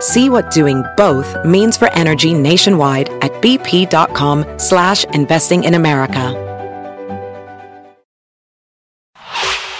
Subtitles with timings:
[0.00, 6.34] See what doing both means for energy nationwide at bp.com slash investing in America.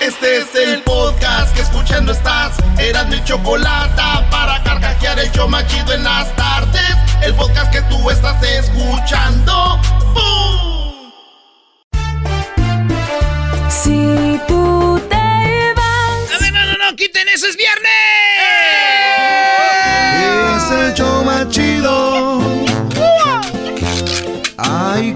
[0.01, 2.57] Este es el podcast que escuchando estás.
[2.79, 6.97] Eran mi chocolate para carcajear el yo machido en las tardes.
[7.23, 9.81] El podcast que tú estás escuchando.
[10.15, 11.13] ¡Bum!
[13.69, 16.35] Si tú te vas.
[16.35, 18.26] A ver, no, no, no, quiten eso, es viernes.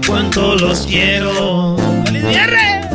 [0.07, 1.77] Cuánto los quiero.
[2.05, 2.87] ¡Feliz viernes!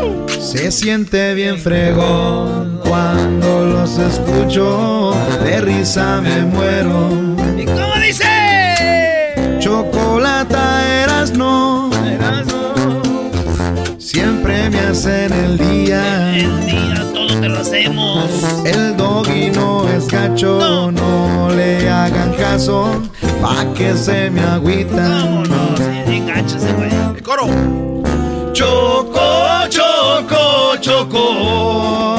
[0.00, 0.26] ¡Au!
[0.40, 5.14] Se siente bien fregón cuando los escucho.
[5.42, 7.08] De risa me muero.
[7.58, 8.24] ¿Y cómo dice?
[9.58, 11.90] Chocolata eras no.
[13.98, 16.36] Siempre me hacen el día.
[16.36, 18.30] El día todo te lo hacemos.
[18.64, 23.02] El doggy no es cacho, no, le hagan caso,
[23.40, 25.44] pa' que se me agüitan.
[25.46, 26.90] Vámonos, sí, enganchase, güey.
[27.16, 27.46] El coro.
[28.52, 32.16] Choco, choco, choco,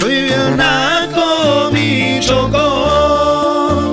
[0.00, 3.92] soy bien naco, mi choco.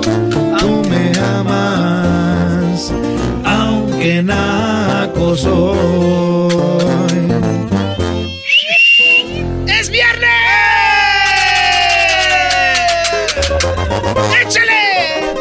[0.58, 2.90] Tú me amas,
[3.44, 6.12] aunque naco soy.
[14.40, 15.34] ¡Échale!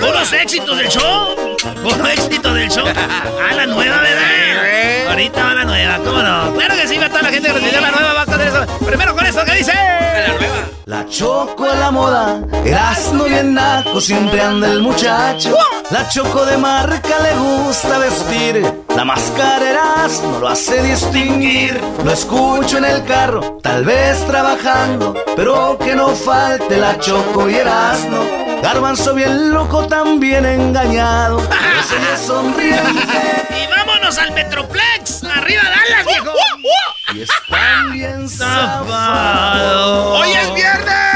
[0.00, 1.36] Puros éxitos del show.
[1.82, 2.84] Puro éxito del show.
[2.86, 5.08] Ah, la nueva, ¿verdad?
[5.08, 6.54] Ahorita va la nueva, ¿cómo no?
[6.54, 8.66] Claro que sí, va toda la gente que recibió la nueva va con eso.
[8.86, 9.72] Primero con eso, ¿qué dice?
[9.74, 10.68] La nueva.
[10.86, 15.56] La choco a la moda, Erasmo bien naco, siempre anda el muchacho.
[15.90, 21.80] La choco de marca le gusta vestir, la máscara Erasmo lo hace distinguir.
[22.04, 27.56] Lo escucho en el carro, tal vez trabajando, pero que no falte la choco y
[27.56, 28.24] Erasmo.
[28.62, 31.40] Garbanzo bien loco, también engañado,
[32.26, 35.24] sonriente Y vámonos al Metroplex.
[35.24, 36.30] Arriba Dallas, viejo.
[37.14, 38.28] y están bien.
[40.14, 41.09] ¡Hoy es viernes!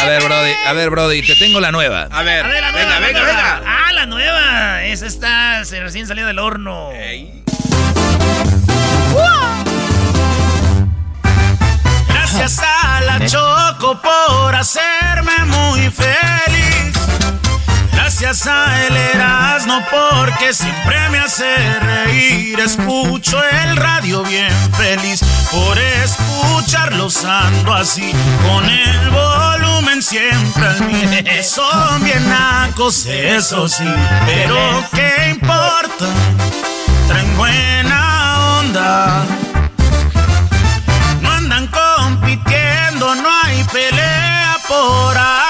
[0.00, 2.08] A ver, Brody, a ver, Brody, te tengo la nueva.
[2.10, 3.62] A ver, A ver, la nueva, venga, venga, venga.
[3.66, 4.82] Ah, la nueva.
[4.84, 6.90] Esa está se recién salió del horno.
[12.08, 16.96] Gracias a la Choco por hacerme muy feliz.
[18.10, 22.58] Gracias a el Erasmo porque siempre me hace reír.
[22.58, 25.20] Escucho el radio bien feliz
[25.52, 28.12] por escucharlos ando así
[28.42, 31.24] con el volumen siempre al mil.
[31.44, 33.88] Son bien nacos, eso sí,
[34.26, 34.56] pero
[34.92, 36.06] ¿qué importa?
[37.06, 39.24] Traen buena onda.
[41.22, 45.49] No andan compitiendo, no hay pelea por aquí.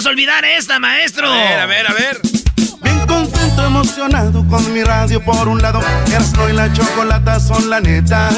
[0.00, 1.30] Vamos a olvidar esta, maestro?
[1.30, 2.18] A ver, a ver, a ver.
[2.82, 5.82] Bien contento, emocionado con mi radio por un lado.
[6.06, 8.30] Erasmo y la chocolata son la neta.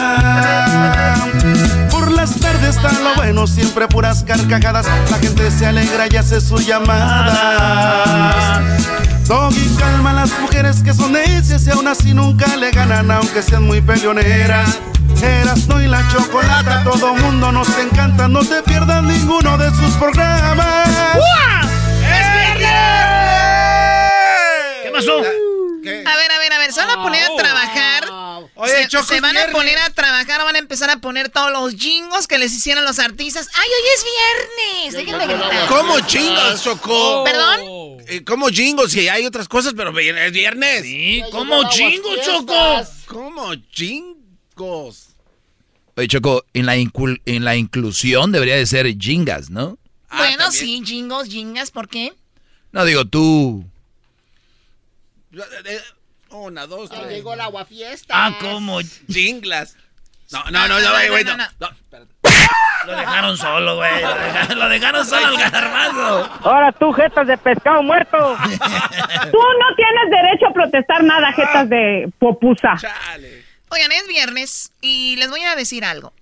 [1.88, 4.88] Por las tardes está lo bueno, siempre puras carcajadas.
[5.08, 8.60] La gente se alegra y hace sus llamadas.
[9.28, 13.40] Doggy calma a las mujeres que son necias y aún así nunca le ganan aunque
[13.40, 14.80] sean muy peleoneras.
[15.22, 20.88] Erasno y la chocolata, todo mundo nos encanta, no te pierdas ninguno de sus programas.
[25.08, 28.04] A ver, a ver, a ver, se van a poner a trabajar.
[28.54, 31.50] Oye, se, Choco, se van a poner a trabajar, van a empezar a poner todos
[31.50, 33.48] los jingos que les hicieron los artistas.
[33.54, 34.94] ¡Ay, hoy es viernes!
[35.06, 35.68] Dejen de gritar.
[35.68, 37.24] ¿Cómo chingos, Choco?
[37.24, 37.60] ¿Perdón?
[38.08, 38.92] Eh, ¿Cómo chingos?
[38.92, 40.82] Si hay otras cosas, pero es viernes.
[40.82, 42.82] Sí, ¿cómo chingos, Choco?
[43.06, 45.08] ¿Cómo chingos?
[45.96, 49.78] Oye, Choco, en la, incul- en la inclusión debería de ser jingas, ¿no?
[50.14, 52.12] bueno, sí, jingos, jingas, ¿por qué?
[52.70, 53.64] No, digo, tú...
[56.30, 57.08] Una, dos, tres.
[57.08, 58.14] Llegó el agua fiesta.
[58.16, 58.80] Ah, ¿cómo?
[59.10, 59.76] Chinglas.
[60.30, 61.36] No, no, no, no, güey, güey, no.
[61.36, 61.48] no.
[62.86, 64.02] Lo dejaron solo, güey.
[64.02, 66.30] Lo dejaron, lo dejaron solo al garbanzo.
[66.42, 68.16] Ahora tú, jetas de pescado muerto.
[68.50, 72.74] tú no tienes derecho a protestar nada, jetas de popusa.
[73.68, 76.12] Oigan, es viernes y les voy a decir algo.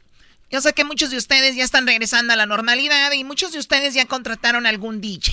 [0.51, 3.59] Yo sé que muchos de ustedes ya están regresando a la normalidad y muchos de
[3.59, 5.33] ustedes ya contrataron algún DJ.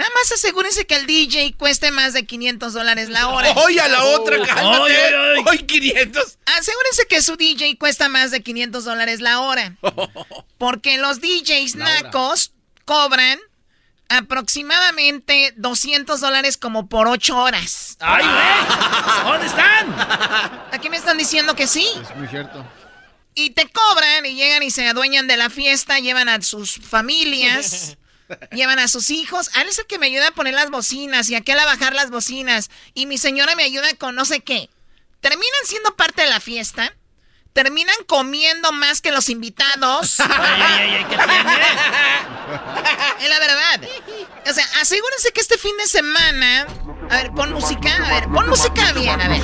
[0.00, 3.52] Nada más asegúrense que el DJ cueste más de 500 dólares la hora.
[3.52, 4.80] Oye, a la otra, cálmate.
[4.80, 5.44] Oye, oye.
[5.46, 6.38] Hoy 500.
[6.58, 9.76] Asegúrense que su DJ cuesta más de 500 dólares la hora.
[10.58, 12.54] Porque los DJs nacos
[12.86, 13.38] cobran
[14.08, 17.98] aproximadamente 200 dólares como por 8 horas.
[18.00, 19.32] ¡Ay, güey!
[19.32, 20.66] ¿Dónde están?
[20.72, 21.86] Aquí me están diciendo que sí.
[22.00, 22.64] Es muy cierto.
[23.34, 27.98] Y te cobran y llegan y se adueñan de la fiesta, llevan a sus familias,
[28.52, 29.50] llevan a sus hijos.
[29.54, 32.10] Él es el que me ayuda a poner las bocinas y aquel a bajar las
[32.10, 32.70] bocinas.
[32.94, 34.70] Y mi señora me ayuda con no sé qué.
[35.20, 36.94] Terminan siendo parte de la fiesta.
[37.52, 40.20] Terminan comiendo más que los invitados.
[40.20, 41.16] Ay, ay, ay, ¿qué?
[43.24, 43.80] Es la verdad.
[44.48, 46.66] O sea, asegúrense que este fin de semana.
[47.10, 47.94] A ver, pon música.
[48.06, 49.20] A ver, pon música bien.
[49.20, 49.42] A ver.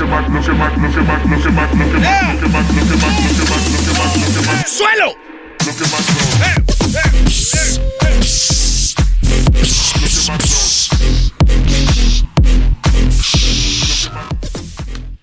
[4.66, 5.14] ¡Suelo!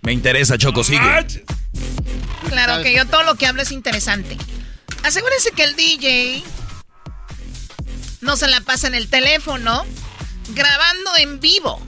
[0.01, 0.99] Me interesa, Choco, sigue.
[2.49, 4.37] Claro que yo todo lo que hablo es interesante.
[5.03, 6.43] Asegúrense que el DJ
[8.21, 9.85] no se la pasa en el teléfono
[10.49, 11.81] grabando en vivo.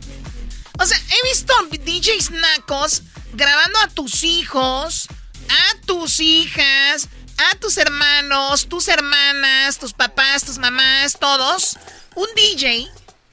[0.80, 3.04] O sea, he visto DJs nacos
[3.34, 5.08] grabando a tus hijos,
[5.50, 11.78] a tus hijas, a tus hermanos, tus hermanas, tus papás, tus mamás, todos.
[12.16, 12.88] Un DJ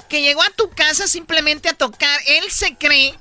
[0.09, 2.21] que llegó a tu casa simplemente a tocar.
[2.27, 3.15] Él se cree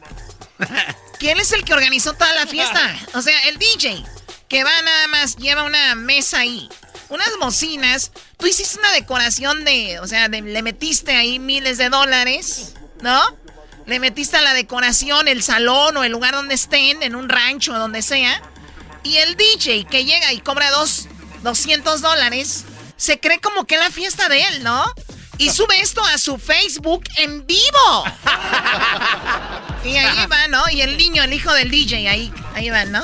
[1.19, 2.95] que él es el que organizó toda la fiesta.
[3.13, 4.03] O sea, el DJ
[4.49, 6.67] que va nada más, lleva una mesa ahí,
[7.09, 8.11] unas bocinas.
[8.37, 13.21] Tú hiciste una decoración de, o sea, de- le metiste ahí miles de dólares, ¿no?
[13.85, 17.73] Le metiste a la decoración, el salón o el lugar donde estén, en un rancho
[17.73, 18.41] o donde sea.
[19.03, 21.07] Y el DJ que llega y cobra dos,
[21.43, 22.65] 200 dólares,
[22.97, 24.83] se cree como que la fiesta de él, ¿no?
[25.41, 28.05] Y sube esto a su Facebook en vivo.
[29.83, 30.61] Y ahí va, ¿no?
[30.69, 33.03] Y el niño, el hijo del DJ, ahí, ahí va, ¿no?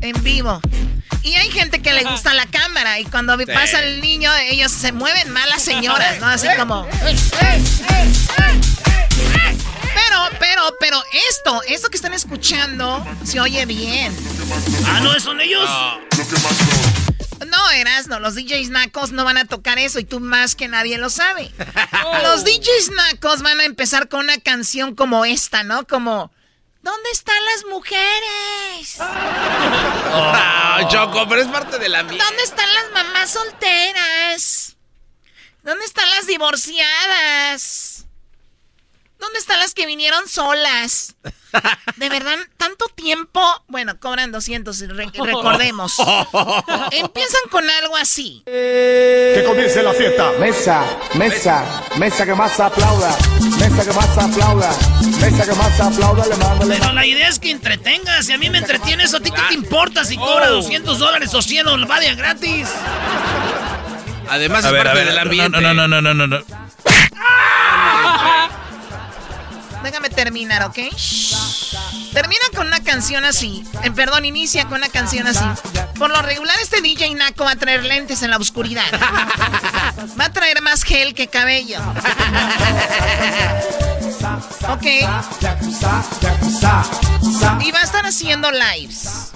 [0.00, 0.62] En vivo.
[1.22, 4.92] Y hay gente que le gusta la cámara y cuando pasa el niño, ellos se
[4.92, 6.28] mueven más las señoras, ¿no?
[6.28, 6.86] Así como...
[9.94, 14.16] Pero, pero, pero esto, esto que están escuchando, se oye bien.
[14.86, 15.68] Ah, no, son ellos.
[17.46, 20.98] No, Erasno, los DJs nacos no van a tocar eso y tú más que nadie
[20.98, 21.50] lo sabe.
[22.22, 25.86] Los DJs nacos van a empezar con una canción como esta, ¿no?
[25.86, 26.32] Como,
[26.82, 28.96] ¿dónde están las mujeres?
[28.98, 32.22] Ah, Choco, pero es parte de la mía.
[32.22, 34.76] ¿Dónde están las mamás solteras?
[35.62, 38.06] ¿Dónde están las divorciadas?
[39.18, 41.14] ¿Dónde están las que vinieron solas?
[41.96, 43.40] De verdad, tanto tiempo.
[43.68, 45.96] Bueno, cobran 200, re- recordemos.
[46.92, 48.42] Empiezan con algo así.
[48.44, 50.32] Que comience la fiesta.
[50.38, 51.64] Mesa, mesa,
[51.96, 53.16] mesa que más aplauda.
[53.58, 54.76] Mesa que más aplauda.
[55.20, 58.26] Mesa que más aplauda, le mando, le Pero la idea es que entretengas.
[58.26, 61.32] Si a mí me entretiene eso, ¿a ti qué te importa si cobra 200 dólares
[61.34, 62.68] o 100 o vaya gratis?
[64.28, 65.60] Además, A es ver, a parte ver, del ambiente.
[65.60, 66.38] no, no, no, no, no, no.
[69.82, 70.78] Déjame terminar, ¿ok?
[72.12, 73.64] Termina con una canción así.
[73.82, 75.44] Eh, perdón, inicia con una canción así.
[75.98, 78.84] Por lo regular, este DJ Naco va a traer lentes en la oscuridad.
[80.20, 81.80] Va a traer más gel que cabello.
[84.68, 84.84] Ok.
[87.60, 89.32] Y va a estar haciendo lives.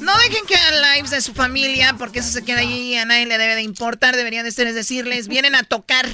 [0.00, 3.04] No dejen que hagan lives de su familia porque eso se queda allí y a
[3.04, 4.16] nadie le debe de importar.
[4.16, 6.08] Deberían de ustedes decirles, vienen a tocar.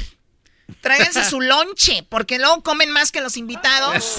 [0.80, 4.18] Tráiganse su lonche, porque luego comen más que los invitados.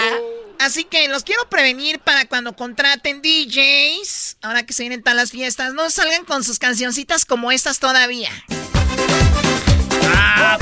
[0.58, 5.30] Así que los quiero prevenir para cuando contraten DJs, ahora que se vienen todas las
[5.30, 8.30] fiestas, no salgan con sus cancioncitas como estas todavía.
[10.14, 10.58] Ah,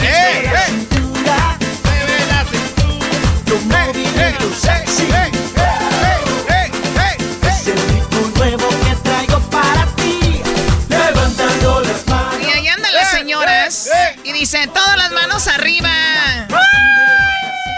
[12.41, 13.91] y ahí andan las señoras
[14.25, 15.00] y dicen, todas las
[15.41, 15.91] manos arriba.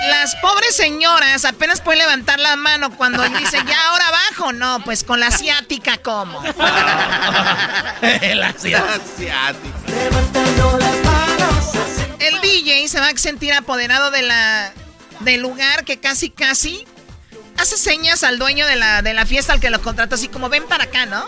[0.09, 4.53] Las pobres señoras apenas pueden levantar la mano cuando dicen, ya ahora abajo.
[4.53, 6.43] No, pues con la asiática, ¿cómo?
[6.59, 9.55] la asiática.
[12.19, 14.73] El DJ se va a sentir apoderado de la,
[15.21, 16.87] del lugar que casi, casi
[17.59, 20.49] hace señas al dueño de la, de la fiesta al que lo contrató, así como
[20.49, 21.25] ven para acá, ¿no?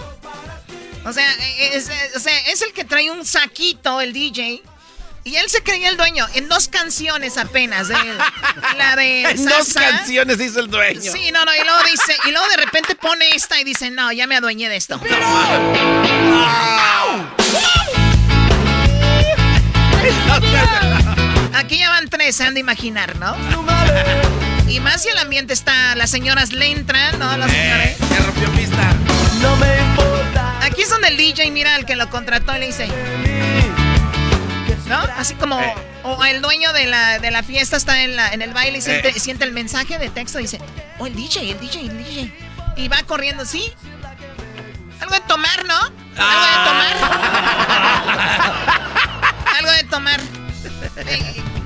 [1.04, 4.62] O sea, es, o sea, es el que trae un saquito, el DJ.
[5.26, 7.88] Y él se creía el dueño en dos canciones apenas.
[7.88, 7.94] De,
[8.76, 11.10] la de En dos canciones dice el dueño.
[11.10, 11.54] Sí, no, no.
[11.54, 14.68] Y luego dice, y luego de repente pone esta y dice, no, ya me adueñé
[14.68, 15.00] de esto.
[21.54, 23.34] Aquí ya van tres, se han de imaginar, ¿no?
[24.68, 27.34] Y más si el ambiente está, las señoras le entran, ¿no?
[27.38, 27.96] Las señores.
[27.96, 28.92] Se rompió pista.
[29.40, 30.58] No me importa.
[30.60, 32.88] Aquí es donde el DJ mira al que lo contrató y le dice.
[34.86, 34.96] ¿No?
[35.16, 35.58] Así como.
[36.02, 38.80] O el dueño de la, de la fiesta está en, la, en el baile y
[38.82, 39.18] siente, Eh.
[39.20, 40.60] siente el mensaje de texto y dice:
[40.98, 42.34] Oh, el DJ, el DJ, el DJ.
[42.76, 43.72] Y va corriendo, ¿sí?
[45.00, 45.74] Algo de tomar, ¿no?
[45.76, 46.96] Algo de tomar.
[49.58, 50.20] algo de tomar.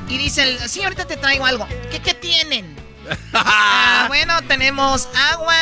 [0.09, 1.67] Y, y dice: el, Sí, ahorita te traigo algo.
[1.91, 2.77] ¿Qué, qué tienen?
[3.33, 5.55] Ah, bueno, tenemos agua,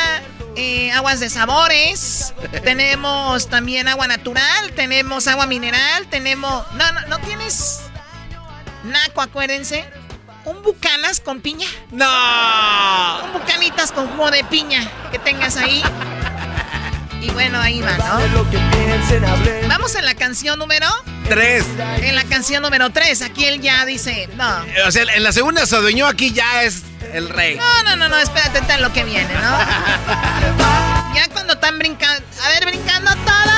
[0.57, 2.35] eh, aguas de sabores,
[2.65, 6.65] tenemos también agua natural, tenemos agua mineral, tenemos...
[6.73, 7.81] No, no, no tienes...
[8.85, 9.85] Naco, acuérdense.
[10.45, 11.67] Un bucanas con piña.
[11.91, 13.25] ¡No!
[13.25, 15.83] Un bucanitas con jugo de piña que tengas ahí.
[17.21, 18.21] Y bueno, ahí va, ¿no?
[19.69, 20.87] Vamos en la canción número...
[21.29, 21.65] Tres.
[22.03, 23.23] En la canción número 3.
[23.23, 24.29] Aquí él ya dice...
[24.37, 26.83] No, O sea, en la segunda se adueñó, aquí ya es
[27.13, 27.57] el rey.
[27.57, 29.41] No, no, no, no, espérate, está lo que viene, ¿no?
[31.15, 32.23] ya cuando están brincando.
[32.45, 33.53] A ver, brincando todo.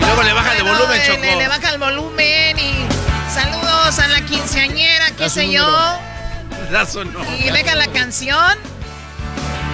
[0.00, 1.20] Y luego le baja Bueno, volumen, le- Choco.
[1.22, 2.86] Le, le baja el volumen y
[3.32, 5.66] saludos a la quinceañera, qué sé yo.
[7.40, 8.56] Y deja la canción.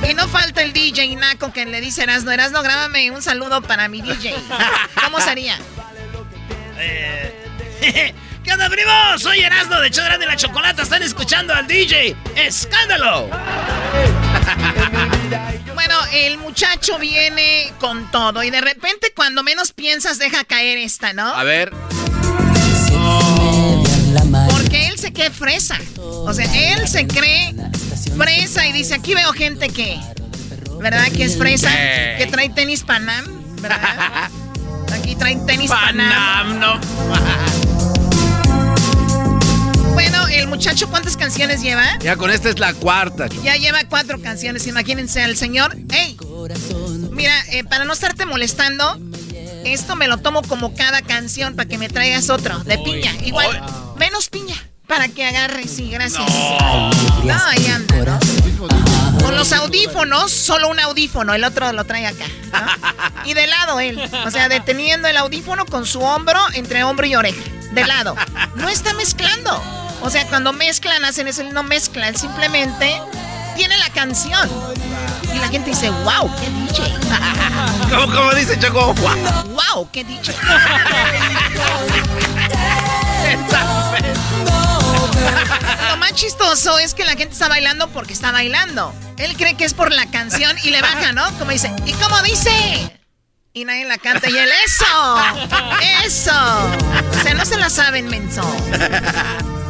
[0.09, 3.87] Y no falta el DJ Naco que le dice Erasno, Erasno, grábame un saludo para
[3.87, 4.35] mi DJ.
[5.03, 5.57] ¿Cómo sería?
[8.43, 8.91] ¿Qué onda, primo?
[9.17, 10.81] Soy Erasmo de Chodrán de la Chocolata.
[10.83, 13.29] Están escuchando al DJ Escándalo.
[15.73, 21.11] Bueno, el muchacho viene con todo y de repente cuando menos piensas deja caer esta,
[21.13, 21.25] ¿no?
[21.27, 21.71] A ver.
[24.51, 25.79] Porque él se cree fresa.
[25.97, 27.55] O sea, él se cree
[28.15, 29.99] fresa y dice, aquí veo gente que,
[30.79, 31.07] ¿verdad?
[31.15, 32.15] Que es fresa, Eh.
[32.19, 33.25] que trae tenis Panam,
[33.61, 34.29] ¿verdad?
[35.01, 35.97] Aquí trae tenis Panam.
[35.97, 36.79] Panam, no.
[39.93, 41.97] Bueno, el muchacho, ¿cuántas canciones lleva?
[41.99, 43.27] Ya con esta es la cuarta.
[43.43, 45.75] Ya lleva cuatro canciones, imagínense al señor.
[45.91, 46.17] ¡Ey!
[47.11, 48.99] Mira, eh, para no estarte molestando,
[49.65, 53.11] esto me lo tomo como cada canción para que me traigas otro, de piña.
[53.25, 53.59] Igual,
[53.97, 54.55] menos piña,
[54.91, 56.29] para que agarre, sí, gracias.
[57.23, 58.19] No, ahí anda, ¿no?
[59.23, 62.25] Con los audífonos, solo un audífono, el otro lo trae acá.
[62.51, 62.59] ¿no?
[63.25, 67.15] Y de lado él, o sea, deteniendo el audífono con su hombro entre hombro y
[67.15, 67.41] oreja.
[67.71, 68.17] De lado.
[68.55, 69.63] No está mezclando.
[70.01, 73.01] O sea, cuando mezclan, hacen eso, él no mezcla, él simplemente
[73.55, 74.49] tiene la canción.
[75.33, 76.93] Y la gente dice, wow, qué DJ.
[77.89, 78.93] ¿Cómo, cómo dice Choco?
[78.95, 79.17] Guau.
[79.51, 80.35] wow, qué DJ.
[85.89, 88.93] Lo más chistoso es que la gente está bailando porque está bailando.
[89.17, 91.25] Él cree que es por la canción y le baja, ¿no?
[91.37, 92.99] Como dice, ¿y cómo dice?
[93.53, 95.21] Y nadie la canta y él, ¡eso!
[96.05, 96.31] ¡Eso!
[96.31, 98.41] O sea, no se la saben, menso.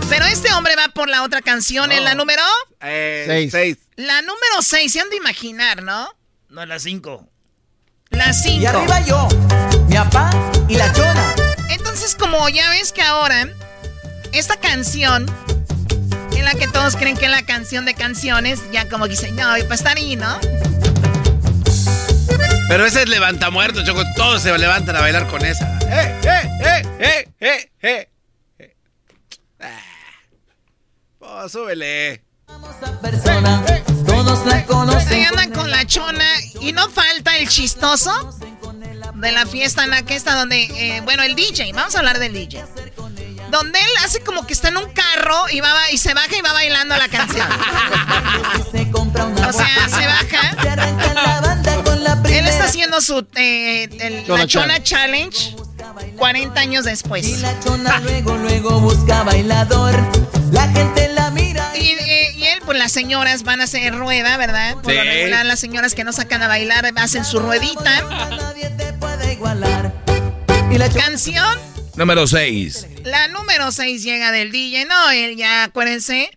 [0.10, 2.44] Pero este hombre va por la otra canción, en la número...
[2.82, 3.52] Eh, Seis.
[3.52, 3.78] seis.
[3.96, 6.10] La número 6, se han de imaginar, ¿no?
[6.50, 7.28] No, las cinco.
[8.10, 8.62] La 5.
[8.62, 9.28] Y arriba yo,
[9.88, 10.30] mi papá
[10.68, 11.34] y la chona.
[11.70, 13.48] Entonces, como ya ves que ahora
[14.32, 15.26] esta canción
[16.36, 18.62] Es la que todos creen que es la canción de canciones.
[18.72, 20.40] Ya como dicen, no, y para estar ahí, ¿no?
[22.68, 24.02] Pero ese es levanta muerto, Choco.
[24.16, 25.66] Todos se levantan a bailar con esa.
[25.82, 28.10] ¡Eh, eh, eh, eh, eh, eh!
[28.60, 28.78] eh.
[31.20, 32.24] Oh, súbele.
[34.06, 35.14] Todos la conocen.
[35.14, 36.26] Ahí andan con la chona
[36.60, 38.38] y no falta el chistoso
[39.16, 42.20] de la fiesta en la que está donde, eh, bueno, el DJ, vamos a hablar
[42.20, 42.64] del DJ.
[43.52, 46.42] Donde él hace como que está en un carro y, va, y se baja y
[46.42, 47.48] va bailando la canción.
[49.48, 50.56] o sea, se baja.
[52.30, 55.56] Él está haciendo su eh, la Chona Challenge
[56.18, 57.28] 40 años después.
[57.28, 59.94] Y la Chona luego, luego busca bailador.
[60.52, 61.72] La gente la mira.
[61.76, 64.76] Y, eh, y, él, pues las señoras van a hacer rueda, ¿verdad?
[64.82, 68.02] Por lo regular, las señoras que no sacan a bailar hacen su ruedita.
[68.30, 69.94] Nadie te puede igualar.
[70.72, 71.71] ¿Y la canción?
[72.02, 72.88] Número 6.
[73.04, 74.86] La número 6 llega del DJ.
[74.86, 76.36] No, él ya, acuérdense.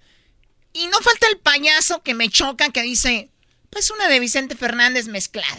[0.74, 3.30] Y no falta el payaso que me choca que dice.
[3.70, 5.56] Pues una de Vicente Fernández mezclada.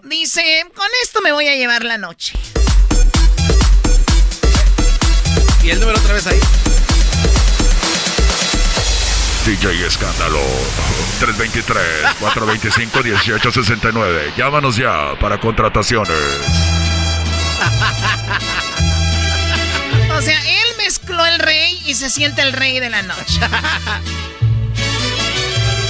[0.00, 0.08] No.
[0.08, 2.32] Dice, con esto me voy a llevar la noche.
[5.62, 6.40] Y el número otra vez ahí.
[9.44, 10.40] DJ Escándalo
[12.22, 14.34] 323-425-1869.
[14.34, 16.77] Llámanos ya para contrataciones.
[20.16, 23.40] o sea, él mezcló el rey y se siente el rey de la noche.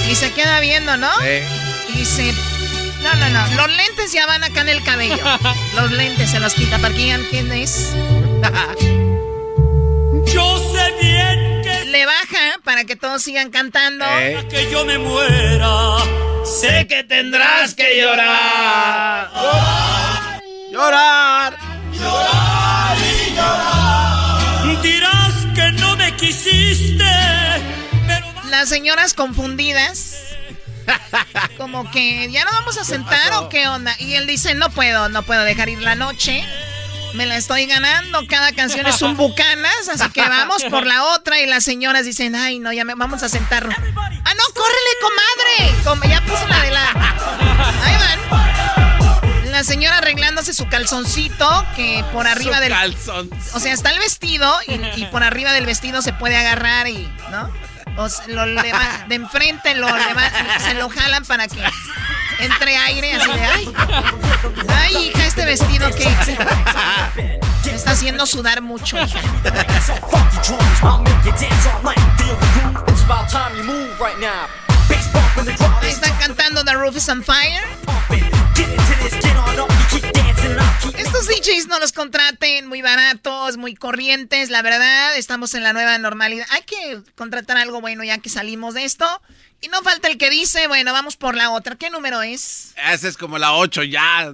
[0.09, 1.09] Y se queda viendo, ¿no?
[1.19, 1.43] Sí.
[1.93, 2.33] Y dice,
[3.03, 5.17] no, no, no, los lentes ya van acá en el cabello.
[5.75, 6.77] Los lentes se los quita.
[6.79, 7.93] ¿Para quién, quién es?
[10.33, 11.85] Yo sé bien que...
[11.85, 14.05] Le baja para que todos sigan cantando.
[14.05, 14.45] Eh.
[14.49, 15.97] Que yo me muera.
[16.45, 19.29] Sé que tendrás que llorar.
[20.71, 21.57] Llorar.
[21.91, 24.81] Llorar y llorar.
[24.81, 27.03] Dirás que no me quisiste
[28.49, 30.15] las señoras confundidas.
[31.57, 33.95] Como que ya no vamos a sentar o qué onda.
[33.99, 36.43] Y él dice, no puedo, no puedo dejar ir la noche.
[37.13, 38.25] Me la estoy ganando.
[38.27, 41.39] Cada canción es un bucanas, así que vamos por la otra.
[41.39, 43.75] Y las señoras dicen, ay, no, ya me, vamos a sentarnos.
[43.77, 46.09] Ah, no, córrele, comadre.
[46.09, 46.89] ya puse la de la.
[47.83, 48.58] Ahí van.
[49.59, 52.71] La señora arreglándose su calzoncito, que por arriba del.
[52.71, 53.29] Calzón.
[53.53, 57.11] O sea, está el vestido y, y por arriba del vestido se puede agarrar y.
[57.29, 57.51] ¿No?
[58.27, 59.89] lo de enfrente lo
[60.59, 61.61] se lo jalan para que
[62.39, 63.73] entre aire así de ay.
[64.69, 66.05] Ay, hija, este vestido que
[67.65, 69.19] me está haciendo sudar mucho, hija.
[75.81, 77.67] Están cantando The Roof is on Fire.
[80.97, 85.97] Estos DJs no los contraten muy baratos, muy corrientes, la verdad, estamos en la nueva
[85.97, 86.45] normalidad.
[86.51, 89.21] Hay que contratar algo bueno ya que salimos de esto.
[89.61, 91.75] Y no falta el que dice, bueno, vamos por la otra.
[91.75, 92.73] ¿Qué número es?
[92.91, 94.33] Esa es como la 8 ya.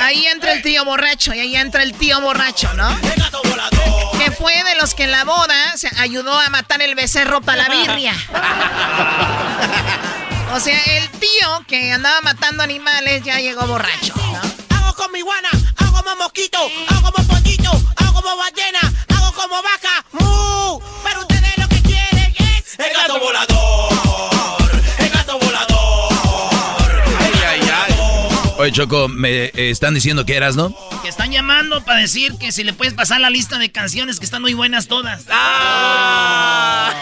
[0.00, 2.98] Ahí entra el tío borracho y ahí entra el tío borracho, ¿no?
[4.18, 7.68] Que fue de los que en la boda se ayudó a matar el becerro para
[7.68, 8.14] la birria.
[10.54, 14.14] O sea, el tío que andaba matando animales ya llegó borracho.
[14.70, 16.58] Hago como iguana, hago como mosquito,
[16.88, 20.04] hago como pollito, hago como ballena, hago como vaca.
[20.12, 20.80] ¡Mu!
[21.04, 24.37] Pero ustedes lo que quieren es el gato volador.
[28.58, 30.74] Oye, Choco, me eh, están diciendo que eras, ¿no?
[31.02, 34.24] Que están llamando para decir que si le puedes pasar la lista de canciones que
[34.24, 35.26] están muy buenas todas.
[35.30, 36.92] ¡Ah!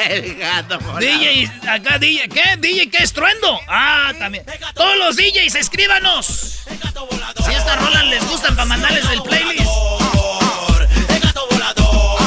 [0.10, 2.56] El gato DJ, acá DJ, ¿qué?
[2.58, 3.60] DJ, ¿qué estruendo?
[3.68, 4.44] Ah, también.
[4.74, 6.26] Todos los DJs, escríbanos.
[6.26, 9.70] Si estas rolas les gustan para mandarles el playlist.
[11.10, 12.20] El gato volador.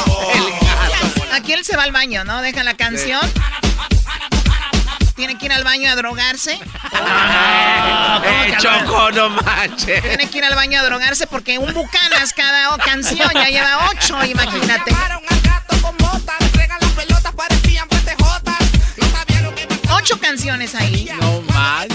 [1.34, 2.42] Aquí él se va al baño, ¿no?
[2.42, 3.20] Deja la canción.
[5.15, 6.54] Tiene que ir al baño a drogarse.
[8.23, 10.02] eh, Choco, no manches.
[10.02, 14.23] Tiene que ir al baño a drogarse porque un bucanas cada canción ya lleva ocho,
[14.23, 14.95] imagínate.
[19.91, 21.10] Ocho canciones ahí.
[21.21, 21.88] No más.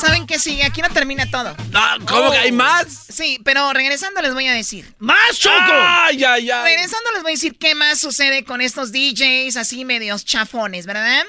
[0.00, 0.64] ¿Saben qué sigue?
[0.64, 1.54] Aquí no termina todo.
[2.08, 2.88] ¿Cómo que hay más?
[3.08, 4.92] Sí, pero regresando les voy a decir.
[4.98, 5.54] ¡Más, Choco!
[5.56, 6.64] ¡Ay, ay, ay!
[6.64, 11.24] Regresando les voy a decir qué más sucede con estos DJs así medios chafones, ¿verdad?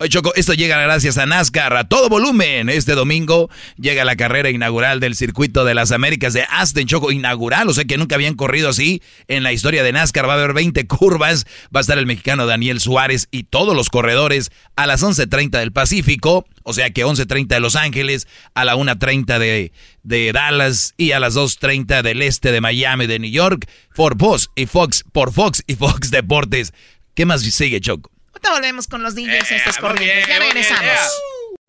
[0.00, 2.68] Oye, Choco, esto llega gracias a NASCAR a todo volumen.
[2.68, 7.68] Este domingo llega la carrera inaugural del Circuito de las Américas de Aston, Choco, inaugural.
[7.68, 10.28] O sea que nunca habían corrido así en la historia de NASCAR.
[10.28, 11.46] Va a haber 20 curvas.
[11.74, 15.72] Va a estar el mexicano Daniel Suárez y todos los corredores a las 11.30 del
[15.72, 16.46] Pacífico.
[16.62, 19.72] O sea que 11.30 de Los Ángeles, a la 1.30 de,
[20.04, 23.68] de Dallas y a las 2.30 del este de Miami, de New York.
[23.96, 26.72] Por Fox y Fox, por Fox y Fox Deportes.
[27.14, 28.12] ¿Qué más sigue, Choco?
[28.40, 30.28] Ahorita volvemos con los DJs estos corrientes.
[30.28, 31.18] Ya regresamos.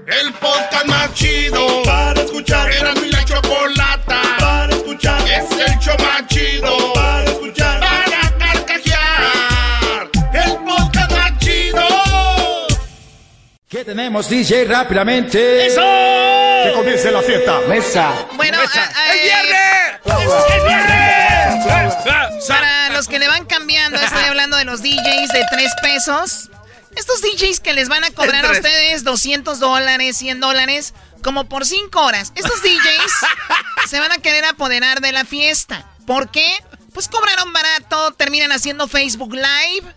[0.06, 2.72] El podcast más chido para escuchar.
[2.72, 5.20] Era mi la chocolata para escuchar.
[5.28, 7.80] Es el show más chido para escuchar.
[7.80, 10.10] Para carcajear.
[10.32, 11.88] El podcast más chido.
[13.68, 14.66] ¿Qué tenemos, DJ?
[14.66, 15.66] Rápidamente.
[15.66, 15.82] ¡Eso!
[15.82, 17.60] Que comience la fiesta.
[17.68, 18.14] Mesa.
[18.34, 18.84] Bueno, Mesa.
[18.84, 20.00] a- a- ¡Es viernes!
[20.06, 21.96] ¡Es viernes!
[22.48, 26.49] Para los que le van cambiando, estoy hablando de los DJs de tres pesos.
[27.12, 30.94] Estos DJs que les van a cobrar a ustedes 200 dólares, 100 dólares,
[31.24, 32.32] como por 5 horas.
[32.36, 35.88] Estos DJs se van a querer apoderar de la fiesta.
[36.06, 36.46] ¿Por qué?
[36.94, 39.92] Pues cobraron barato, terminan haciendo Facebook Live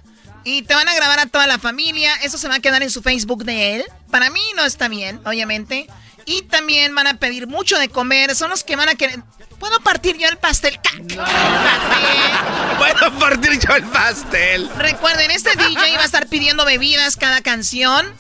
[0.44, 2.14] y te van a grabar a toda la familia.
[2.22, 3.84] Eso se va a quedar en su Facebook de él.
[4.10, 5.88] Para mí no está bien, obviamente.
[6.24, 8.34] Y también van a pedir mucho de comer.
[8.34, 9.22] Son los que van a querer...
[9.62, 10.76] ¿Puedo partir yo el pastel?
[12.78, 14.68] Puedo partir yo el pastel.
[14.76, 18.12] Recuerden, este DJ va a estar pidiendo bebidas cada canción.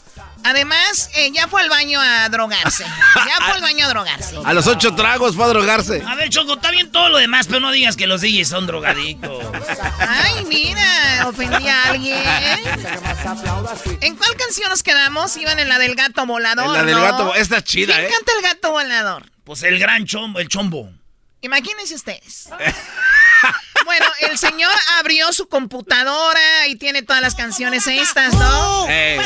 [0.44, 2.84] Además, eh, ya fue al baño a drogarse.
[2.84, 4.36] Ya fue al baño a drogarse.
[4.44, 6.04] A los ocho tragos fue a drogarse.
[6.06, 8.68] A ver, Choco, está bien todo lo demás, pero no digas que los DJs son
[8.68, 9.44] drogadictos.
[9.98, 12.22] Ay, mira, ofendí a alguien.
[14.00, 15.36] ¿En cuál canción nos quedamos?
[15.36, 16.66] Iban en la del gato volador.
[16.66, 17.02] En la del ¿no?
[17.02, 18.10] gato, esta es chida, ¿Quién ¿eh?
[18.12, 19.26] canta el gato volador?
[19.42, 21.01] Pues el gran chombo, el chombo.
[21.42, 22.48] Imagínense ustedes.
[23.84, 28.88] Bueno, el señor abrió su computadora y tiene todas las canciones estas, ¿no?
[28.88, 29.18] Ey.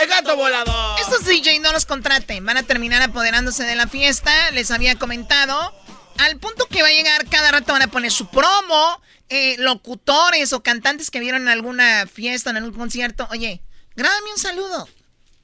[0.00, 1.00] ¡El gato volador!
[1.00, 5.74] Estos DJ no los contraten, van a terminar apoderándose de la fiesta, les había comentado.
[6.18, 10.52] Al punto que va a llegar, cada rato van a poner su promo, eh, locutores
[10.52, 13.26] o cantantes que vieron en alguna fiesta, en algún concierto.
[13.30, 13.62] Oye,
[13.96, 14.88] grábame un saludo.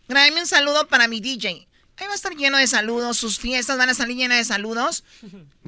[0.07, 1.67] Grábame un saludo para mi DJ.
[2.03, 5.05] Ahí va a estar lleno de saludos, sus fiestas van a salir llenas de saludos.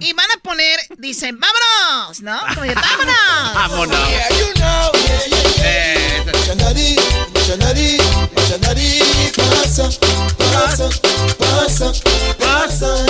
[0.00, 2.40] Y van a poner, dicen, vámonos, ¿no?
[2.56, 3.54] Como vámonos.
[3.54, 4.08] Vámonos.
[4.10, 4.28] Eh,
[9.36, 9.88] Pasa,
[10.48, 10.88] pasa,
[11.38, 11.92] pasa,
[12.40, 13.06] pasa,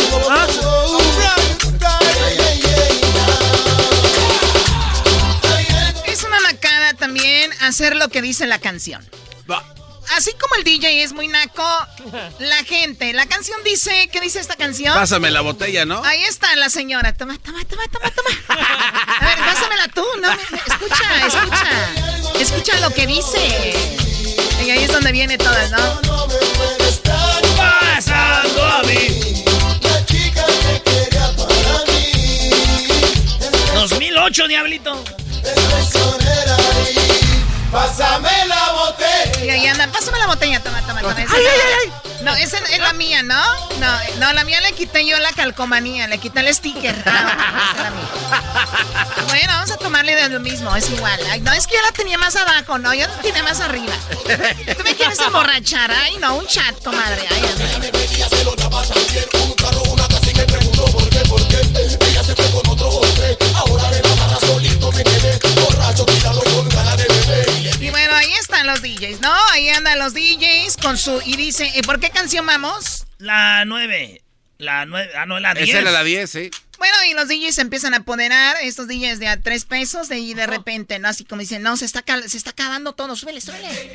[6.06, 9.02] Es una macada también hacer lo que dice la canción.
[10.16, 11.66] Así como el DJ es muy naco,
[12.38, 14.94] la gente, la canción dice, ¿qué dice esta canción?
[14.94, 16.04] Pásame la botella, ¿no?
[16.04, 17.12] Ahí está la señora.
[17.14, 18.30] Toma, toma, toma, toma, toma.
[19.20, 20.30] A ver, pásamela tú, ¿no?
[20.66, 22.40] Escucha, escucha.
[22.40, 23.74] Escucha lo que dice.
[24.64, 26.00] Y ahí es donde viene todas, ¿no?
[27.56, 29.44] Pasando a mí.
[33.74, 35.04] 2008, diablito.
[37.70, 39.13] Pásame la botella.
[39.44, 41.12] Y ahí anda, pásame la botella, toma, toma, toma.
[41.22, 43.42] Esa- Ay, ay, ay, No, esa es la mía, ¿no?
[43.78, 46.94] No, no, la mía le quité yo la calcomanía, le quité el sticker.
[47.06, 49.24] Ah, esa es la mía.
[49.28, 51.20] Bueno, vamos a tomarle de lo mismo, es igual.
[51.30, 53.92] Ay, no, es que yo la tenía más abajo, no, yo la tenía más arriba.
[54.76, 55.90] ¿Tú me quieres emborrachar?
[55.90, 57.26] Ay, no, un chat, comadre.
[57.30, 57.90] Ay, ay.
[68.64, 69.32] Los DJs, ¿no?
[69.52, 71.20] Ahí andan los DJs con su...
[71.24, 73.06] Y dice, ¿y por qué canción vamos?
[73.18, 74.22] La 9.
[74.58, 75.10] La 9.
[75.16, 75.68] Ah, no, la 10.
[75.68, 76.50] Esa era la 10, sí.
[76.78, 80.18] Bueno, y los DJs se empiezan a apoderar, estos DJs de a tres pesos, de,
[80.18, 81.08] y de repente, ¿no?
[81.08, 83.94] Así como dicen, no, se está, cal- se está acabando todo, súbele, súbele.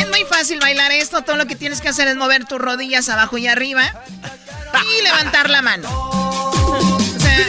[0.00, 3.08] Es muy fácil bailar esto, todo lo que tienes que hacer es mover tus rodillas
[3.08, 3.90] abajo y arriba
[4.98, 6.27] y levantar la mano.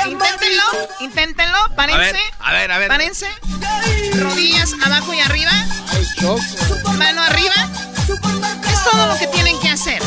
[0.08, 0.63] Inténtenlo,
[0.99, 2.19] inténtenlo, párense.
[2.39, 2.88] A ver, a ver.
[2.88, 3.28] Párense.
[4.19, 5.52] Rodillas abajo y arriba.
[6.97, 7.56] Mano arriba.
[8.71, 10.02] Es todo lo que tienen que hacer.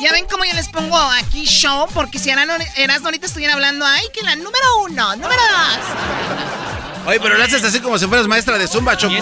[0.00, 3.84] Ya ven cómo yo les pongo aquí show, porque si Erasmo Erasmo ahorita estuviera hablando,
[3.84, 5.78] ay, que la número uno, número dos.
[7.06, 9.14] Oye, pero lo haces así como si fueras maestra de Zumba, Choco.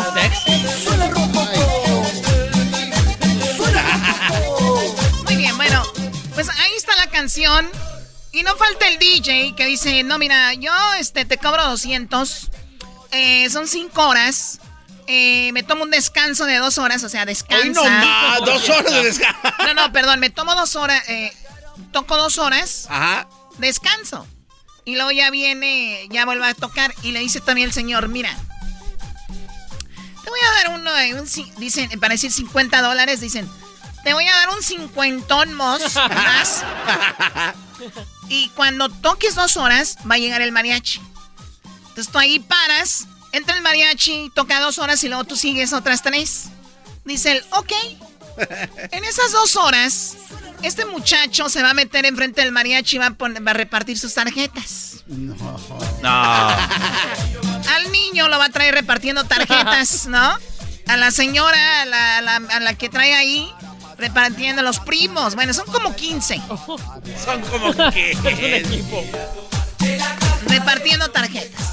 [5.24, 5.82] Muy bien, bueno,
[6.34, 7.68] pues ahí está la canción.
[8.38, 10.70] Y no falta el DJ que dice, no, mira, yo
[11.00, 12.50] este, te cobro 200.
[13.10, 14.60] eh, son 5 horas.
[15.08, 17.64] eh, me tomo un descanso de dos horas, o sea, descansa.
[17.66, 19.40] Hoy no más, dos horas de descanso.
[19.66, 21.32] No, no, perdón, me tomo dos horas, eh,
[21.90, 23.26] toco dos horas, Ajá.
[23.58, 24.24] descanso.
[24.84, 28.38] Y luego ya viene, ya vuelve a tocar y le dice también el señor, mira,
[30.22, 33.50] te voy a dar uno un, dicen, para decir 50 dólares, dicen,
[34.04, 35.82] te voy a dar un cincuentón más.
[38.28, 41.00] y cuando toques dos horas, va a llegar el mariachi.
[41.88, 46.02] Entonces tú ahí paras, entra el mariachi, toca dos horas y luego tú sigues otras
[46.02, 46.46] tres.
[47.04, 47.72] Dice él, ok.
[48.92, 50.16] En esas dos horas,
[50.62, 55.04] este muchacho se va a meter enfrente del mariachi y va a, repartir sus tarjetas.
[55.06, 55.34] No.
[56.02, 56.08] No.
[57.74, 60.38] Al niño lo va a traer repartiendo tarjetas, ¿no?
[60.86, 63.52] A la señora, a la, a la que trae ahí,
[63.98, 65.34] repartiendo los primos.
[65.34, 66.40] Bueno, son como 15.
[67.24, 68.12] son como que.
[68.58, 69.04] equipo.
[70.46, 71.68] Repartiendo tarjetas.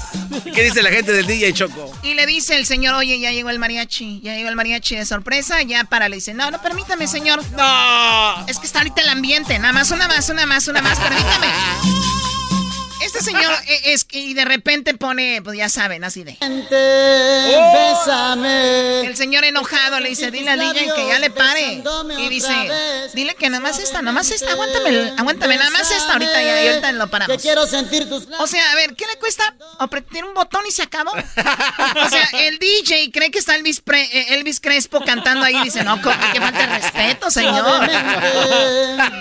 [0.54, 1.92] ¿Qué dice la gente del DJ Choco?
[2.02, 5.06] Y le dice el señor, oye, ya llegó el mariachi, ya llegó el mariachi de
[5.06, 7.42] sorpresa, ya para, le dice, no, no, permítame, señor.
[7.52, 8.46] No.
[8.46, 11.46] Es que está ahorita el ambiente, nada más, una más, una más, una más, permítame.
[13.06, 16.36] Este señor e, es y de repente pone, pues ya saben, así de.
[17.72, 19.06] Bésame.
[19.06, 21.82] El señor enojado le dice, dile al DJ que ya le pare.
[22.18, 22.52] Y dice,
[23.14, 26.64] dile que nada más esta, nada más esta, aguántame, aguántame, nada más esta ahorita ya,
[26.64, 27.40] y ahorita lo paramos.
[27.40, 29.54] quiero sentir tus O sea, a ver, ¿qué le cuesta?
[29.78, 31.12] Apretar un botón y se acabó.
[31.12, 35.84] O sea, el DJ cree que está Elvis, eh, Elvis Crespo cantando ahí y dice,
[35.84, 37.88] no, que falta el respeto, señor.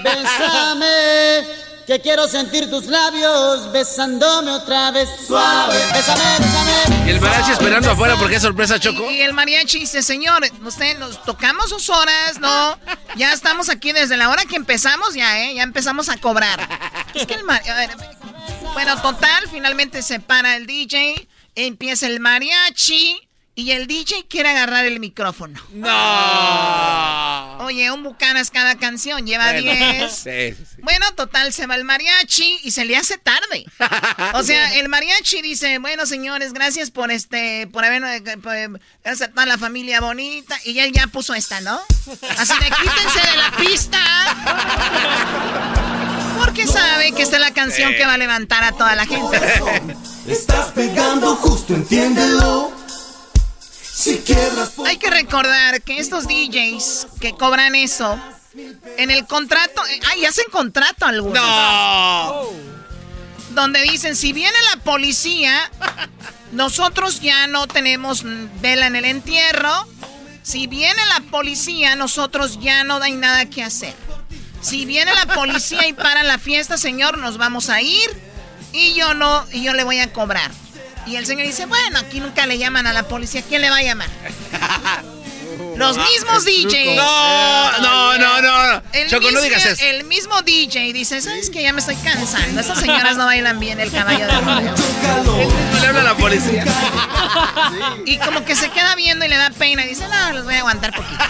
[0.04, 5.78] Bésame que quiero sentir tus labios besándome otra vez suave.
[5.94, 7.06] Bésame, bésame.
[7.06, 9.10] Y el mariachi esperando afuera porque es sorpresa, Choco.
[9.12, 12.78] Y, el mariachi dice, señor, usted nos tocamos sus horas, ¿no?
[13.16, 15.56] Ya estamos aquí desde la hora que empezamos, ya, ¿eh?
[15.56, 16.68] Ya empezamos a cobrar.
[17.14, 17.94] Es que el mariachi...
[18.74, 23.25] Bueno, total, finalmente se para el DJ, empieza el mariachi
[23.56, 25.58] y el DJ quiere agarrar el micrófono.
[25.72, 27.58] ¡No!
[27.60, 30.26] Oye, un bucanas cada canción, lleva 10.
[30.80, 33.66] Bueno, total, se va el mariachi y se le hace tarde.
[34.34, 39.46] O sea, el mariachi dice, bueno, señores, gracias por este, por haber, gracias a toda
[39.46, 40.60] la familia bonita.
[40.66, 41.80] Y él ya puso esta, ¿no?
[42.38, 44.00] Así de quítense de la pista.
[46.38, 49.40] Porque sabe que esta es la canción que va a levantar a toda la gente.
[50.28, 52.85] Estás pegando justo, entiéndelo.
[54.86, 58.20] Hay que recordar que estos DJs que cobran eso,
[58.98, 61.42] en el contrato, eh, ay, hacen contrato algunos.
[61.42, 62.50] No.
[63.52, 65.72] Donde dicen, si viene la policía,
[66.52, 68.24] nosotros ya no tenemos
[68.62, 69.88] vela en el entierro.
[70.44, 73.96] Si viene la policía, nosotros ya no hay nada que hacer.
[74.62, 78.10] Si viene la policía y para la fiesta, señor, nos vamos a ir
[78.74, 80.52] y yo no, y yo le voy a cobrar.
[81.06, 83.44] Y el señor dice, bueno, aquí nunca le llaman a la policía.
[83.48, 84.10] ¿Quién le va a llamar?
[85.78, 86.96] Los mismos DJs.
[86.96, 88.82] No, no, no, no.
[88.94, 89.84] El Choco, mismo, no digas eso.
[89.84, 91.64] El mismo DJ dice, ¿sabes qué?
[91.64, 92.60] Ya me estoy cansando.
[92.60, 94.74] Esas señoras no bailan bien el caballo de rodeo.
[95.74, 96.66] No le habla a la policía.
[98.06, 99.84] Y como que se queda viendo y le da pena.
[99.86, 101.24] Y dice, no, los voy a aguantar poquito.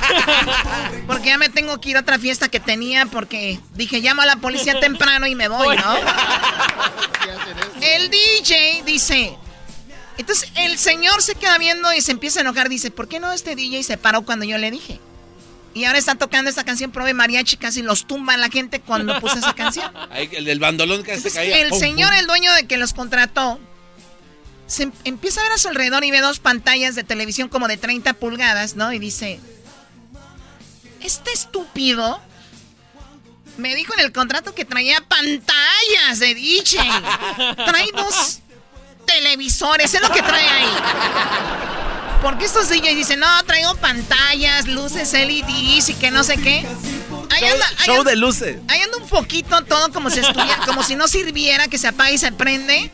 [1.08, 4.26] Porque ya me tengo que ir a otra fiesta que tenía porque dije, llamo a
[4.26, 5.96] la policía temprano y me voy, ¿no?
[7.82, 9.38] El DJ dice,
[10.18, 12.70] entonces el señor se queda viendo y se empieza a enojar.
[12.70, 15.00] Dice, ¿por qué no este DJ se paró cuando yo le dije?
[15.74, 19.38] Y ahora está tocando esta canción, prove mariachi, casi los tumba la gente cuando puso
[19.38, 19.92] esa canción.
[20.32, 21.58] el del bandolón que se caía.
[21.60, 23.60] El señor, el dueño de que los contrató,
[24.68, 27.68] se em-, empieza a ver a su alrededor y ve dos pantallas de televisión como
[27.68, 28.94] de 30 pulgadas, ¿no?
[28.94, 29.40] Y dice,
[31.02, 32.22] este estúpido
[33.58, 36.80] me dijo en el contrato que traía pantallas de DJ.
[37.66, 38.40] Trae dos
[39.06, 40.70] televisores, es lo que trae ahí.
[42.22, 46.66] Porque estos DJs dicen, no, traigo pantallas, luces LEDs y que no sé qué.
[47.30, 48.58] Ahí anda, show, de luces.
[48.68, 52.12] Ahí anda un poquito todo como si estuviera, como si no sirviera, que se apaga
[52.12, 52.92] y se prende.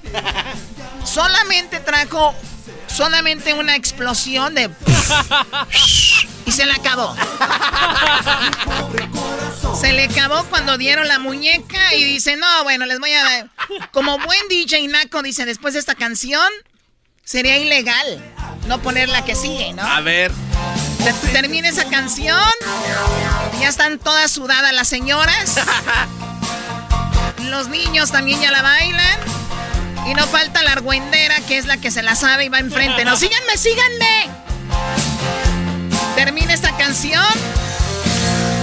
[1.05, 2.35] Solamente trajo
[2.87, 4.69] solamente una explosión de...
[6.45, 7.15] y se le acabó.
[9.79, 13.49] Se le acabó cuando dieron la muñeca y dice, no, bueno, les voy a dar...
[13.91, 16.51] Como buen DJ Naco dice, después de esta canción,
[17.23, 18.21] sería ilegal
[18.67, 19.83] no poner la que sigue, ¿no?
[19.83, 20.31] A ver.
[21.31, 22.37] Termina esa canción,
[23.59, 25.55] ya están todas sudadas las señoras.
[27.49, 29.19] Los niños también ya la bailan.
[30.07, 33.05] Y no falta la argüendera, que es la que se la sabe y va enfrente.
[33.05, 34.40] No, síganme, síganme.
[36.23, 37.25] Termina esta canción.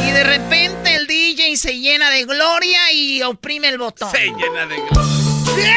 [0.06, 4.08] Y de repente el DJ se llena de gloria y oprime el botón.
[4.12, 5.74] Se llena de gloria.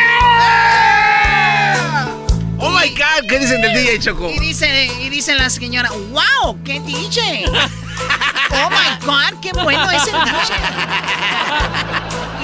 [2.60, 4.30] Oh my God, ¿qué dicen del DJ Choco?
[4.30, 7.46] Y dice, y dice la señora, wow, qué DJ.
[7.48, 10.54] oh my God, qué bueno es el DJ.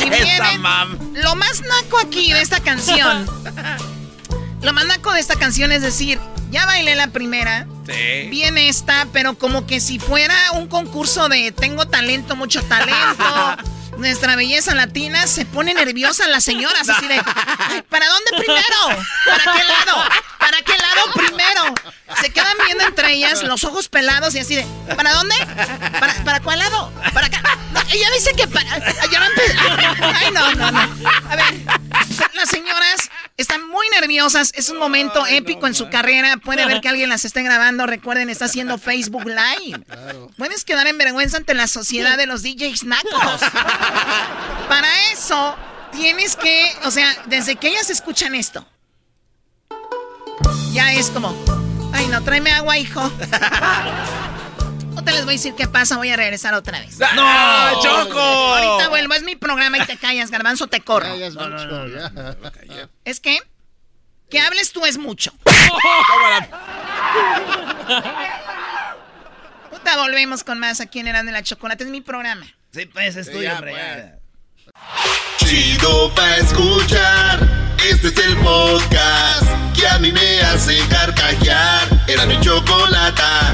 [0.04, 0.40] Y viene
[1.22, 3.30] lo más naco aquí de esta canción.
[4.64, 6.20] lo más naco de esta canción es decir,
[6.52, 7.68] ya bailé la primera.
[7.86, 8.28] Sí.
[8.30, 13.58] Viene esta, pero como que si fuera un concurso de tengo talento, mucho talento.
[13.98, 17.22] nuestra belleza latina se pone nerviosa las señoras, así de,
[17.90, 19.04] ¿para dónde primero?
[19.26, 20.10] ¿Para qué lado?
[20.38, 21.76] ¿Para qué lado primero?
[22.22, 25.36] Se quedan viendo entre ellas los ojos pelados y así de, ¿para dónde?
[26.00, 26.92] ¿Para, para cuál lado?
[27.14, 27.42] ¿Para acá?
[27.92, 28.74] Ella dice que para...
[28.74, 30.80] Ay, no, no, no.
[31.30, 31.54] A ver,
[32.34, 34.52] las señoras están muy nerviosas.
[34.56, 36.38] Es un momento épico en su carrera.
[36.38, 37.86] Puede ver que alguien las esté grabando.
[37.86, 39.84] Recuerden, está haciendo Facebook Live.
[40.38, 43.42] Puedes quedar en vergüenza ante la sociedad de los DJs nacos.
[44.70, 45.56] Para eso,
[45.92, 48.68] tienes que, o sea, desde que ellas escuchan esto,
[50.72, 51.36] ya es como,
[51.94, 53.12] ay no, tráeme agua, hijo.
[55.08, 57.00] No les voy a decir qué pasa, voy a regresar otra vez.
[57.00, 58.20] ¡No, Choco!
[58.20, 61.08] Ahorita vuelvo, es mi programa y te callas, garbanzo, te corro.
[63.06, 63.40] ¿Es que?
[64.30, 65.32] Que hables tú es mucho.
[69.72, 72.46] Puta, volvemos con más aquí en Eran de la Chocolate, es mi programa.
[72.74, 73.72] Sí, pues es tuyo, hombre.
[73.72, 74.08] Pues.
[75.38, 77.40] Chido pa' escuchar.
[77.90, 81.88] Este es el podcast que a mí me hace carcajear.
[82.10, 83.54] Era mi chocolata.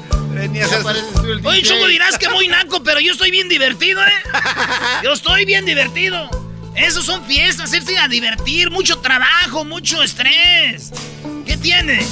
[1.43, 4.13] Oye, Choco, dirás que muy naco, pero yo estoy bien divertido, ¿eh?
[5.03, 6.29] Yo estoy bien divertido.
[6.75, 10.91] Esos son fiestas, irse a divertir, mucho trabajo, mucho estrés.
[11.45, 12.05] ¿Qué tiene?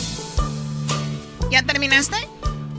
[1.49, 2.17] ¿Ya terminaste?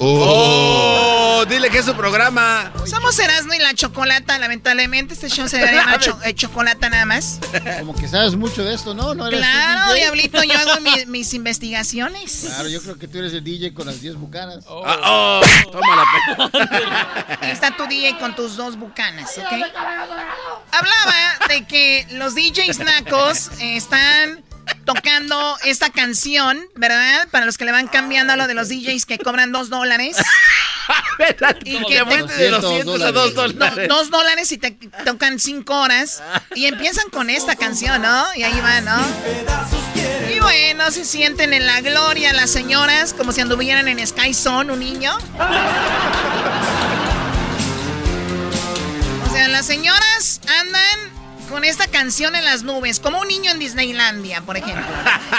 [0.02, 2.72] Oh, dile que es su programa.
[2.86, 5.12] Somos Erasmo y la Chocolata, lamentablemente.
[5.12, 7.38] Este show se llama cho eh, Chocolata nada más.
[7.80, 9.14] Como que sabes mucho de esto, ¿no?
[9.14, 12.44] ¿No eres claro, Diablito, yo hago mis investigaciones.
[12.46, 14.64] Claro, yo creo que tú eres el DJ con las 10 bucanas.
[14.68, 16.50] Oh, oh toma la
[17.42, 19.52] Ahí está tu DJ con tus dos bucanas, ¿ok?
[20.72, 24.42] Hablaba de que los DJs nacos están
[24.84, 27.28] tocando esta canción, ¿verdad?
[27.30, 30.16] Para los que le van cambiando a lo de los DJs que cobran dos dólares.
[31.64, 33.88] y que te, de 200 a dos dólares.
[33.88, 34.72] dos dólares y te
[35.04, 36.22] tocan cinco horas.
[36.54, 38.34] Y empiezan con esta canción, ¿no?
[38.34, 38.96] Y ahí va, ¿no?
[40.34, 44.72] Y bueno, se sienten en la gloria las señoras, como si anduvieran en Sky Zone,
[44.72, 45.16] un niño.
[49.26, 51.09] O sea, las señoras andan
[51.50, 54.86] con esta canción en las nubes, como un niño en Disneylandia, por ejemplo.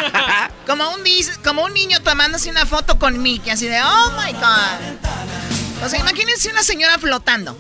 [0.68, 1.02] como, un,
[1.44, 5.86] como un niño tomándose una foto con Mickey, así de, oh my God.
[5.86, 7.58] O sea, imagínense una señora flotando.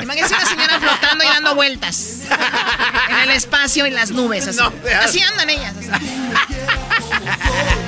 [0.00, 2.20] Imagínense una señora flotando y dando vueltas
[3.08, 4.46] en el espacio y las nubes.
[4.46, 4.60] Así,
[5.02, 5.74] así andan ellas.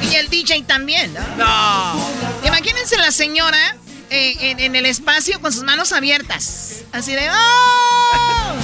[0.02, 1.14] y el DJ también.
[1.36, 2.10] No.
[2.44, 3.76] Imagínense la señora
[4.10, 6.82] eh, en, en, el espacio con sus manos abiertas.
[6.92, 8.56] Así de, ¡oh!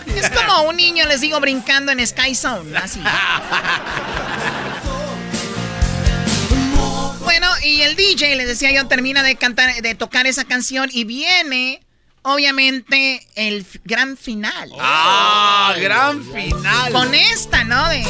[0.68, 2.76] un niño, les digo, brincando en Sky Zone.
[2.76, 3.00] Así.
[7.20, 11.04] bueno, y el DJ, les decía yo, termina de cantar, de tocar esa canción y
[11.04, 11.82] viene,
[12.22, 14.70] obviamente, el gran final.
[14.80, 15.74] ¡Ah!
[15.78, 16.92] ¡Gran final!
[16.92, 17.88] Con esta, ¿no?
[17.88, 18.04] De.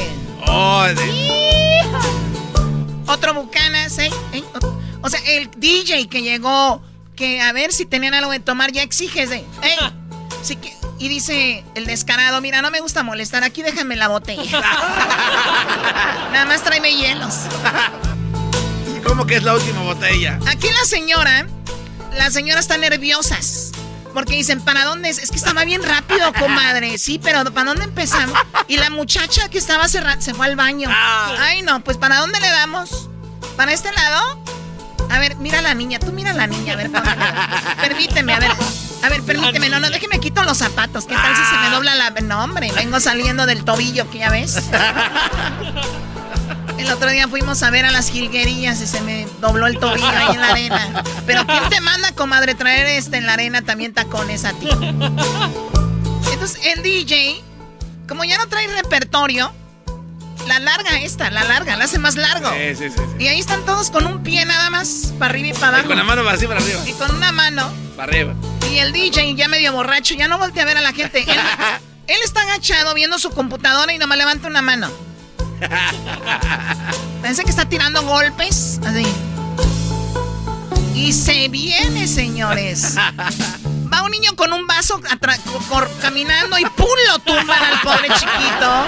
[0.47, 1.33] Oh, de...
[3.07, 4.11] Otro Bucanas, ¿eh?
[4.33, 4.43] ¿eh?
[5.03, 6.83] O sea, el DJ que llegó,
[7.17, 9.45] que a ver si tenían algo de tomar, ya exígese.
[9.63, 9.77] ¿eh?
[10.43, 10.73] Sí que,
[11.03, 14.61] y dice el descarado, mira, no me gusta molestar, aquí déjame la botella.
[16.33, 17.35] Nada más tráeme hielos.
[19.05, 20.39] ¿Cómo que es la última botella?
[20.47, 21.49] Aquí la señora,
[22.17, 23.73] las señoras están nerviosas.
[24.15, 25.19] Porque dicen, ¿para dónde es?
[25.19, 26.97] Es que estaba bien rápido, comadre.
[26.99, 28.39] Sí, pero ¿para dónde empezamos?
[28.69, 30.89] Y la muchacha que estaba cerrada se fue al baño.
[30.89, 33.09] Ay, no, pues ¿para dónde le damos?
[33.57, 34.41] ¿Para este lado?
[35.11, 36.93] A ver, mira a la niña, tú mira a la niña, a ver,
[37.81, 38.53] permíteme, a ver.
[39.03, 41.07] A ver, permíteme, no, no, déjeme quito los zapatos.
[41.07, 42.11] ¿Qué tal si se me dobla la.
[42.11, 44.59] No, hombre, vengo saliendo del tobillo, que ya ves.
[46.79, 50.09] El otro día fuimos a ver a las jilguerías y se me dobló el tobillo
[50.09, 51.05] ahí en la arena.
[51.27, 54.69] Pero ¿quién te manda, comadre, traer este en la arena también tacones a ti?
[56.33, 57.41] Entonces, el DJ,
[58.09, 59.53] como ya no trae repertorio,
[60.47, 62.51] la larga esta, la larga, la hace más largo.
[62.51, 65.53] Sí, sí, sí, Y ahí están todos con un pie nada más para arriba y
[65.53, 65.85] para abajo.
[65.85, 66.81] Y con la mano así para arriba.
[66.87, 67.71] Y con una mano.
[67.97, 68.35] Para arriba.
[68.71, 71.21] Y el DJ ya medio borracho, ya no voltea a ver a la gente.
[71.21, 71.29] Él,
[72.07, 74.91] él está agachado viendo su computadora y nomás levanta una mano.
[77.23, 78.81] Parece que está tirando golpes.
[78.85, 79.07] Así.
[80.95, 82.97] Y se viene, señores.
[83.93, 85.01] Va un niño con un vaso
[86.01, 86.89] caminando y ¡pum!
[87.09, 88.85] lo tumban al pobre chiquito.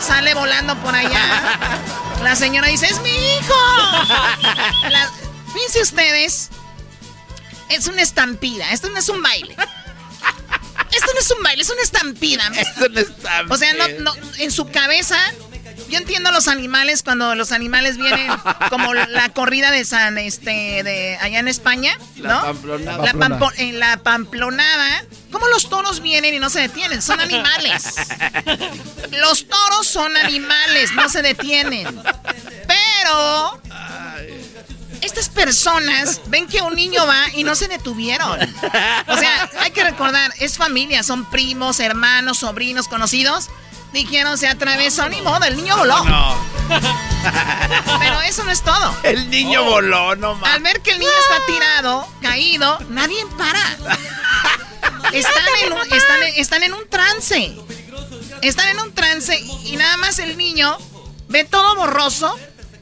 [0.00, 1.58] Sale volando por allá.
[2.22, 3.54] La señora dice, ¡es mi hijo!
[5.52, 6.50] fíjense ustedes.
[7.68, 8.70] Es una estampida.
[8.72, 9.56] Esto no es un baile.
[10.90, 12.46] Esto no es un baile, es una estampida.
[12.56, 13.54] Es una estampida.
[13.54, 15.18] O sea, no, no, en su cabeza
[15.88, 18.30] yo entiendo los animales cuando los animales vienen
[18.70, 22.28] como la corrida de San este de allá en España, ¿no?
[22.28, 23.12] La pamplonada.
[23.12, 27.02] La en la pamplonada, ¿cómo los toros vienen y no se detienen?
[27.02, 27.94] Son animales.
[29.10, 31.86] Los toros son animales, no se detienen.
[32.66, 33.60] Pero
[35.00, 38.38] estas personas ven que un niño va y no se detuvieron.
[39.06, 43.48] O sea, hay que recordar, es familia, son primos, hermanos, sobrinos, conocidos.
[43.98, 46.04] Dijeron, se atravesó, ni modo, el niño voló.
[46.04, 46.36] No.
[47.98, 48.96] Pero eso no es todo.
[49.02, 50.54] El niño voló, no más.
[50.54, 53.60] Al ver que el niño está tirado, caído, nadie para.
[55.12, 55.80] Están en, un,
[56.36, 57.56] están, en un trance.
[58.40, 60.78] Están en un trance y nada más el niño
[61.26, 62.38] ve todo borroso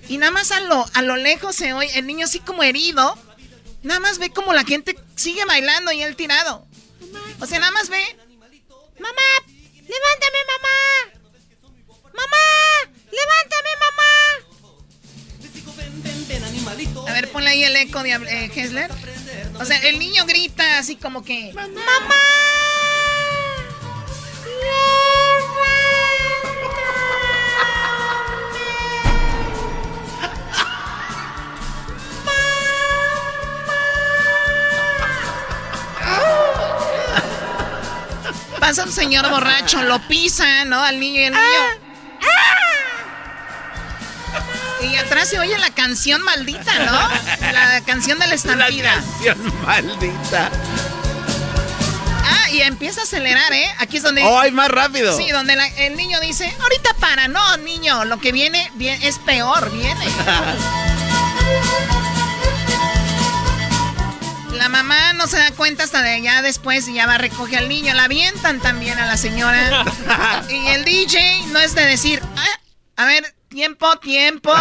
[0.08, 3.16] y nada más a lo, a lo lejos se oye el niño así como herido.
[3.82, 6.66] Nada más ve como la gente sigue bailando y él tirado.
[7.40, 8.04] O sea, nada más ve.
[8.98, 9.55] Mamá,
[9.88, 10.78] ¡Levántame, mamá!
[12.12, 12.44] ¡Mamá!
[13.12, 14.12] ¡Levántame, mamá!
[17.08, 18.90] A ver, ponle ahí el eco de eh, Hessler.
[19.58, 21.52] O sea, el niño grita así como que...
[21.54, 22.55] ¡Mamá!
[38.66, 40.82] Pasa un señor borracho, lo pisa, ¿no?
[40.82, 41.44] Al niño y el niño.
[44.82, 46.98] Y atrás se oye la canción maldita, ¿no?
[47.52, 48.96] La canción de la estampida.
[48.96, 50.50] La canción maldita.
[52.24, 53.72] Ah, y empieza a acelerar, ¿eh?
[53.78, 54.24] Aquí es donde.
[54.24, 55.16] ¡Oh, hay más rápido!
[55.16, 59.70] Sí, donde el niño dice: Ahorita para, no, niño, lo que viene, viene es peor,
[59.70, 60.06] viene.
[64.56, 67.58] La mamá no se da cuenta hasta de allá después y ya va a recoger
[67.58, 67.94] al niño.
[67.94, 69.84] La avientan también a la señora.
[70.48, 74.54] y el DJ no es de decir, ah, a ver, tiempo, tiempo,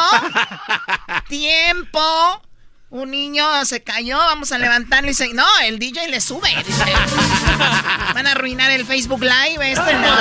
[1.29, 2.41] tiempo.
[2.89, 5.33] Un niño se cayó, vamos a levantarlo y se...
[5.33, 6.49] No, el DJ le sube.
[8.13, 9.71] Van a arruinar el Facebook Live.
[9.71, 10.15] Este no.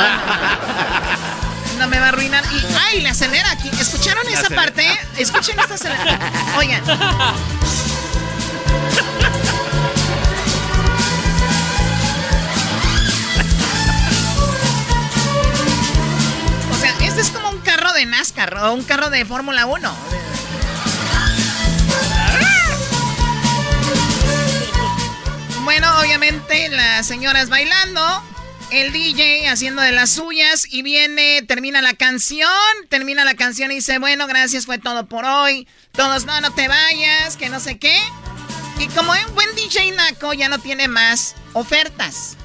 [1.78, 2.42] No me va a arruinar.
[2.52, 3.00] Y, ¡ay!
[3.00, 3.68] Le acelera aquí.
[3.68, 4.86] ¿Escucharon esa parte?
[5.18, 6.18] Escuchen esta aceleración.
[6.56, 6.82] Oigan.
[18.62, 19.96] O un carro de Fórmula 1.
[25.64, 28.22] Bueno, obviamente las señoras bailando,
[28.70, 32.48] el DJ haciendo de las suyas y viene, termina la canción,
[32.88, 35.66] termina la canción y dice, bueno, gracias, fue todo por hoy.
[35.90, 37.98] Todos, no, no te vayas, que no sé qué.
[38.78, 42.36] Y como un buen DJ Naco ya no tiene más ofertas.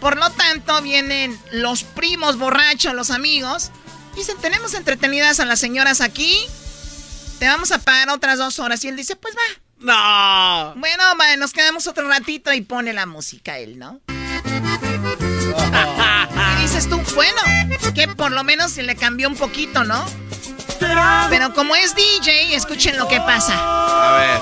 [0.00, 3.72] Por lo tanto, vienen los primos borrachos, los amigos.
[4.18, 6.36] Dicen, tenemos entretenidas a las señoras aquí.
[7.38, 8.82] Te vamos a pagar otras dos horas.
[8.82, 9.42] Y él dice, pues va.
[9.78, 10.74] No.
[10.74, 14.00] Bueno, va, nos quedamos otro ratito y pone la música él, ¿no?
[16.58, 17.40] y dices tú, bueno,
[17.94, 20.04] que por lo menos se le cambió un poquito, ¿no?
[21.30, 23.54] Pero como es DJ, escuchen lo que pasa.
[23.56, 24.40] A ver.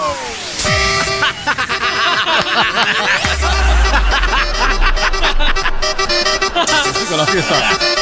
[7.11, 7.96] con la fiesta.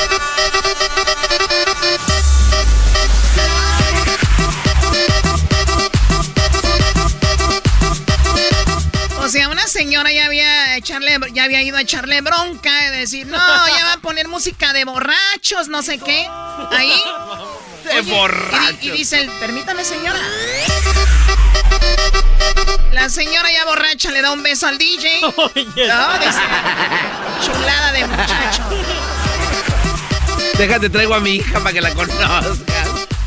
[10.85, 14.75] Echarle, ya había ido a echarle bronca de decir, no, ya va a poner música
[14.75, 16.29] de borrachos, no sé qué.
[16.71, 16.93] Ahí.
[17.85, 18.83] De borrachos.
[18.83, 20.21] Y, y dice, permítame señora.
[22.93, 25.21] La señora ya borracha le da un beso al DJ.
[25.23, 26.43] No, dice,
[27.45, 28.63] chulada de muchacho.
[30.59, 32.59] Déjate, traigo a mi hija para que la conozcas.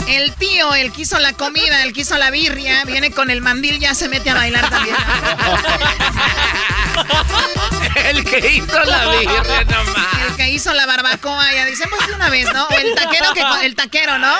[0.08, 3.42] El tío, el que hizo la comida, el que hizo la birria, viene con el
[3.42, 4.96] mandil, ya se mete a bailar también.
[8.10, 10.08] El que hizo la nomás.
[10.28, 12.66] El que hizo la barbacoa, ya dicen, pues una vez, ¿no?
[12.66, 14.34] O el taquero, que, el taquero, ¿no?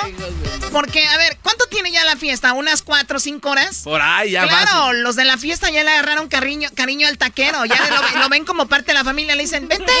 [0.72, 2.52] Porque, a ver, ¿cuánto tiene ya la fiesta?
[2.52, 3.80] ¿Unas cuatro cinco horas?
[3.84, 4.94] Por ahí, ya Claro, vas.
[4.96, 8.44] los de la fiesta ya le agarraron cariño, cariño al taquero, ya lo, lo ven
[8.44, 9.92] como parte de la familia, le dicen, vente,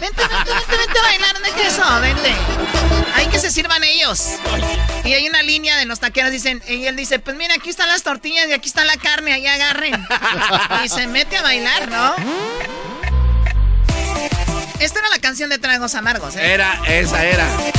[0.00, 2.00] vente, vente, vente, vente a bailar, ¿dónde es eso?
[2.00, 2.34] Vente.
[3.14, 4.38] Hay que se sirvan ellos.
[5.04, 7.88] Y hay una línea de los taqueros, dicen, y él dice, pues mira, aquí están
[7.88, 10.06] las tortillas y aquí está la carne, ahí agarren.
[10.84, 12.14] Y se mete a bailar, ¿no?
[14.78, 16.52] Esta era la canción de Tragos Amargos, ¿eh?
[16.54, 17.46] Era, esa era.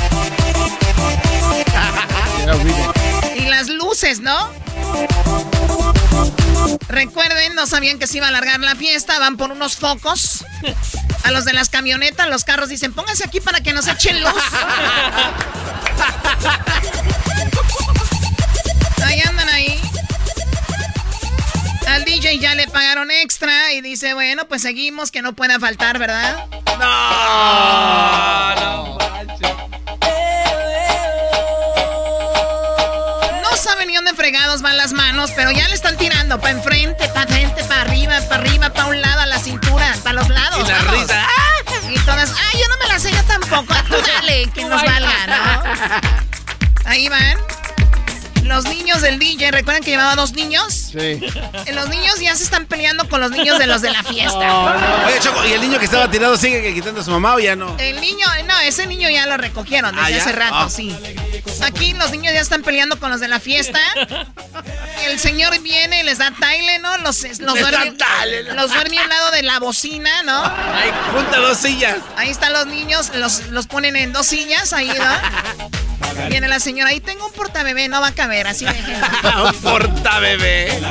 [3.35, 4.49] Y las luces, ¿no?
[6.87, 10.45] Recuerden, no sabían que se iba a alargar la fiesta, van por unos focos.
[11.23, 14.33] A los de las camionetas, los carros dicen, pónganse aquí para que nos echen luz.
[19.05, 19.81] Ahí andan ahí.
[21.87, 25.99] Al DJ ya le pagaron extra y dice, bueno, pues seguimos, que no pueda faltar,
[25.99, 26.47] ¿verdad?
[26.79, 29.02] No, no
[34.83, 38.69] las manos, pero ya le están tirando para enfrente, para frente, para arriba, para arriba,
[38.73, 40.59] para un lado, a la cintura, para los lados.
[40.59, 41.01] Y la vamos.
[41.01, 41.25] risa.
[41.89, 43.73] Y todas, ay, yo no me la sé yo tampoco.
[43.87, 45.63] Tú dale, que nos valga, ¿no?
[46.85, 47.37] Ahí van.
[48.43, 50.91] Los niños del DJ, ¿recuerdan que llevaba dos niños?
[50.91, 51.19] Sí.
[51.73, 55.03] Los niños ya se están peleando con los niños de los de la fiesta.
[55.07, 57.55] Oye, Choco, ¿y el niño que estaba tirado sigue quitando a su mamá o ya
[57.55, 57.75] no?
[57.79, 60.69] El niño, no, ese niño ya lo recogieron desde Ah, hace rato, Ah.
[60.69, 60.95] sí.
[61.61, 63.79] Aquí los niños ya están peleando con los de la fiesta.
[65.05, 66.97] El señor viene y les da taile, ¿no?
[66.97, 67.93] Los, los, duerme,
[68.53, 70.43] los duerme al lado de la bocina, ¿no?
[70.43, 71.97] Ahí junta dos sillas.
[72.17, 75.69] Ahí están los niños, los, los ponen en dos sillas, ahí, ¿no?
[76.29, 79.53] Viene la señora, ahí tengo un portabebé, no va a caber, así déjenlo.
[79.61, 80.81] Porta bebé.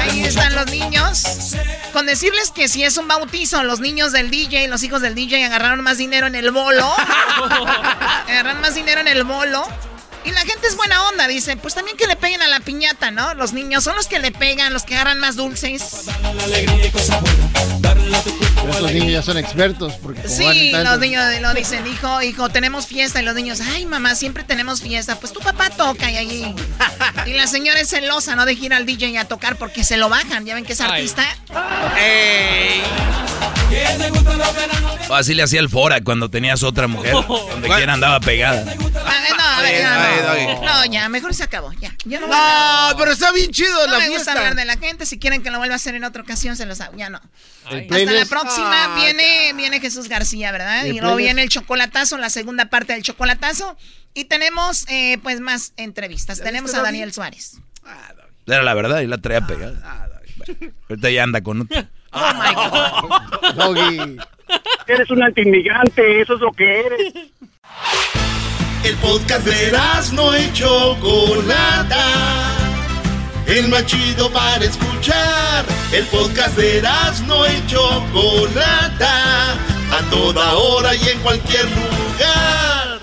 [0.00, 1.54] Ahí están los niños.
[1.92, 5.44] Con decirles que si es un bautizo, los niños del DJ, los hijos del DJ
[5.44, 6.90] agarraron más dinero en el bolo.
[8.28, 9.66] agarraron más dinero en el bolo.
[10.24, 13.12] Y la gente es buena onda, dice, pues también que le peguen a la piñata,
[13.12, 13.34] ¿no?
[13.34, 16.06] Los niños son los que le pegan, los que agarran más dulces.
[18.56, 19.92] Pero estos niños ya son expertos.
[20.02, 23.20] Porque como Sí, los niños lo dicen, hijo, hijo, tenemos fiesta.
[23.20, 25.16] Y los niños, ay, mamá, siempre tenemos fiesta.
[25.20, 26.54] Pues tu papá toca y allí.
[27.26, 28.44] Y la señora es celosa, ¿no?
[28.46, 30.44] De ir al DJ a tocar porque se lo bajan.
[30.46, 31.24] Ya ven que es artista.
[31.98, 32.82] ¡Ey!
[35.08, 37.12] O así le hacía el Fora cuando tenías otra mujer.
[37.12, 38.64] Donde quiera andaba pegada.
[39.04, 39.84] Ah, no, a ver,
[40.60, 40.84] no, no.
[40.86, 41.72] Ya, mejor se acabó.
[41.80, 41.94] Ya.
[42.04, 44.32] Yo no, No, pero está bien chido No la me gusta fiesta.
[44.32, 45.06] hablar de la gente.
[45.06, 46.96] Si quieren que lo vuelva a hacer en otra ocasión, se los hago.
[46.96, 47.20] Ya no.
[47.66, 50.86] Hasta la próxima Ah, viene, viene Jesús García, ¿verdad?
[50.86, 53.76] ¿El Y luego viene el chocolatazo, la segunda parte del chocolatazo.
[54.14, 56.40] Y tenemos, eh, pues, más entrevistas.
[56.40, 56.82] Tenemos a?
[56.82, 57.58] Daniel Suárez.
[58.46, 60.08] Era la verdad y la traía pegada.
[60.36, 61.88] Bueno, ahorita ya anda con otra.
[62.18, 63.54] Oh, my God.
[63.56, 64.16] Doggy.
[64.86, 67.12] Eres un antiinmigrante, eso es lo que eres.
[68.84, 69.78] El podcast de
[70.14, 71.94] no y Chocolata.
[73.46, 75.64] El más chido para escuchar.
[75.92, 76.82] El podcast de
[77.26, 79.52] no y Chocolata.
[79.52, 82.98] A toda hora y en cualquier lugar.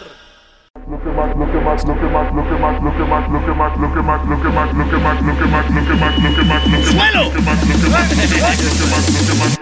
[0.85, 3.29] Lo que más, lo que más, lo que más, lo que más, lo que más,
[3.29, 5.23] lo que más, lo que más, lo que más, lo que más, lo que más,
[5.23, 7.23] lo que más, lo que más, lo que más, ¡Suelo!
[7.23, 9.57] lo que más, lo que más, lo que más, lo que más, lo que más,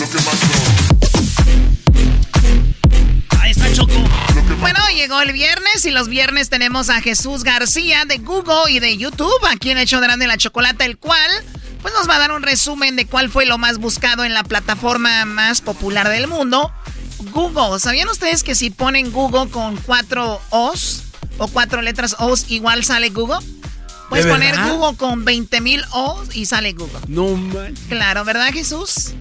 [0.00, 0.44] lo que más,
[3.40, 4.00] Ahí está Choco.
[4.64, 8.96] Bueno, llegó el viernes y los viernes tenemos a Jesús García de Google y de
[8.96, 11.30] YouTube aquí en de Grande la Chocolata, el cual
[11.82, 14.42] pues nos va a dar un resumen de cuál fue lo más buscado en la
[14.42, 16.72] plataforma más popular del mundo,
[17.30, 17.78] Google.
[17.78, 21.02] ¿Sabían ustedes que si ponen Google con cuatro O's
[21.36, 23.46] o cuatro letras O's, igual sale Google?
[24.08, 27.00] Puedes poner Google con 20 mil O's y sale Google.
[27.06, 27.74] No man.
[27.90, 29.12] Claro, ¿verdad, Jesús?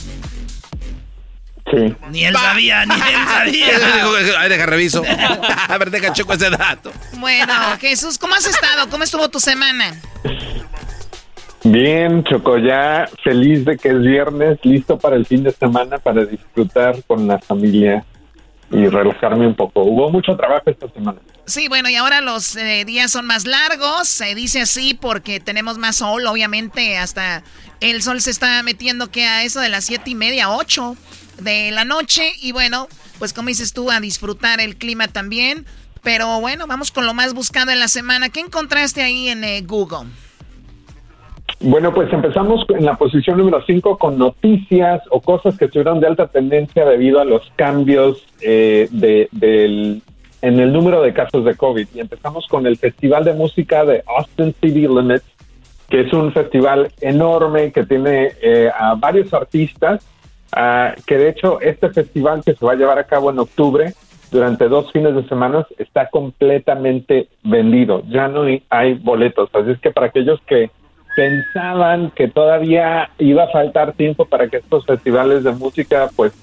[1.71, 1.95] Sí.
[2.11, 4.39] Ni él sabía, ni él sabía.
[4.39, 5.03] Ay, deja reviso.
[5.67, 6.91] A ver, deja choco ese dato.
[7.17, 8.89] Bueno, Jesús, ¿cómo has estado?
[8.89, 9.95] ¿Cómo estuvo tu semana?
[11.65, 16.25] Bien, Choco, ya feliz de que es viernes, listo para el fin de semana para
[16.25, 18.03] disfrutar con la familia
[18.69, 19.83] y relajarme un poco.
[19.83, 21.19] Hubo mucho trabajo esta semana.
[21.45, 25.77] Sí, bueno, y ahora los eh, días son más largos, se dice así porque tenemos
[25.77, 27.43] más sol, obviamente, hasta
[27.79, 30.97] el sol se está metiendo que a eso de las siete y media, ocho
[31.43, 32.87] de la noche, y bueno,
[33.19, 35.65] pues como dices tú, a disfrutar el clima también,
[36.03, 38.29] pero bueno, vamos con lo más buscado en la semana.
[38.29, 40.09] ¿Qué encontraste ahí en eh, Google?
[41.59, 46.07] Bueno, pues empezamos en la posición número 5 con noticias o cosas que estuvieron de
[46.07, 50.01] alta tendencia debido a los cambios eh, de, del,
[50.41, 51.87] en el número de casos de COVID.
[51.95, 55.23] Y empezamos con el Festival de Música de Austin City Limits,
[55.89, 60.05] que es un festival enorme que tiene eh, a varios artistas,
[60.55, 63.93] ah, que de hecho este festival que se va a llevar a cabo en octubre,
[64.33, 68.01] durante dos fines de semana, está completamente vendido.
[68.09, 69.49] Ya no hay boletos.
[69.53, 70.71] Así es que para aquellos que
[71.15, 76.33] pensaban que todavía iba a faltar tiempo para que estos festivales de música pues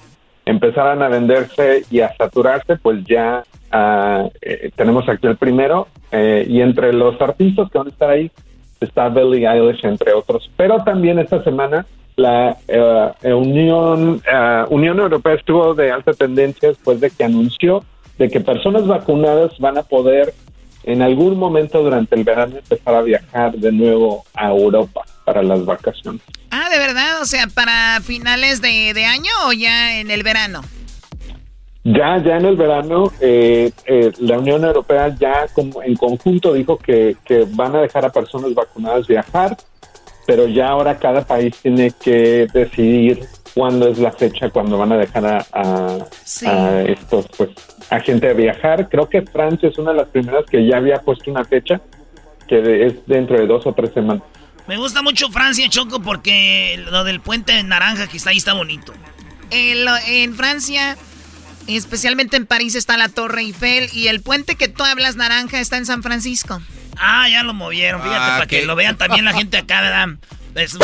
[0.45, 6.45] empezaran a venderse y a saturarse, pues ya ah, eh, tenemos aquí el primero eh,
[6.47, 8.31] y entre los artistas que van a estar ahí
[8.79, 10.49] está Billie Eilish entre otros.
[10.55, 11.85] Pero también esta semana
[12.15, 14.21] la eh, Unión
[14.69, 17.83] Unión Europea estuvo de alta tendencia después de que anunció
[18.17, 20.33] de que personas vacunadas van a poder
[20.83, 25.65] en algún momento durante el verano empezar a viajar de nuevo a Europa para las
[25.65, 26.21] vacaciones.
[26.49, 30.61] Ah, de verdad, o sea, para finales de, año o ya en el verano.
[31.83, 36.77] Ya, ya en el verano, eh, eh, la Unión Europea ya como en conjunto dijo
[36.77, 39.57] que, que van a dejar a personas vacunadas viajar,
[40.25, 44.97] pero ya ahora cada país tiene que decidir cuándo es la fecha cuando van a
[44.97, 47.49] dejar a, a, estos pues
[47.89, 48.89] a gente a viajar.
[48.89, 51.81] Creo que Francia es una de las primeras que ya había puesto una fecha
[52.47, 54.23] que es dentro de dos o tres semanas.
[54.67, 58.93] Me gusta mucho Francia, Choco, porque lo del puente naranja que está ahí está bonito.
[59.49, 60.97] En, en Francia,
[61.67, 65.77] especialmente en París, está la Torre Eiffel y el puente que tú hablas naranja está
[65.77, 66.61] en San Francisco.
[67.03, 70.09] Ah, ya lo movieron, fíjate, ah, para que lo vean también la gente acá, ¿verdad?
[70.53, 70.77] Es...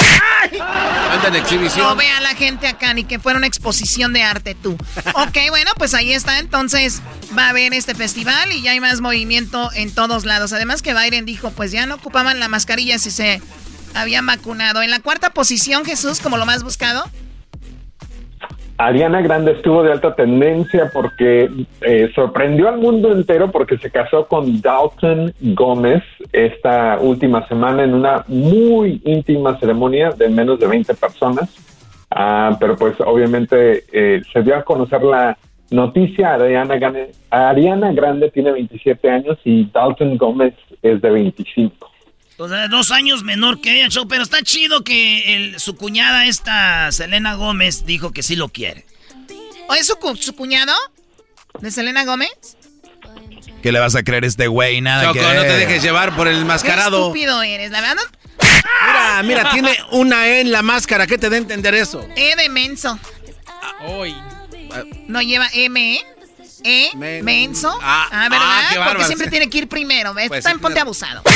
[1.35, 1.85] exhibición.
[1.85, 4.77] No vea la gente acá, ni que fuera una exposición de arte tú.
[5.13, 6.39] Ok, bueno, pues ahí está.
[6.39, 7.01] Entonces
[7.37, 10.53] va a haber este festival y ya hay más movimiento en todos lados.
[10.53, 13.41] Además que Byron dijo, pues ya no ocupaban la mascarilla si se
[13.93, 14.81] habían vacunado.
[14.81, 17.09] En la cuarta posición, Jesús, como lo más buscado.
[18.79, 21.49] Ariana Grande estuvo de alta tendencia porque
[21.81, 27.95] eh, sorprendió al mundo entero porque se casó con Dalton Gómez esta última semana en
[27.95, 31.55] una muy íntima ceremonia de menos de 20 personas.
[32.11, 35.35] Ah, pero pues obviamente eh, se dio a conocer la
[35.71, 36.35] noticia.
[36.35, 40.53] Ariana Grande, Ariana Grande tiene 27 años y Dalton Gómez
[40.83, 41.89] es de 25.
[42.37, 44.07] O sea, dos años menor que ella, show.
[44.07, 48.85] Pero está chido que el, su cuñada, esta Selena Gómez, dijo que sí lo quiere.
[49.67, 50.73] ¿O es su, su cuñado?
[51.59, 52.29] ¿De Selena Gómez?
[53.61, 54.81] ¿Qué le vas a creer a este güey?
[54.81, 57.11] Nada Choco, no te dejes llevar por el mascarado.
[57.11, 58.03] Qué estúpido eres, la verdad.
[58.85, 61.07] Mira, mira, tiene una E en la máscara.
[61.07, 62.05] ¿Qué te da a entender eso?
[62.15, 62.99] E de menso.
[63.81, 64.15] Hoy.
[65.07, 66.05] No lleva M, ¿eh?
[66.67, 67.21] ¿Eh?
[67.23, 67.79] menso.
[67.81, 68.89] Ah, ah ¿verdad?
[68.89, 70.13] Porque siempre tiene que ir primero.
[70.13, 70.27] ¿ves?
[70.27, 71.23] Pues También ponte abusado.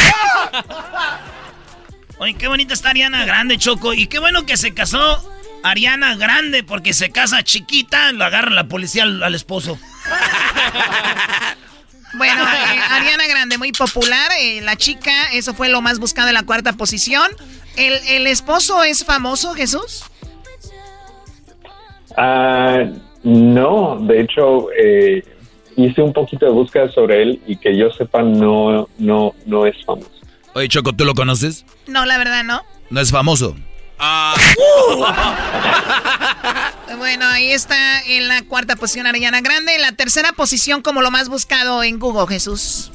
[2.20, 3.94] Oye, qué bonita está Ariana Grande, Choco.
[3.94, 5.24] Y qué bueno que se casó
[5.64, 9.80] Ariana Grande, porque se casa chiquita, lo agarra la policía al, esposo.
[12.14, 14.30] Bueno, eh, Ariana Grande, muy popular.
[14.38, 17.26] Eh, la chica, eso fue lo más buscado en la cuarta posición.
[17.78, 20.04] ¿El, el esposo es famoso, Jesús?
[22.18, 22.84] Ah.
[23.24, 25.24] No, de hecho, eh,
[25.76, 29.76] hice un poquito de búsqueda sobre él y que yo sepa no, no, no es
[29.86, 30.10] famoso.
[30.54, 31.66] Oye, Choco, ¿tú lo conoces?
[31.88, 32.62] No, la verdad no.
[32.90, 33.56] No es famoso.
[34.00, 34.36] Ah.
[36.98, 39.76] bueno, ahí está en la cuarta posición Ariana Grande.
[39.76, 42.92] En la tercera posición como lo más buscado en Google, Jesús.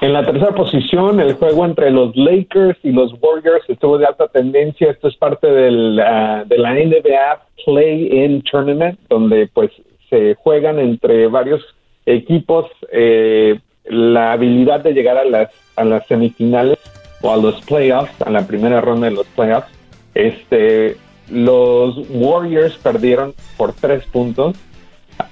[0.00, 4.28] En la tercera posición, el juego entre los Lakers y los Warriors estuvo de alta
[4.28, 4.90] tendencia.
[4.90, 9.70] Esto es parte del, ah, de la NBA Play-in Tournament, donde pues
[10.10, 11.62] se juegan entre varios
[12.04, 16.78] equipos eh, la habilidad de llegar a las, a las semifinales
[17.22, 19.68] o a los playoffs, a la primera ronda de los playoffs,
[20.14, 20.96] este,
[21.30, 24.56] los Warriors perdieron por tres puntos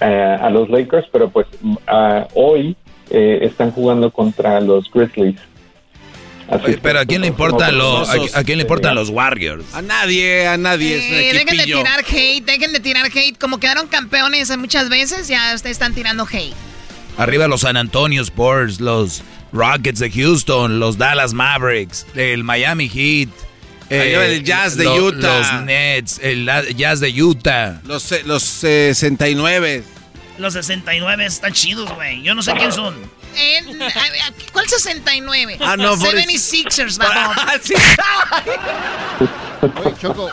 [0.01, 1.47] eh, a los Lakers, pero pues
[1.87, 2.77] ah, hoy
[3.11, 5.37] eh, están jugando contra los Grizzlies.
[6.49, 8.95] Así Oye, que, pero ¿a quién le importan los, a, a quién le eh, importan
[8.95, 9.65] los Warriors?
[9.75, 11.31] A nadie, a nadie.
[11.31, 13.39] Eh, dejen de tirar hate, dejen de tirar hate.
[13.39, 16.53] Como quedaron campeones muchas veces, ya ustedes están tirando hate.
[17.17, 23.29] Arriba los San Antonio Spurs, los Rockets de Houston, los Dallas Mavericks, el Miami Heat.
[23.89, 25.39] eh, el Jazz de lo- Utah.
[25.57, 26.45] Los Nets, el
[26.77, 27.81] Jazz de Utah.
[27.87, 29.85] Los, eh, los 69.
[30.39, 32.23] Los 69 están chidos, güey.
[32.23, 32.95] Yo no sé quién son.
[33.37, 33.63] Eh,
[34.53, 35.59] ¿Cuál 69?
[35.61, 37.37] Ah, no, por 76ers, babón.
[39.85, 40.31] Oye, Choco.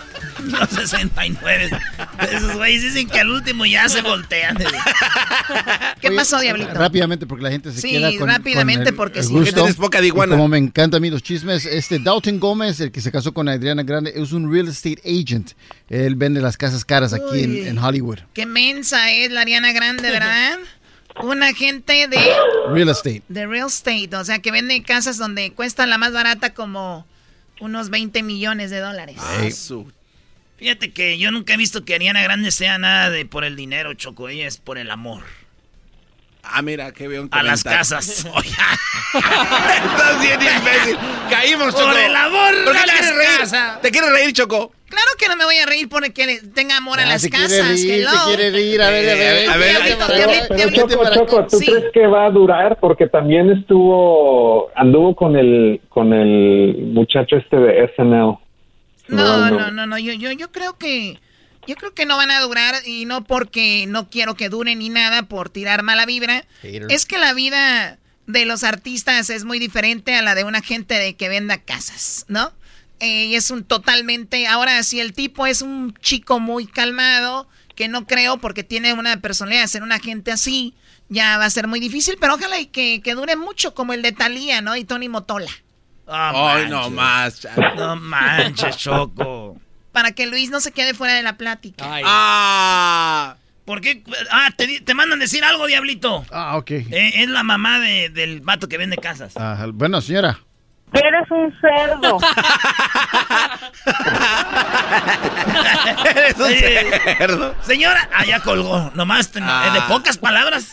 [0.48, 1.70] Los 69.
[2.32, 4.58] Esos güeyes dicen que al último ya se voltean.
[6.00, 6.74] ¿Qué Oye, pasó, Diablito?
[6.74, 9.32] Rápidamente, porque la gente se Sí, queda con rápidamente, con el- porque el sí.
[9.34, 9.56] gusto.
[9.56, 10.32] Tienes poca Y diguana.
[10.36, 13.48] Como me encantan a mí los chismes, este Dalton Gómez, el que se casó con
[13.50, 15.52] Adriana Grande, es un real estate agent.
[15.90, 17.68] Él vende las casas caras aquí en, Uy.
[17.68, 18.20] en Hollywood.
[18.34, 20.58] Qué mensa es la Ariana Grande, ¿verdad?
[21.22, 22.20] Un agente de,
[22.70, 23.22] Real estate.
[23.28, 27.06] de real estate, o sea, que vende casas donde cuesta la más barata como
[27.60, 29.18] unos 20 millones de dólares.
[30.62, 33.96] Fíjate que yo nunca he visto que Ariana Grande sea nada de por el dinero,
[33.96, 34.30] Choco.
[34.30, 35.24] Ella es por el amor.
[36.44, 37.80] Ah, mira, que veo un A las comentario.
[37.80, 38.26] casas.
[39.16, 40.98] Estás bien imbécil.
[41.32, 41.88] Caímos, Choco.
[41.88, 43.40] Por el amor ¿Por qué a las reír?
[43.40, 43.82] casas.
[43.82, 44.72] ¿Te quieres reír, Choco?
[44.88, 46.12] Claro que no me voy a reír porque
[46.54, 47.68] tenga amor a Ah, las se quiere casas.
[47.68, 48.82] reír, se quiere reír.
[48.84, 50.88] A ver, a ver, a ver, Diablito, Pero, diablito, pero diablito.
[50.90, 51.66] Choco, Choco, ¿tú Sí.
[51.66, 52.78] crees que va a durar?
[52.80, 58.38] Porque también estuvo, anduvo con el, con el muchacho este de SNL.
[59.08, 61.20] No, no, no, no, yo, yo, yo creo que
[61.68, 64.90] yo creo que no van a durar y no porque no quiero que duren ni
[64.90, 66.46] nada por tirar mala vibra.
[66.62, 66.88] Hater.
[66.90, 70.96] Es que la vida de los artistas es muy diferente a la de una gente
[70.96, 72.52] de que venda casas, ¿no?
[73.00, 77.88] Eh, y es un totalmente, ahora si el tipo es un chico muy calmado, que
[77.88, 80.76] no creo porque tiene una personalidad de ser una gente así,
[81.10, 84.02] ya va a ser muy difícil, pero ojalá y que, que dure mucho como el
[84.02, 84.76] de Thalía, ¿no?
[84.76, 85.52] Y Tony Motola.
[86.12, 87.48] Ay, no más.
[87.78, 89.58] No manches, Choco.
[89.92, 91.86] Para que Luis no se quede fuera de la plática.
[92.06, 93.36] Ah.
[93.66, 94.04] ¿Por qué?
[94.32, 96.26] Ah, te, te mandan decir algo, Diablito.
[96.32, 96.72] Ah, ok.
[96.72, 99.34] Eh, es la mamá de- del vato que vende casas.
[99.38, 100.40] Ah, bueno, señora.
[100.94, 102.18] Eres un cerdo.
[106.06, 106.54] Eres un
[107.18, 107.56] cerdo.
[107.64, 108.92] Señora, ah, ya colgó.
[108.96, 109.72] Nomás Ah.
[109.74, 110.66] de pocas palabras.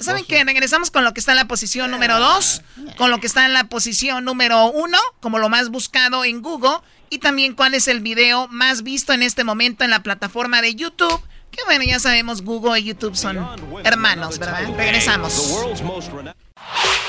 [0.00, 0.42] ¿Saben qué?
[0.44, 2.62] Regresamos con lo que está en la posición número 2,
[2.96, 6.78] con lo que está en la posición número 1, como lo más buscado en Google,
[7.10, 10.74] y también cuál es el video más visto en este momento en la plataforma de
[10.74, 11.22] YouTube.
[11.50, 13.46] Que bueno, ya sabemos, Google y YouTube son
[13.84, 14.66] hermanos, ¿verdad?
[14.76, 15.66] Regresamos.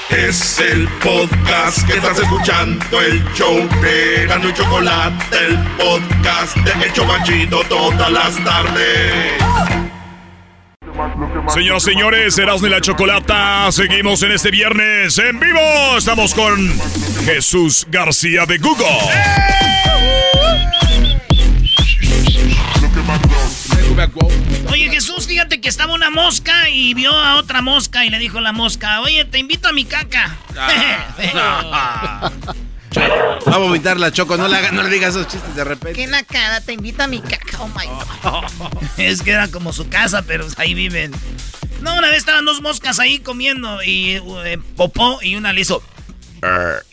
[0.09, 6.85] Es el podcast que estás escuchando, el show de Gano y Chocolate, el podcast de
[6.85, 9.92] El Chobachito todas las tardes.
[11.47, 15.59] Señoras y señores, Erasmo y la Chocolata, seguimos en este viernes en vivo.
[15.97, 16.71] Estamos con
[17.25, 18.85] Jesús García de Google.
[24.71, 28.39] Oye, Jesús, fíjate que estaba una mosca y vio a otra mosca y le dijo
[28.39, 30.37] la mosca, oye, te invito a mi caca.
[32.97, 34.37] Va a vomitar la Choco.
[34.37, 35.99] No le, haga- no le digas esos chistes de repente.
[35.99, 38.79] Qué nacada, te invita a mi caca, oh my God.
[38.97, 41.11] es que era como su casa, pero ahí viven.
[41.81, 45.83] No, una vez estaban dos moscas ahí comiendo y eh, popó y una le hizo...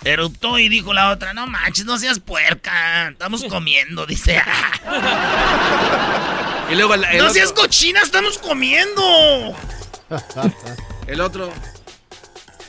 [0.05, 4.41] Eruptó y dijo la otra, no manches, no seas puerca, estamos comiendo, dice.
[6.71, 9.57] Y luego el, el no otro, seas cochina, estamos comiendo.
[11.09, 11.53] el otro.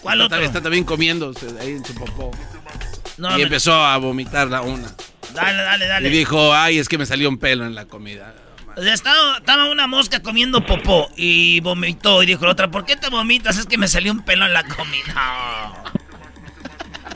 [0.01, 0.47] ¿Cuál está, otro?
[0.47, 2.31] Está también comiendo ahí en su popó.
[3.21, 4.87] No, y me- empezó a vomitar la una.
[5.33, 6.09] Dale, dale, dale.
[6.09, 8.33] Y dijo, ay, es que me salió un pelo en la comida.
[8.75, 12.85] O sea, estaba, estaba una mosca comiendo popó y vomitó y dijo la otra, ¿por
[12.85, 13.57] qué te vomitas?
[13.57, 15.83] Es que me salió un pelo en la comida.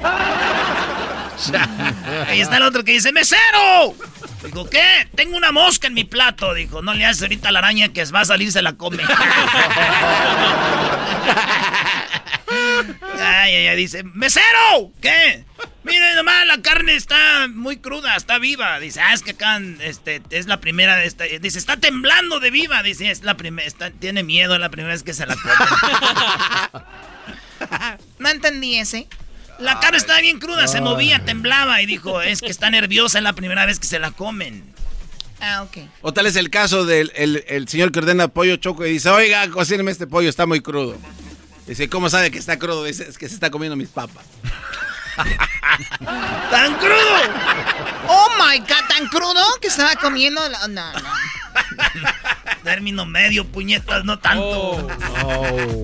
[2.27, 3.95] Ahí está el otro que dice, ¡mesero!
[4.43, 5.09] Dijo, ¿qué?
[5.15, 6.53] Tengo una mosca en mi plato.
[6.53, 9.03] Dijo, no le haces ahorita a la araña que va a salir, se la come.
[13.13, 14.91] ay, ay, ay, dice, ¡mesero!
[15.01, 15.43] ¿Qué?
[15.83, 18.79] Mire nomás, la carne está muy cruda, está viva.
[18.79, 21.25] Dice, ah, es que acá este, es la primera de esta.
[21.25, 22.81] Dice, está temblando de viva.
[22.81, 23.69] Dice, es la primera,
[23.99, 26.83] tiene miedo, es la primera vez que se la come.
[28.19, 29.07] No entendí ese.
[29.59, 33.23] La carne estaba bien cruda, se movía, temblaba y dijo, es que está nerviosa, es
[33.23, 34.63] la primera vez que se la comen.
[35.39, 35.77] Ah, ok.
[36.01, 39.09] O tal es el caso del el, el señor que ordena pollo choco y dice,
[39.09, 40.97] oiga, cocíneme este pollo, está muy crudo.
[41.67, 42.83] Dice, ¿cómo sabe que está crudo?
[42.83, 44.25] Dice, es que se está comiendo mis papas.
[46.51, 47.19] ¡Tan crudo!
[48.07, 48.87] ¡Oh, my God!
[48.87, 50.41] ¿Tan crudo que estaba comiendo?
[50.49, 50.91] No, no.
[52.63, 54.87] Término medio, puñetas, no tanto.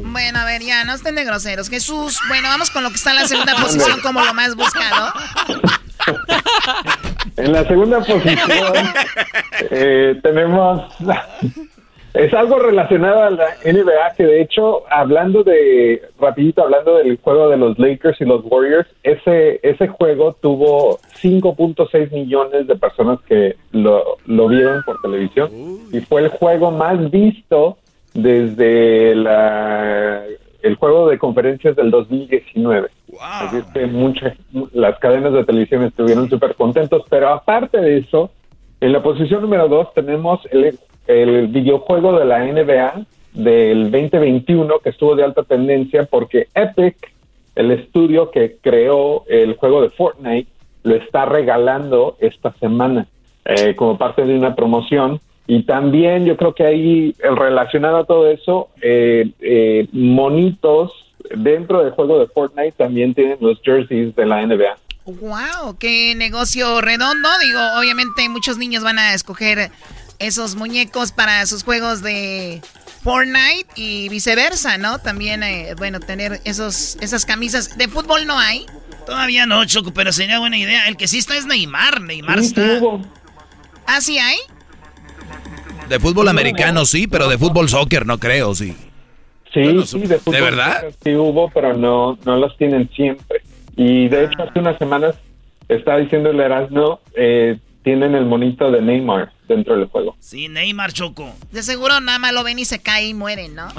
[0.03, 1.69] Bueno, a ver, ya, no estén de groseros.
[1.69, 5.13] Jesús, bueno, vamos con lo que está en la segunda posición como lo más buscado.
[7.37, 8.51] En la segunda posición
[9.71, 10.93] eh, tenemos
[12.13, 17.49] es algo relacionado a la NBA que de hecho hablando de rapidito hablando del juego
[17.49, 23.55] de los Lakers y los Warriors ese ese juego tuvo 5.6 millones de personas que
[23.71, 25.49] lo, lo vieron por televisión
[25.91, 27.77] y fue el juego más visto
[28.13, 30.23] desde la
[30.61, 32.89] el juego de conferencias del 2019.
[33.19, 34.37] Así es que muchas,
[34.73, 38.29] las cadenas de televisión estuvieron súper contentos, pero aparte de eso,
[38.79, 40.77] en la posición número dos tenemos el,
[41.07, 47.11] el videojuego de la NBA del 2021 que estuvo de alta tendencia porque Epic,
[47.55, 50.49] el estudio que creó el juego de Fortnite,
[50.83, 53.07] lo está regalando esta semana
[53.45, 58.05] eh, como parte de una promoción y también yo creo que ahí, eh, relacionado a
[58.05, 60.93] todo eso, eh, eh, monitos
[61.35, 64.77] dentro del juego de Fortnite también tienen los jerseys de la NBA.
[65.05, 65.77] ¡Wow!
[65.77, 67.27] ¡Qué negocio redondo!
[67.43, 69.71] Digo, obviamente muchos niños van a escoger
[70.21, 72.61] esos muñecos para sus juegos de
[73.03, 74.99] Fortnite y viceversa, ¿no?
[74.99, 75.41] También,
[75.77, 77.77] bueno, tener esos, esas camisas.
[77.77, 78.65] ¿De fútbol no hay?
[79.05, 80.87] Todavía no, Choco, pero sería buena idea.
[80.87, 82.01] El que sí está es Neymar.
[82.01, 82.79] Neymar está...
[83.87, 84.37] ¿Ah, sí hay?
[85.89, 88.75] De fútbol americano sí, pero de fútbol soccer no creo, sí.
[89.53, 90.83] Sí, sí, de fútbol ¿De verdad?
[91.03, 93.41] sí hubo, pero no, no los tienen siempre.
[93.75, 95.15] Y de hecho hace unas semanas
[95.67, 100.15] estaba diciendo el Erasmo, eh, tienen el monito de Neymar dentro del juego.
[100.19, 101.33] Sí, Neymar Choco.
[101.51, 103.67] De seguro nada más lo ven y se cae y mueren, ¿no?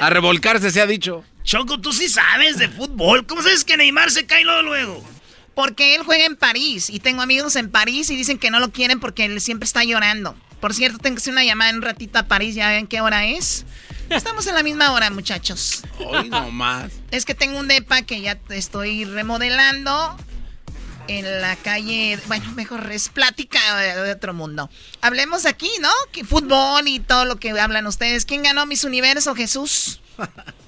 [0.00, 1.24] A revolcarse se ha dicho.
[1.42, 3.26] Choco, tú sí sabes de fútbol.
[3.26, 5.04] ¿Cómo sabes que Neymar se cae luego luego?
[5.54, 8.70] Porque él juega en París y tengo amigos en París y dicen que no lo
[8.70, 10.34] quieren porque él siempre está llorando.
[10.60, 13.00] Por cierto, tengo que hacer una llamada en un ratito a París, ya ven qué
[13.00, 13.64] hora es.
[14.10, 15.82] Estamos en la misma hora, muchachos.
[15.98, 16.92] Hoy no más.
[17.10, 20.16] Es que tengo un depa que ya estoy remodelando
[21.08, 22.18] en la calle.
[22.28, 24.68] Bueno, mejor es plática de otro mundo.
[25.00, 25.88] Hablemos aquí, ¿no?
[26.12, 28.24] Que fútbol y todo lo que hablan ustedes.
[28.24, 30.00] ¿Quién ganó Miss Universo, Jesús?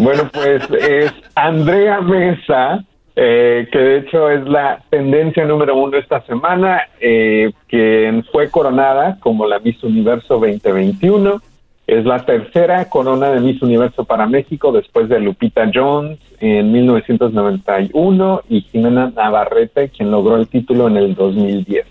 [0.00, 2.84] Bueno, pues es Andrea Mesa,
[3.16, 9.18] eh, que de hecho es la tendencia número uno esta semana, eh, quien fue coronada
[9.20, 11.42] como la Miss Universo 2021.
[11.88, 18.42] Es la tercera corona de Miss Universo para México después de Lupita Jones en 1991
[18.50, 21.86] y Jimena Navarrete, quien logró el título en el 2010.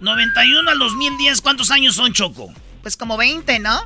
[0.00, 2.52] 91 al 2010, ¿cuántos años son, Choco?
[2.82, 3.80] Pues como 20, ¿no?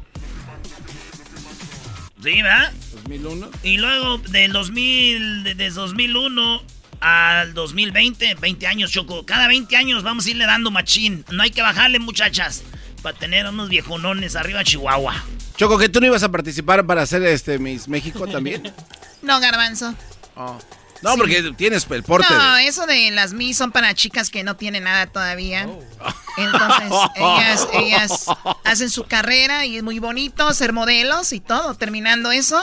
[2.20, 2.72] Sí, ¿verdad?
[2.94, 3.49] 2001.
[3.62, 6.61] Y luego del 2000, de- desde 2001
[7.01, 9.24] al 2020, 20 años, Choco.
[9.24, 11.24] Cada 20 años vamos a irle dando machín.
[11.30, 12.64] No hay que bajarle, muchachas,
[12.99, 15.14] para tener unos viejonones arriba Chihuahua.
[15.57, 18.72] Choco, que tú no ibas a participar para hacer este Miss México también.
[19.20, 19.94] No, garbanzo.
[20.36, 20.57] Oh.
[21.03, 21.18] No, Sí.
[21.18, 22.32] porque tienes el porte.
[22.32, 25.62] No, de- eso de las Miss son para chicas que no tienen nada todavía.
[26.36, 28.26] Entonces, ellas, ellas
[28.64, 31.74] hacen su carrera y es muy bonito ser modelos y todo.
[31.74, 32.62] Terminando eso,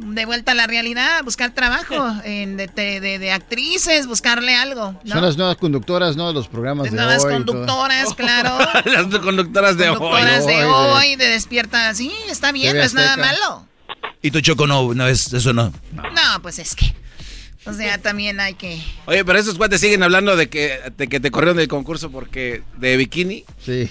[0.00, 1.94] de vuelta a la realidad, buscar trabajo
[2.24, 4.92] en de, de- de- de actrices, buscarle algo.
[5.04, 5.12] ¿no?
[5.14, 6.28] Son las nuevas conductoras, ¿no?
[6.28, 7.32] De los programas de, Nuevas hoy.
[7.32, 7.44] todo.
[7.44, 8.58] conductoras, claro.
[8.86, 10.54] Las conductoras de Conductoras hoy.
[10.54, 11.94] de hoy, de despierta.
[11.94, 13.66] Sí, está bien, no es nada malo.
[14.22, 15.72] Y tu Choco no, no es, eso no.
[15.92, 16.94] No, pues es que.
[17.66, 18.82] O sea, también hay que.
[19.04, 22.62] Oye, pero esos cuates siguen hablando de que, de que te corrieron del concurso porque
[22.78, 23.44] de bikini.
[23.64, 23.88] Sí.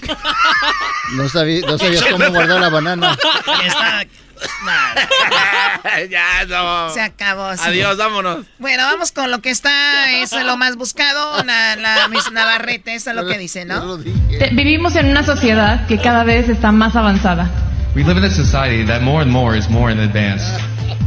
[1.14, 3.16] No, sabí- no sabías cómo guardar la banana.
[3.64, 4.04] Está...
[6.10, 6.90] ya, no.
[6.90, 7.52] Se acabó.
[7.56, 7.62] sí.
[7.64, 8.46] Adiós, vámonos.
[8.58, 12.94] Bueno, vamos con lo que está, eso es lo más buscado, la, la Miss Navarrete,
[12.94, 13.98] eso es lo que dice, ¿no?
[13.98, 17.50] Te- Vivimos en una sociedad que cada vez está más avanzada.
[17.94, 20.44] We live in a society that more and more is more in advance.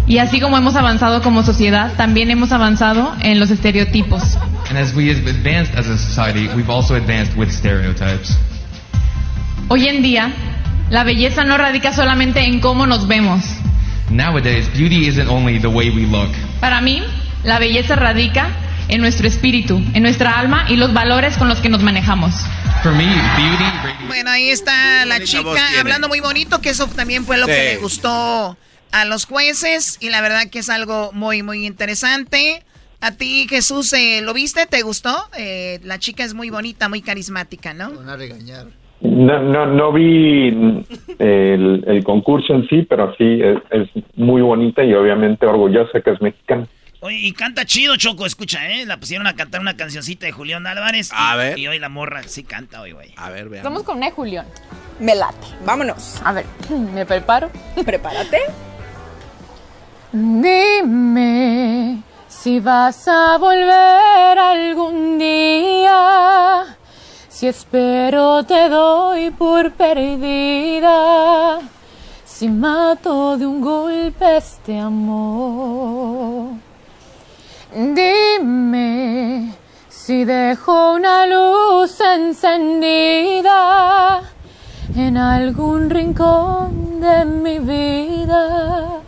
[0.05, 4.21] Y así como hemos avanzado como sociedad, también hemos avanzado en los estereotipos.
[4.69, 8.38] And as we have advanced as a society, we've also advanced with stereotypes.
[9.69, 10.34] Hoy en día,
[10.93, 13.43] la belleza no radica solamente en cómo nos vemos.
[14.11, 16.29] Nowadays, beauty isn't only the way we look.
[16.59, 17.01] Para mí,
[17.43, 18.49] la belleza radica
[18.89, 22.35] en nuestro espíritu, en nuestra alma y los valores con los que nos manejamos.
[22.83, 27.39] For me, beauty Bueno, ahí está la chica hablando muy bonito, que eso también fue
[27.39, 27.75] lo que Sí.
[27.75, 28.55] le gustó
[28.91, 32.63] a los jueces y la verdad que es algo muy, muy interesante.
[33.01, 34.67] A ti, Jesús, eh, ¿lo viste?
[34.67, 35.27] ¿Te gustó?
[35.37, 37.89] Eh, la chica es muy bonita, muy carismática, ¿no?
[37.93, 38.82] Van a regañar.
[39.01, 40.47] No, no, no vi
[41.19, 46.11] el, el concurso en sí, pero sí es, es muy bonita y obviamente orgullosa que
[46.11, 46.67] es mexicana.
[47.01, 48.85] Oye, y canta chido, Choco, escucha, ¿eh?
[48.85, 51.11] La pusieron a cantar una cancioncita de Julián Álvarez.
[51.13, 51.59] A y, ver.
[51.59, 53.13] Y hoy la morra sí canta hoy, güey.
[53.17, 53.69] A ver, veamos.
[53.69, 54.45] Vamos con una de Julián.
[55.01, 55.47] Me late.
[55.65, 56.21] Vámonos.
[56.23, 56.45] A ver,
[56.93, 57.49] me preparo.
[57.85, 58.39] Prepárate.
[60.13, 66.77] Dime si vas a volver algún día.
[67.43, 71.59] Si espero te doy por perdida.
[72.23, 76.51] Si mato de un golpe este amor.
[77.75, 79.53] Dime
[79.89, 83.59] si dejo una luz encendida
[84.95, 89.01] en algún rincón de mi vida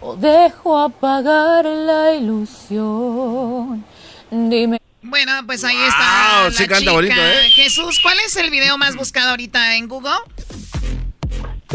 [0.00, 3.84] o dejo apagar la ilusión.
[4.30, 4.87] Dime.
[5.08, 6.44] Bueno, pues ahí está.
[6.44, 6.92] la sí canta chica.
[6.92, 7.50] bonito, ¿eh?
[7.50, 10.10] Jesús, ¿cuál es el video más buscado ahorita en Google?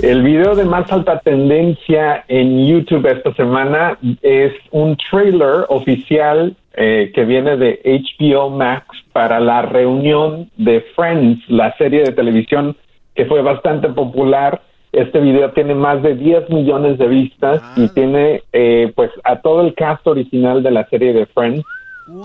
[0.01, 7.11] El video de más alta tendencia en YouTube esta semana es un trailer oficial eh,
[7.13, 12.75] que viene de HBO Max para la reunión de Friends, la serie de televisión
[13.15, 14.61] que fue bastante popular.
[14.91, 19.61] Este video tiene más de 10 millones de vistas y tiene eh, pues a todo
[19.61, 21.63] el cast original de la serie de Friends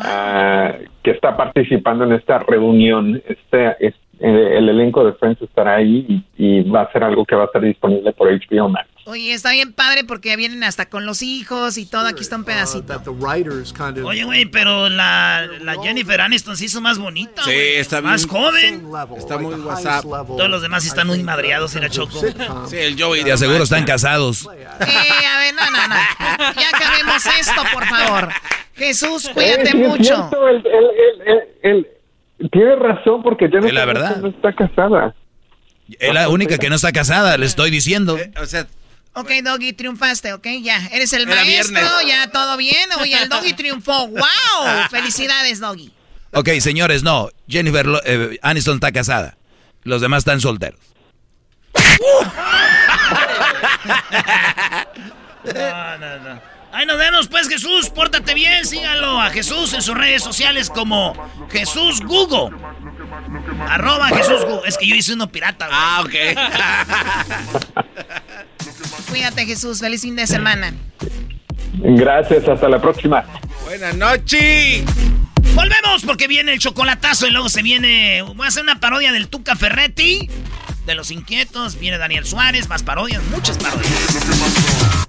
[0.03, 3.22] ah, que está participando en esta reunión.
[3.26, 7.24] Este, es- eh, el elenco de Friends estará ahí y, y va a ser algo
[7.24, 8.88] que va a estar disponible por HBO Max.
[9.06, 12.06] Oye, está bien padre porque vienen hasta con los hijos y todo.
[12.08, 13.00] Aquí está un pedacito.
[14.04, 17.42] Oye, güey, pero la, la Jennifer Aniston se hizo más bonita.
[17.42, 17.76] Sí, güey.
[17.76, 18.42] está Más bien.
[18.42, 18.86] joven.
[19.16, 20.02] Está muy WhatsApp.
[20.04, 22.20] Todos los demás están muy madreados en la Choco.
[22.66, 23.24] Sí, el Joey.
[23.24, 24.48] Te aseguro están casados.
[24.80, 26.52] Eh, a ver, no, no, no.
[26.60, 28.28] Ya acabemos esto, por favor.
[28.74, 30.04] Jesús, cuídate Eh, mucho.
[30.04, 31.88] cierto, el- el- el- el- el-
[32.53, 34.16] tiene razón porque Jennifer la verdad.
[34.18, 35.14] No está casada.
[35.99, 38.18] Es la única que no está casada, le estoy diciendo.
[38.41, 38.66] O sea,
[39.14, 40.76] Ok, Doggy, triunfaste, ok, ya.
[40.93, 42.07] Eres el Era maestro, viernes.
[42.07, 42.89] ya todo bien.
[43.01, 44.07] Oye, el Doggy triunfó.
[44.07, 44.20] ¡Wow!
[44.91, 45.91] Felicidades, Doggy.
[46.34, 47.28] Ok, señores, no.
[47.49, 49.36] Jennifer Lo- eh, Aniston está casada.
[49.82, 50.78] Los demás están solteros.
[55.45, 56.57] No, no, no.
[56.79, 57.91] Ahí nos vemos, pues, Jesús.
[57.91, 58.64] Pórtate bien.
[58.64, 61.12] Síganlo a Jesús en sus redes sociales como
[61.51, 62.57] Jesús Google.
[63.68, 64.68] Arroba Jesús Google.
[64.68, 65.76] Es que yo hice uno pirata, güey.
[65.76, 66.14] Ah, ok.
[69.11, 69.81] Cuídate, Jesús.
[69.81, 70.72] Feliz fin de semana.
[71.79, 73.24] Gracias, hasta la próxima.
[73.64, 74.85] Buenas noches.
[75.57, 78.22] Volvemos porque viene el chocolatazo y luego se viene.
[78.22, 80.31] Voy a hacer una parodia del Tuca Ferretti.
[80.87, 81.76] De los inquietos.
[81.81, 82.68] Viene Daniel Suárez.
[82.68, 83.20] Más parodias.
[83.33, 85.09] Muchas parodias.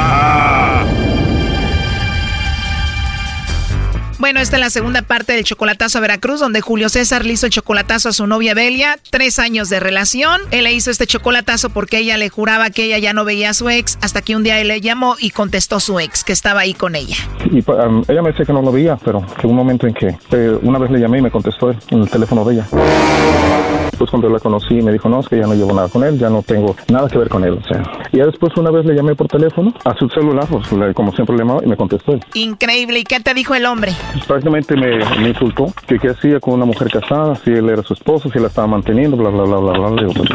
[4.21, 7.47] Bueno, esta es la segunda parte del chocolatazo a Veracruz, donde Julio César le hizo
[7.47, 8.97] el chocolatazo a su novia Belia.
[9.09, 10.39] Tres años de relación.
[10.51, 13.53] Él le hizo este chocolatazo porque ella le juraba que ella ya no veía a
[13.55, 16.59] su ex, hasta que un día él le llamó y contestó su ex, que estaba
[16.59, 17.15] ahí con ella.
[17.51, 19.95] Y pa- um, ella me decía que no lo veía, pero que un momento en
[19.95, 22.67] que eh, una vez le llamé y me contestó él en el teléfono de ella.
[23.89, 26.17] Después cuando la conocí me dijo, no, es que ya no llevo nada con él,
[26.19, 27.53] ya no tengo nada que ver con él.
[27.53, 30.67] O sea, y ya después una vez le llamé por teléfono a su celular, pues,
[30.93, 32.23] como siempre le llamaba y me contestó él.
[32.35, 32.99] Increíble.
[32.99, 33.93] ¿Y qué te dijo el hombre?
[34.21, 37.81] Pues, prácticamente me, me insultó que qué hacía con una mujer casada, si él era
[37.81, 40.01] su esposo, si la estaba manteniendo, bla, bla, bla, bla, bla.
[40.03, 40.29] Digo, pues,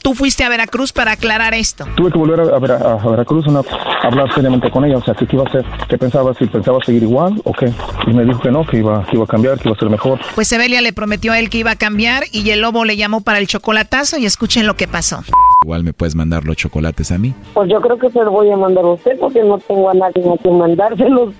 [0.00, 1.84] Tú fuiste a Veracruz para aclarar esto.
[1.96, 5.02] tuve que volver a, a Vera- a Veracruz una- a hablar seriamente con ella, o
[5.02, 7.72] sea, que qué iba a hacer, qué pensaba, si pensaba seguir igual o qué.
[8.06, 9.90] Y me dijo que no, que iba, que iba a cambiar, que iba a ser
[9.90, 10.20] mejor.
[10.36, 13.22] Pues Evelia le prometió a él que iba a cambiar y el lobo le llamó
[13.22, 15.22] para el chocolatazo y escuchen lo que pasó.
[15.64, 17.34] Igual me puedes mandar los chocolates a mí.
[17.54, 19.94] Pues yo creo que se lo voy a mandar a usted porque no tengo a
[19.94, 21.34] nadie a quien mandárselos.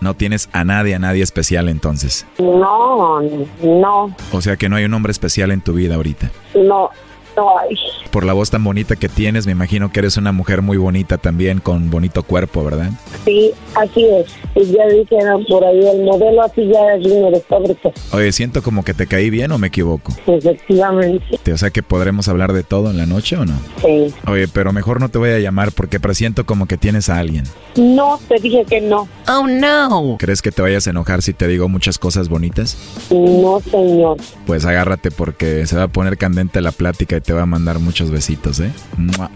[0.00, 2.26] No tienes a nadie, a nadie especial entonces.
[2.38, 3.20] No,
[3.62, 6.30] no, O sea que no hay un hombre especial en tu vida ahorita.
[6.54, 6.90] no,
[7.38, 7.76] no hay.
[8.10, 11.18] Por la voz tan bonita que tienes, me imagino que eres una mujer muy bonita
[11.18, 12.90] también, con bonito cuerpo, ¿verdad?
[13.24, 14.26] Sí, así es.
[14.54, 17.90] pues ya dijeron por ahí el modelo así ya vino de fábrica.
[18.12, 20.12] Oye, siento como que te caí bien o me equivoco.
[20.26, 21.52] Efectivamente.
[21.52, 23.54] O sea que podremos hablar de todo en la noche o no?
[23.82, 24.12] Sí.
[24.26, 27.44] Oye, pero mejor no te voy a llamar porque presiento como que tienes a alguien.
[27.76, 29.08] No, te dije que no.
[29.28, 30.16] Oh, no.
[30.18, 32.76] ¿Crees que te vayas a enojar si te digo muchas cosas bonitas?
[33.10, 34.16] No, señor.
[34.46, 37.78] Pues agárrate porque se va a poner candente la plática y te va a mandar
[37.78, 38.72] muchos besitos, ¿eh?
[38.96, 39.30] ¡Mua!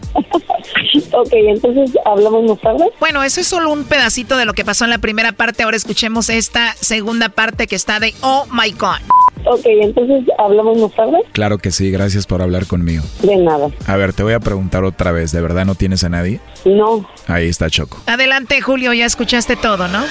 [1.12, 2.90] Ok, entonces hablamos más tarde.
[2.98, 5.62] Bueno, eso es solo un pedacito de lo que pasó en la primera parte.
[5.62, 9.02] Ahora escuchemos esta segunda parte que está de Oh My God.
[9.44, 11.18] Ok, entonces hablamos más tarde.
[11.32, 13.02] Claro que sí, gracias por hablar conmigo.
[13.22, 13.68] De nada.
[13.86, 16.40] A ver, te voy a preguntar otra vez, ¿de verdad no tienes a nadie?
[16.64, 17.04] No.
[17.26, 17.98] Ahí está Choco.
[18.06, 20.04] Adelante, Julio, ya escuchaste todo, ¿no?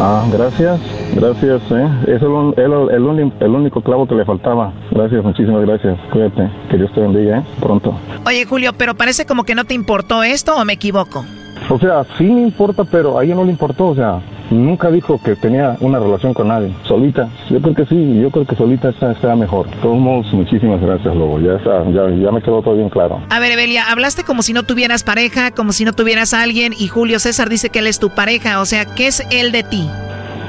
[0.00, 0.80] Ah, gracias,
[1.14, 1.62] gracias.
[1.70, 1.88] ¿eh?
[2.08, 4.72] Es el, el, el, único clavo que le faltaba.
[4.90, 5.98] Gracias, muchísimas gracias.
[6.10, 7.44] Cuídate, que Dios te bendiga, ¿eh?
[7.60, 7.96] Pronto.
[8.26, 11.24] Oye, Julio, pero parece como que no te importó esto o me equivoco.
[11.70, 13.86] O sea, sí me importa, pero a ella no le importó.
[13.86, 14.20] O sea,
[14.50, 16.74] nunca dijo que tenía una relación con nadie.
[16.84, 17.28] Solita.
[17.50, 19.68] Yo creo que sí, yo creo que solita está, está mejor.
[19.70, 21.40] De todos modos, muchísimas gracias, Lobo.
[21.40, 23.20] Ya, está, ya, ya me quedó todo bien claro.
[23.30, 26.72] A ver, Evelia, hablaste como si no tuvieras pareja, como si no tuvieras a alguien,
[26.76, 28.60] y Julio César dice que él es tu pareja.
[28.60, 29.88] O sea, ¿qué es él de ti?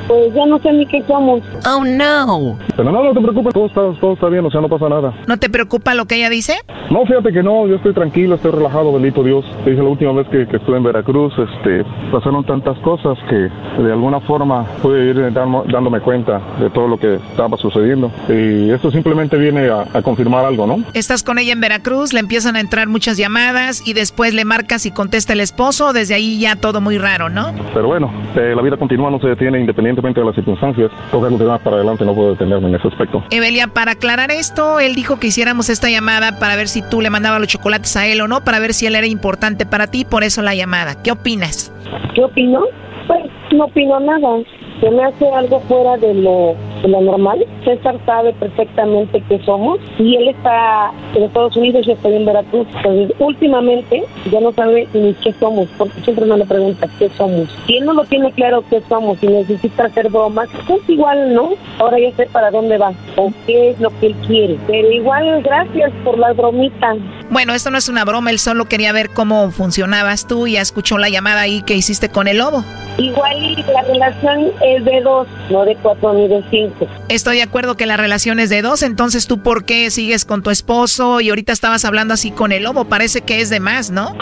[0.08, 1.41] Pues ya no sé ni qué somos.
[1.68, 2.58] Oh, no.
[2.76, 5.14] Pero no, no te preocupes, todo está, todo está bien, o sea, no pasa nada.
[5.28, 6.53] ¿No te preocupa lo que ella dice?
[6.91, 9.43] No, fíjate que no, yo estoy tranquilo, estoy relajado, bendito Dios.
[9.64, 13.36] Te dije la última vez que, que estuve en Veracruz, este, pasaron tantas cosas que
[13.82, 18.12] de alguna forma pude ir dando- dándome cuenta de todo lo que estaba sucediendo.
[18.30, 20.84] Y esto simplemente viene a, a confirmar algo, ¿no?
[20.93, 24.86] Estás con ella en Veracruz, le empiezan a entrar muchas llamadas y después le marcas
[24.86, 25.93] y contesta el esposo.
[25.93, 27.53] Desde ahí ya todo muy raro, ¿no?
[27.74, 30.91] Pero bueno, eh, la vida continúa, no se detiene independientemente de las circunstancias.
[31.12, 33.24] Toca continuar para adelante, no puedo detenerme en ese aspecto.
[33.32, 37.10] Evelia, para aclarar esto, él dijo que hiciéramos esta llamada para ver si tú le
[37.10, 40.06] mandabas los chocolates a él o no, para ver si él era importante para ti,
[40.06, 41.02] por eso la llamada.
[41.02, 41.72] ¿Qué opinas?
[42.14, 42.62] ¿Qué opino?
[43.08, 44.43] Pues no opino nada.
[44.82, 47.46] Se me hace algo fuera de lo, de lo normal.
[47.64, 52.26] César sabe perfectamente qué somos y él está en Estados Unidos y yo estoy en
[52.26, 52.68] Veracruz.
[52.78, 57.50] Entonces, últimamente ya no sabe ni qué somos, porque siempre me le pregunta qué somos.
[57.66, 61.52] Si él no lo tiene claro qué somos y necesita hacer bromas, pues igual, ¿no?
[61.80, 64.58] Ahora ya sé para dónde va o qué es lo que él quiere.
[64.68, 66.98] Pero igual, gracias por las bromitas.
[67.30, 70.62] Bueno, esto no es una broma, él solo quería ver cómo funcionabas tú y ya
[70.62, 72.64] escuchó la llamada ahí que hiciste con el lobo.
[72.98, 76.88] Igual la relación es de dos, no de cuatro ni de cinco.
[77.09, 80.41] Estoy de acuerdo que la relación es de dos, entonces tú por qué sigues con
[80.41, 83.91] tu esposo y ahorita estabas hablando así con el lobo, parece que es de más,
[83.91, 84.16] ¿no?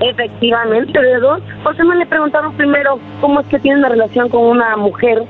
[0.00, 1.40] Efectivamente, de dos.
[1.62, 5.22] ¿Por qué no le preguntaron primero cómo es que tiene una relación con una mujer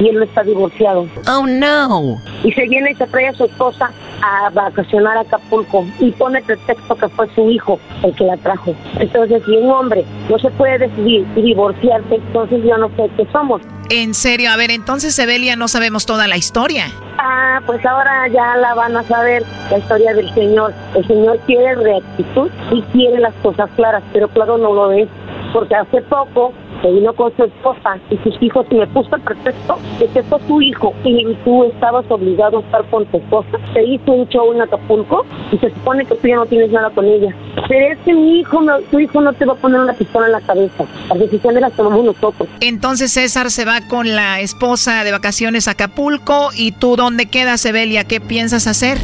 [0.00, 1.06] y él no está divorciado?
[1.28, 2.16] Oh, no.
[2.42, 3.90] Y se viene y se trae a su esposa
[4.22, 8.74] a vacacionar a Acapulco y pone pretexto que fue su hijo el que la trajo.
[8.98, 13.26] Entonces, si un hombre no se puede decidir y divorciarse, entonces yo no sé qué
[13.30, 13.60] somos.
[13.90, 16.86] En serio, a ver, entonces Evelia no sabemos toda la historia.
[17.18, 20.72] Ah, pues ahora ya la van a saber la historia del Señor.
[20.94, 25.08] El Señor quiere rectitud y quiere las cosas claras, pero claro no lo es,
[25.52, 26.52] porque hace poco
[26.84, 30.22] se vino con su esposa y sus hijos y me puso el pretexto de que
[30.24, 33.58] fue tu hijo y tú estabas obligado a estar con tu esposa.
[33.72, 36.90] Se hizo un show en Acapulco y se supone que tú ya no tienes nada
[36.90, 37.34] con ella.
[37.68, 40.26] Pero es que mi hijo, no- tu hijo no te va a poner una pistola
[40.26, 40.84] en la cabeza.
[41.08, 42.46] Las decisiones las tomamos nosotros.
[42.60, 47.64] Entonces César se va con la esposa de vacaciones a Acapulco y tú dónde quedas,
[47.64, 48.98] Evelia, ¿qué piensas hacer?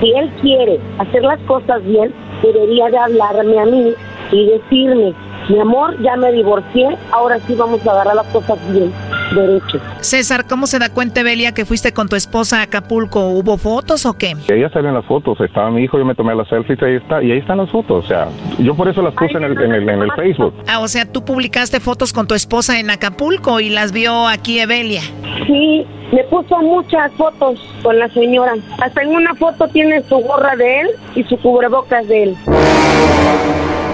[0.00, 2.12] si él quiere hacer las cosas bien,
[2.42, 3.94] debería de hablarme a mí
[4.32, 5.14] y decirme,
[5.48, 8.92] mi amor, ya me divorcié, ahora sí vamos a agarrar las cosas bien,
[9.34, 9.78] derecho.
[10.00, 13.28] César, ¿cómo se da cuenta Evelia que fuiste con tu esposa a Acapulco?
[13.28, 14.34] ¿Hubo fotos o qué?
[14.50, 17.32] Ahí salen las fotos, estaba mi hijo, yo me tomé las selfies, ahí está, y
[17.32, 18.28] ahí están las fotos, o sea,
[18.58, 20.54] yo por eso las puse en el, en el, en el Facebook.
[20.66, 24.60] Ah, o sea, tú publicaste fotos con tu esposa en Acapulco y las vio aquí
[24.60, 25.02] Evelia.
[25.46, 28.54] Sí, me puso muchas fotos con la señora.
[28.80, 32.36] Hasta en una foto tiene su gorra de él y su cubrebocas de él.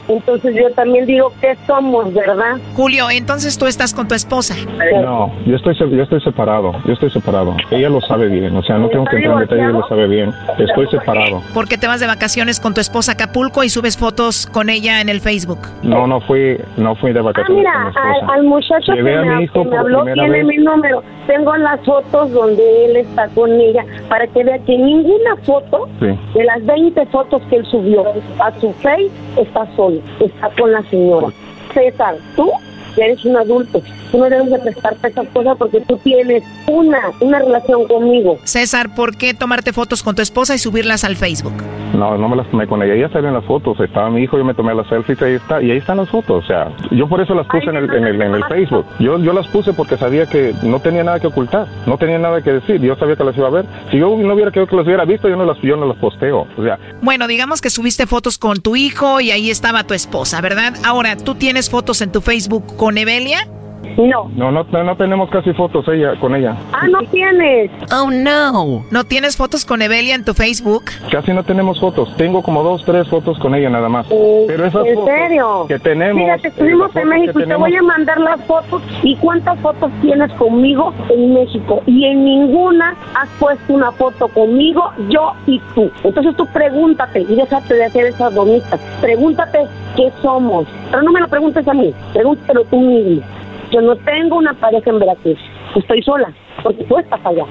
[0.08, 2.56] Entonces yo también digo que somos, ¿verdad?
[2.74, 4.54] Julio, entonces tú estás con tu esposa.
[5.02, 7.54] No, yo estoy, se- yo estoy separado, yo estoy separado.
[7.70, 10.06] Ella lo sabe bien, o sea, no tengo que entrar en detalle, ella lo sabe
[10.08, 10.32] bien.
[10.58, 11.42] Estoy separado.
[11.54, 15.00] Porque te vas de vacaciones con tu esposa a Acapulco y subes fotos con ella
[15.00, 15.60] en el Facebook.
[15.82, 18.32] No, no fui, no fui de Ah, vacaciones mira, con mi esposa.
[18.32, 20.44] al, al muchacho que Llevé a me, mi hijo que me por habló tiene vez.
[20.46, 21.02] mi número.
[21.26, 26.06] Tengo las fotos donde él está con ella para que vea que ninguna foto Sí.
[26.34, 28.04] de las 20 fotos que él subió
[28.40, 31.28] a su face está solo, está con la señora.
[31.74, 32.50] César, tú
[32.96, 33.82] eres un adulto.
[34.10, 38.38] Tú no debes de prestarte esas cosas porque tú tienes una, una relación conmigo.
[38.44, 41.54] César, ¿por qué tomarte fotos con tu esposa y subirlas al Facebook?
[41.94, 42.94] No, no me las tomé con ella.
[42.94, 43.78] Ella salió en las fotos.
[43.80, 45.62] Estaba mi hijo, yo me tomé las selfies y ahí está.
[45.62, 46.44] Y ahí están las fotos.
[46.44, 48.86] O sea, yo por eso las puse en el, en el, en el Facebook.
[48.98, 51.66] Yo, yo las puse porque sabía que no tenía nada que ocultar.
[51.86, 52.80] No tenía nada que decir.
[52.80, 53.64] Yo sabía que las iba a ver.
[53.90, 55.96] Si yo no hubiera querido que las hubiera visto, yo no las, yo no las
[55.98, 56.46] posteo.
[56.56, 60.40] O sea, Bueno, digamos que subiste fotos con tu hijo y ahí estaba tu esposa,
[60.40, 60.74] ¿verdad?
[60.84, 63.48] Ahora, ¿tú tienes fotos en tu Facebook con Evelia?
[63.96, 64.30] No.
[64.34, 66.56] no, no, no tenemos casi fotos ella con ella.
[66.72, 67.70] Ah, no tienes.
[67.92, 68.84] Oh, no.
[68.90, 70.84] ¿No tienes fotos con Evelia en tu Facebook?
[71.10, 72.14] Casi no tenemos fotos.
[72.16, 74.06] Tengo como dos, tres fotos con ella nada más.
[74.46, 75.64] Pero esas ¿En fotos serio?
[75.68, 76.22] que tenemos.
[76.22, 78.82] Mira, te eh, estuvimos en México y te voy a mandar las fotos.
[79.02, 81.82] ¿Y cuántas fotos tienes conmigo en México?
[81.86, 85.90] Y en ninguna has puesto una foto conmigo, yo y tú.
[86.04, 88.80] Entonces tú pregúntate y déjate de hacer esas bonitas.
[89.00, 89.66] Pregúntate
[89.96, 90.66] qué somos.
[90.90, 93.22] Pero no me lo preguntes a mí, pregúntelo tú mismo.
[93.70, 95.38] Yo no tengo una pareja en Veracruz.
[95.76, 96.32] Estoy sola,
[96.62, 97.44] porque tú estás allá.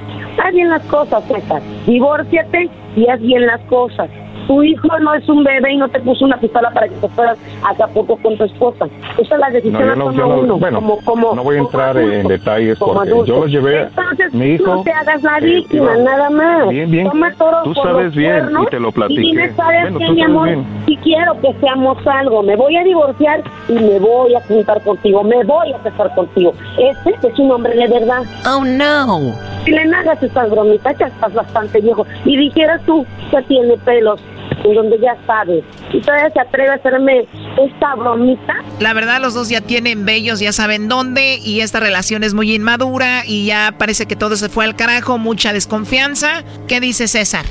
[0.44, 1.62] Haz bien las cosas, César.
[1.86, 4.10] Divórciate y haz bien las cosas.
[4.49, 7.07] Tu hijo no es un bebé y no te puso una pistola para que te
[7.09, 8.88] fueras a Acapulco con tu esposa.
[9.19, 10.57] Esa es la No, decisión no, yo no- uno.
[10.57, 13.26] bueno, como, como, no voy a entrar adulto, en detalles porque adulto.
[13.26, 16.67] yo los llevé, Entonces, mi hijo, no te hagas la eh, víctima, iba- nada más.
[16.69, 19.21] Bien, bien, Toma toros tú por sabes los bien y te lo Y platiqué.
[19.21, 20.47] dime, ¿sabes Bueno, qué, tú mi amor?
[20.47, 20.65] bien.
[20.88, 25.23] Si quiero que seamos algo, me voy a divorciar y me voy a juntar contigo,
[25.23, 26.55] me voy a casar contigo.
[26.80, 28.23] Este es un hombre de verdad.
[28.51, 29.31] Oh, no.
[29.63, 32.03] Si le hagas estas bromitas, ya estás bastante viejo.
[32.26, 34.19] Y dijeras tú, ya tiene pelos,
[34.63, 35.63] en donde ya sabes.
[35.91, 37.26] Y todavía se atreve a hacerme
[37.57, 38.55] esta bromita.
[38.80, 42.53] La verdad, los dos ya tienen bellos, ya saben dónde, y esta relación es muy
[42.53, 46.43] inmadura, y ya parece que todo se fue al carajo, mucha desconfianza.
[46.67, 47.45] ¿Qué dice César?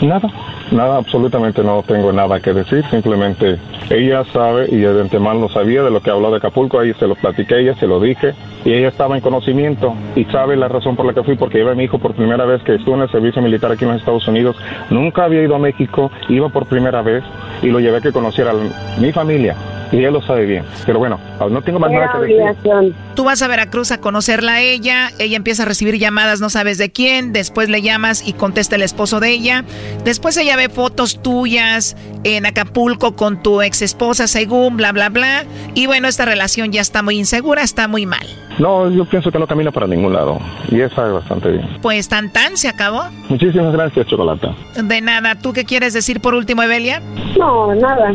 [0.00, 0.28] Nada,
[0.72, 3.58] nada, absolutamente no tengo nada que decir, simplemente
[3.88, 7.14] ella sabe y de antemano sabía de lo que habló de Acapulco, ahí se lo
[7.14, 11.06] platiqué ella, se lo dije y ella estaba en conocimiento y sabe la razón por
[11.06, 13.10] la que fui porque iba a mi hijo por primera vez que estuvo en el
[13.10, 14.56] servicio militar aquí en los Estados Unidos,
[14.90, 17.22] nunca había ido a México, iba por primera vez
[17.62, 19.56] y lo llevé a que conociera a mi familia
[19.92, 21.20] y ella lo sabe bien, pero bueno,
[21.50, 22.94] no tengo más nada que decir.
[23.14, 26.78] Tú vas a Veracruz a conocerla a ella, ella empieza a recibir llamadas, no sabes
[26.78, 29.64] de quién, después le llamas y contesta el esposo de ella,
[30.04, 35.44] después ella ve fotos tuyas en Acapulco con tu ex esposa según bla bla bla,
[35.74, 38.26] y bueno, esta relación ya está muy insegura, está muy mal.
[38.58, 40.38] No, yo pienso que no camina para ningún lado
[40.70, 41.68] y ella sabe bastante bien.
[41.80, 43.04] Pues tan tan se acabó.
[43.28, 44.54] Muchísimas gracias, Chocolata.
[44.76, 47.00] De nada, ¿tú qué quieres decir por último, Evelia?
[47.38, 48.14] No, nada.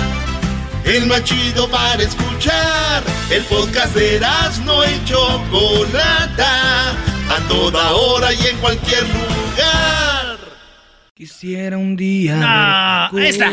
[0.85, 3.03] El más chido para escuchar.
[3.29, 4.19] El podcast de
[4.65, 6.91] no y Chocolata.
[7.29, 10.37] A toda hora y en cualquier lugar.
[11.13, 13.09] Quisiera un día.
[13.11, 13.51] No, esta.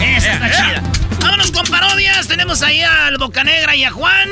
[0.00, 1.01] Esa está chida.
[2.26, 4.28] Tenemos ahí al Bocanegra y a Juan.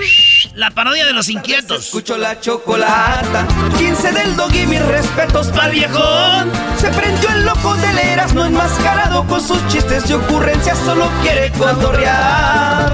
[0.55, 1.87] La parodia de los inquietos.
[1.87, 3.47] Escucho la chocolata,
[3.79, 6.51] 15 del dog y mis respetos pa'l viejón.
[6.79, 12.93] Se prendió el loco del Erasmo enmascarado con sus chistes y ocurrencias, solo quiere cotorrear.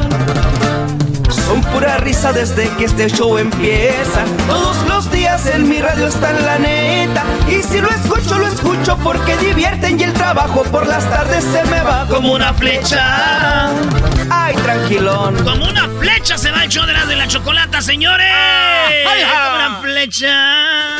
[1.46, 4.24] Son pura risa desde que este show empieza.
[4.48, 7.22] Todos los días en mi radio está la neta.
[7.48, 11.62] Y si lo escucho, lo escucho porque divierten y el trabajo por las tardes se
[11.64, 13.68] me va como una flecha.
[14.30, 15.36] Ay, tranquilón.
[15.44, 18.26] Como una flecha se va el show de la, de la chocolata, señores.
[18.32, 19.22] ay.
[19.24, 20.96] Como una flecha.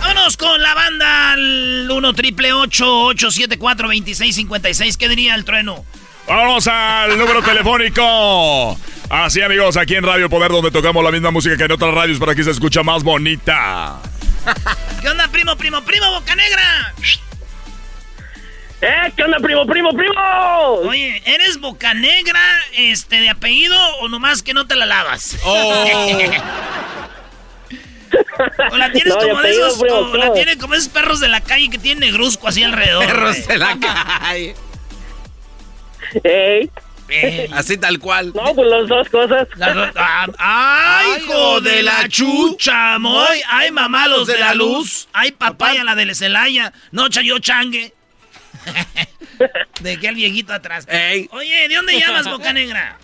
[0.00, 4.96] Vámonos con la banda al 1 triple 874 2656.
[4.98, 5.84] ¿Qué diría el trueno?
[6.26, 8.78] Vamos al número telefónico.
[9.10, 12.18] Así amigos, aquí en Radio Poder donde tocamos la misma música que en otras radios,
[12.18, 14.00] pero aquí se escucha más bonita.
[15.02, 16.94] ¿Qué onda, primo, primo, primo, Boca Negra?
[18.80, 19.12] ¡Eh!
[19.16, 20.14] ¿Qué onda, primo, primo, primo?
[20.88, 22.40] Oye, ¿eres Boca Negra
[22.72, 25.38] este, de apellido o nomás que no te la lavas?
[25.44, 25.86] Oh.
[28.72, 31.28] o la tienes No, como de esos, primo, o la tienes como esos perros de
[31.28, 33.04] la calle que tienen negruzco así alrededor.
[33.04, 34.54] Perros de la calle.
[36.22, 36.70] ¡Ey!
[37.52, 38.32] Así tal cual.
[38.34, 39.46] No, pues las dos cosas.
[39.56, 43.40] Las dos- ah, ¡Ay, hijo de la chucha, moy!
[43.48, 45.08] ¡Ay, mamá, los de la luz!
[45.12, 46.72] ¡Ay, papaya, la de Celaya!
[46.92, 47.92] ¡No, yo changue!
[49.80, 50.86] Dejé al viejito atrás.
[51.32, 52.98] Oye, ¿de dónde llamas, Boca Negra?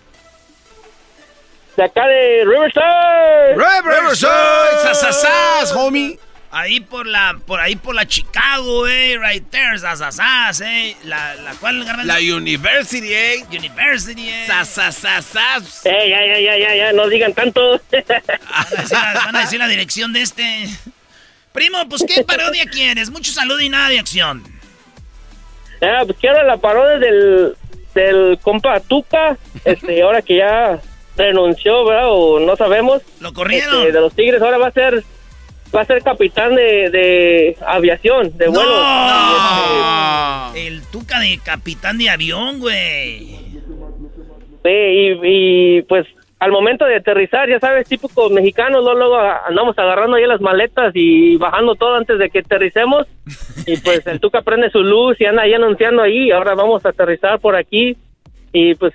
[1.76, 3.54] De acá de Riverside.
[3.56, 6.18] Riverside, sasasas, homie.
[6.52, 10.96] Ahí por la, por ahí por la Chicago, eh, right there, sasasas, eh.
[11.04, 12.12] La, la cual, garbanzo?
[12.12, 13.44] La University, eh.
[13.50, 14.46] University, eh.
[14.48, 15.86] Sasasasas.
[15.86, 17.80] Eh, ya, ya, ya, ya, ya, no digan tanto.
[17.92, 18.04] Van
[18.52, 20.68] a decir la, van a decir la dirección de este.
[21.52, 23.10] Primo, pues, ¿qué parodia quieres?
[23.10, 24.42] Mucho salud y nada de acción.
[25.80, 27.56] Ah, pues quiero la parodia del,
[27.94, 30.80] del compa Tuca, este, ahora que ya
[31.16, 32.08] renunció, ¿verdad?
[32.08, 33.02] O no sabemos.
[33.20, 33.78] Lo corrieron.
[33.82, 35.04] Este, de los Tigres, ahora va a ser
[35.74, 38.62] va a ser capitán de, de aviación, de vuelo.
[38.64, 40.54] ¡No!
[40.54, 43.38] El Tuca de capitán de avión, güey.
[44.62, 46.06] Sí, y, y, pues
[46.40, 49.16] al momento de aterrizar, ya sabes, típico mexicano, luego, luego
[49.46, 53.06] andamos agarrando ahí las maletas y bajando todo antes de que aterricemos.
[53.66, 56.90] Y pues el Tuca prende su luz y anda ahí anunciando ahí, ahora vamos a
[56.90, 57.94] aterrizar por aquí.
[58.54, 58.94] Y pues,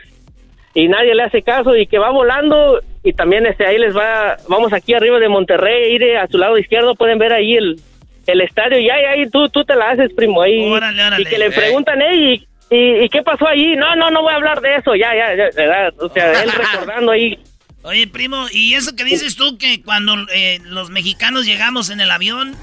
[0.73, 2.81] y nadie le hace caso y que va volando.
[3.05, 6.57] Y también este ahí les va, vamos aquí arriba de Monterrey, ir a su lado
[6.57, 7.79] izquierdo, pueden ver ahí el,
[8.27, 8.79] el estadio.
[8.79, 10.65] Y ahí, ahí tú, tú te la haces, primo, ahí.
[10.65, 11.21] Órale, órale.
[11.23, 11.51] Y que le Eh.
[11.51, 12.15] preguntan, ¿eh?
[12.15, 13.75] ¿Y, y, y qué pasó ahí?
[13.75, 15.93] No, no, no voy a hablar de eso, ya, ya, ya, ¿verdad?
[15.99, 17.37] O sea, él recordando ahí.
[17.83, 22.09] Oye, primo, ¿y eso que dices tú que cuando eh, los mexicanos llegamos en el
[22.09, 22.55] avión,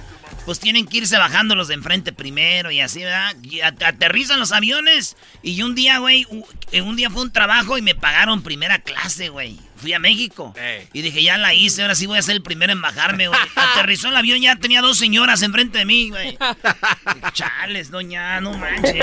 [0.44, 3.32] pues tienen que irse bajando los de enfrente primero y así, ¿verdad?
[3.44, 6.26] Y at- aterrizan los aviones y un día, güey,
[6.72, 9.56] eh, un día fue un trabajo y me pagaron primera clase, güey.
[9.82, 10.54] Fui a México
[10.92, 13.40] y dije, ya la hice, ahora sí voy a ser el primero en bajarme, güey.
[13.56, 16.38] Aterrizó el avión, ya tenía dos señoras enfrente de mí, güey.
[17.32, 18.94] Chales, doña, no manches.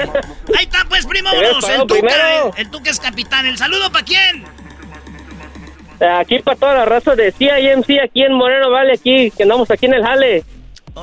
[0.58, 1.30] Ahí está, pues, primo.
[1.32, 3.46] El Tuca, el, el Tuca es capitán.
[3.46, 4.46] ¿El saludo para quién?
[6.20, 9.86] Aquí para toda la raza de CIMC, aquí en Moreno Valley, aquí, que andamos aquí
[9.86, 10.44] en el Jale.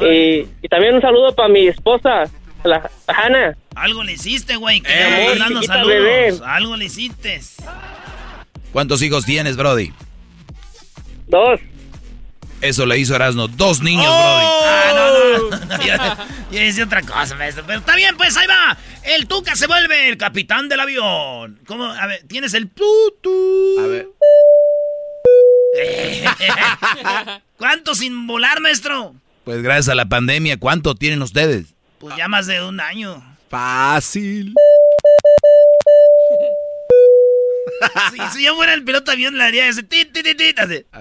[0.01, 2.25] Y, y también un saludo para mi esposa,
[2.65, 3.55] la Hanna.
[3.75, 5.87] Algo le hiciste, güey, que Eh, le saludos.
[5.87, 6.35] bebé.
[6.47, 7.41] Algo le hiciste.
[8.77, 9.91] ¿Cuántos hijos tienes, Brody?
[11.29, 11.61] Dos.
[12.61, 13.49] Eso le hizo Erasmo.
[13.49, 15.83] Dos niños, Ah, no, no, no.
[15.83, 15.95] Yo,
[16.51, 17.65] yo hice otra cosa, maestro.
[17.67, 18.77] Pero está bien, pues ahí va.
[19.03, 21.59] El Tuca se vuelve el capitán del avión.
[21.67, 21.87] ¿Cómo?
[21.87, 23.81] A ver, tienes el tutu.
[23.81, 24.09] A ver.
[27.57, 29.05] ¿Cuánto sin volar, maestro?
[29.05, 29.21] Brody.
[29.45, 31.75] Pues gracias a la pandemia, ¿cuánto tienen ustedes?
[31.99, 33.25] Pues ya más de un año.
[33.49, 34.53] Fácil.
[38.13, 40.59] Si, si yo fuera el piloto de avión, le haría ese tit, tit, tit, tit,
[40.59, 40.87] así.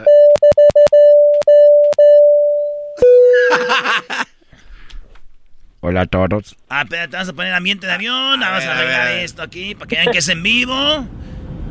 [5.82, 6.56] Hola a todos.
[6.68, 8.40] Ah, espérate, vamos a poner ambiente de avión.
[8.40, 11.08] Vamos a arreglar esto aquí para que vean que es en vivo.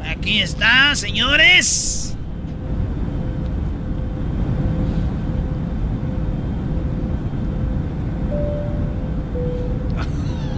[0.04, 2.16] Aquí está, señores.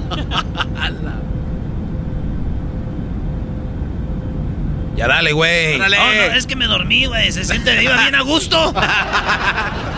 [4.96, 5.78] Ya dale, güey.
[5.78, 7.30] No, no, es que me dormí, güey.
[7.30, 8.56] Se siente, iba bien a gusto.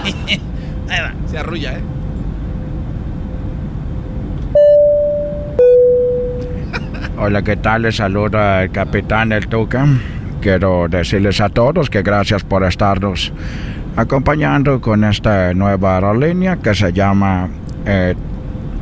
[0.04, 1.12] Ahí va.
[1.30, 1.82] Se arrulla, ¿eh?
[7.16, 7.82] Hola, ¿qué tal?
[7.82, 9.86] Les saluda el capitán El Tuca.
[10.40, 13.32] Quiero decirles a todos que gracias por estarnos
[13.96, 17.48] acompañando con esta nueva aerolínea que se llama
[17.86, 18.14] eh,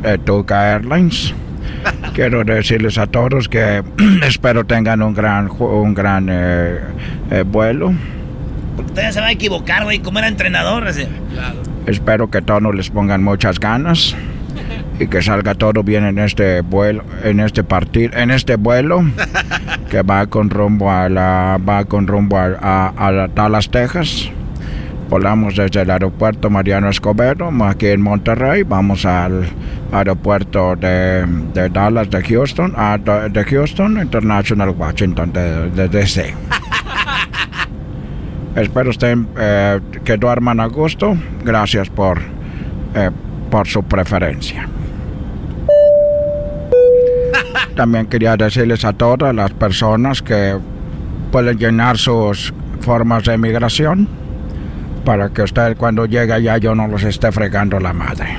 [0.05, 1.34] eh, Tuca Airlines.
[2.14, 3.82] Quiero decirles a todos que
[4.26, 6.78] espero tengan un gran, un gran eh,
[7.30, 7.93] eh, vuelo.
[8.78, 9.98] Usted se va a equivocar, güey.
[10.01, 10.86] Como era entrenador.
[10.86, 11.06] Así.
[11.86, 14.16] Espero que todos les pongan muchas ganas
[14.98, 19.05] y que salga todo bien en este vuelo, en este partido, en este vuelo
[19.90, 24.30] que va con rumbo a la, va con rumbo a, a- a la- Dallas, Texas.
[25.08, 28.64] Volamos desde el aeropuerto Mariano Escobedo, aquí en Monterrey.
[28.64, 29.48] Vamos al
[29.92, 31.24] aeropuerto de,
[31.54, 36.34] de Dallas, de Houston, a, de Houston International Washington, de, de DC.
[38.56, 41.16] Espero estén, eh, que duerman a gusto.
[41.44, 42.18] Gracias por,
[42.94, 43.10] eh,
[43.48, 44.68] por su preferencia.
[47.76, 50.58] También quería decirles a todas las personas que
[51.30, 54.26] pueden llenar sus formas de migración
[55.06, 58.36] para que usted cuando llegue ya yo no los esté fregando la madre.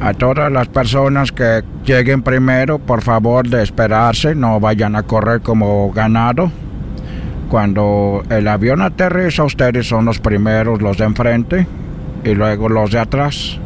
[0.00, 5.42] A todas las personas que lleguen primero, por favor de esperarse, no vayan a correr
[5.42, 6.50] como ganado.
[7.48, 11.66] Cuando el avión aterriza, ustedes son los primeros, los de enfrente,
[12.24, 13.60] y luego los de atrás.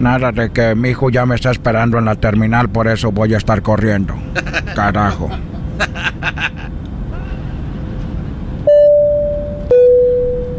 [0.00, 3.34] Nada de que mi hijo ya me está esperando en la terminal, por eso voy
[3.34, 4.14] a estar corriendo.
[4.74, 5.30] Carajo.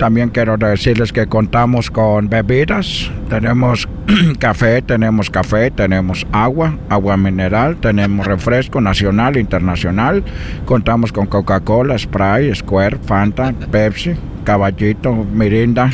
[0.04, 3.10] También quiero decirles que contamos con bebidas.
[3.30, 3.88] Tenemos
[4.38, 10.22] café, tenemos café, tenemos agua, agua mineral, tenemos refresco nacional, internacional.
[10.66, 15.90] Contamos con Coca-Cola, Sprite, Square, Fanta, Pepsi, Caballito, Mirinda.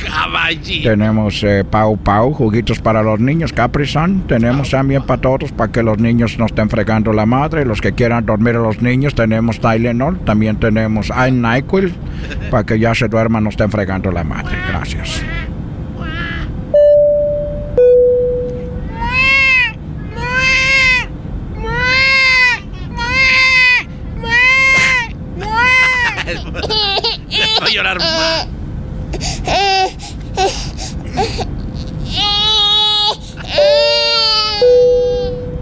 [0.84, 4.24] Tenemos eh, Pau Pau, juguitos para los niños, Capri Sun.
[4.28, 7.66] Tenemos también para todos, para que los niños no estén fregando la madre.
[7.66, 10.20] Los que quieran dormir a los niños, tenemos Tylenol.
[10.20, 11.94] También tenemos NyQuil,
[12.52, 14.58] para que ya se duerman, no estén fregando la madre.
[14.68, 15.24] Gracias.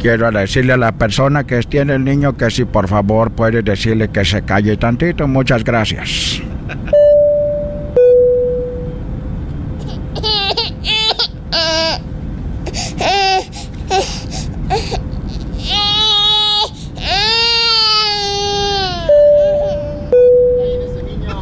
[0.08, 4.08] Quiero decirle a la persona que tiene el niño que si por favor puede decirle
[4.08, 5.28] que se calle tantito.
[5.28, 6.42] Muchas gracias.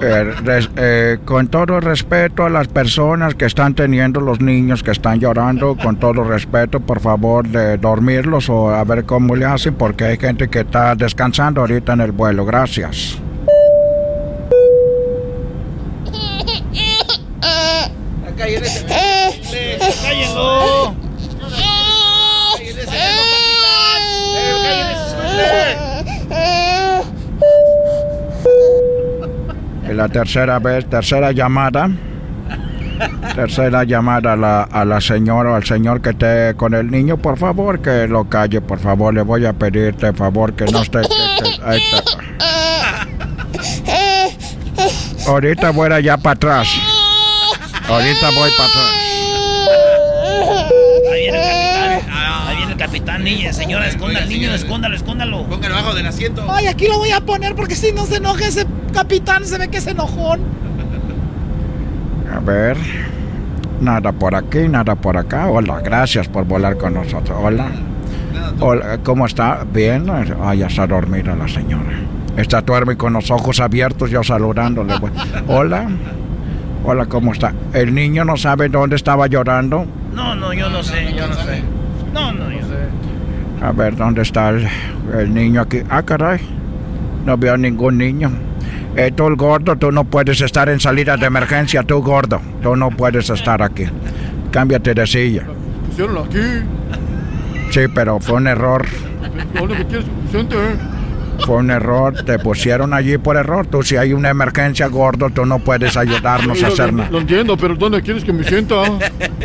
[0.07, 0.33] Eh,
[0.77, 5.76] eh, con todo respeto a las personas que están teniendo los niños que están llorando,
[5.76, 10.18] con todo respeto, por favor, de dormirlos o a ver cómo le hacen, porque hay
[10.18, 12.45] gente que está descansando ahorita en el vuelo.
[12.45, 13.19] Gracias.
[29.89, 31.89] Y la tercera vez, tercera llamada.
[33.35, 34.33] Tercera llamada
[34.71, 38.29] a la, señora o al señor que esté con el niño, por favor, que lo
[38.29, 39.13] calle, por favor.
[39.13, 41.01] Le voy a pedirte, favor, que no esté...
[41.01, 42.03] que- ahí está.
[45.27, 46.67] Ahorita voy allá para atrás.
[47.89, 48.91] Ahorita voy para atrás.
[51.11, 52.94] Ahí viene el capitán.
[53.06, 53.53] Capitán, niña.
[53.53, 55.44] Señora, esconda al niño, escóndalo, escóndalo.
[55.44, 56.44] Póngalo abajo del asiento.
[56.49, 59.68] Ay, aquí lo voy a poner porque si no se enoja ese capitán, se ve
[59.68, 60.40] que es enojón.
[62.34, 62.77] A ver.
[63.80, 65.48] Nada por aquí, nada por acá.
[65.49, 67.38] Hola, gracias por volar con nosotros.
[67.40, 67.68] Hola.
[68.60, 69.64] Hola, ¿cómo está?
[69.72, 70.07] Bien.
[70.41, 71.99] Ay, ya está dormida la señora.
[72.36, 74.95] Está duerme con los ojos abiertos, yo saludándole.
[75.48, 75.88] Hola.
[76.84, 77.53] Hola, ¿cómo está?
[77.72, 79.86] ¿El niño no sabe dónde estaba llorando?
[80.15, 81.74] No, no, yo no sé, yo no sé.
[82.15, 83.63] No, no, yo sé.
[83.65, 84.67] A ver, ¿dónde está el,
[85.17, 85.81] el niño aquí?
[85.89, 86.39] Ah, caray.
[87.25, 88.31] No veo ningún niño.
[88.95, 92.39] Eh, tú, el gordo, tú no puedes estar en salida de emergencia, tú, gordo.
[92.63, 93.83] Tú no puedes estar aquí.
[94.51, 95.43] Cámbiate de silla.
[95.87, 96.39] Pusieron aquí.
[97.71, 98.85] Sí, pero fue un error.
[101.45, 102.23] Fue un error.
[102.23, 103.67] Te pusieron allí por error.
[103.67, 107.09] Tú, si hay una emergencia, gordo, tú no puedes ayudarnos a hacer nada.
[107.11, 108.75] lo entiendo, pero ¿dónde quieres que me sienta?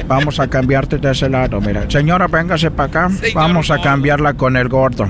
[0.06, 1.60] Vamos a cambiarte de ese lado.
[1.60, 3.10] Mira, señora, véngase para acá.
[3.34, 5.08] Vamos a cambiarla con el gordo.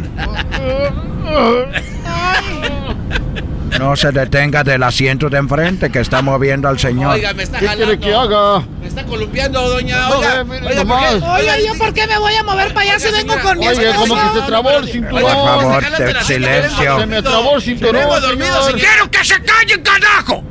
[3.80, 7.14] No se detenga del asiento de enfrente que está moviendo al señor.
[7.14, 7.86] Oiga, me está ¿Qué jalando.
[7.86, 8.62] quiere que haga?
[8.80, 10.08] Me está columpiando, doña.
[10.08, 11.24] No, Oiga, eh, mire oiga, ¿por qué?
[11.26, 13.88] Oiga, ¿yo por qué me voy a mover para allá si vengo con mi Oye,
[13.90, 14.08] esposo?
[14.08, 15.22] como que se trabó el cinturón.
[15.22, 17.00] Por favor, te- silencio.
[17.00, 18.20] Se me trabó el cinturón.
[18.20, 18.64] Dormido, señor.
[18.64, 18.80] señor.
[18.80, 20.44] ¡Quiero que se callen, carajo!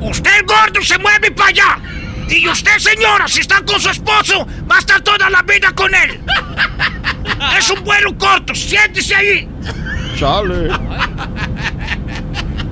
[0.00, 1.78] Usted, gordo, se mueve para allá.
[2.28, 5.94] Y usted, señora, si está con su esposo, va a estar toda la vida con
[5.94, 6.20] él.
[7.56, 9.48] Es un vuelo corto, siéntese ahí.
[10.18, 10.68] Chale.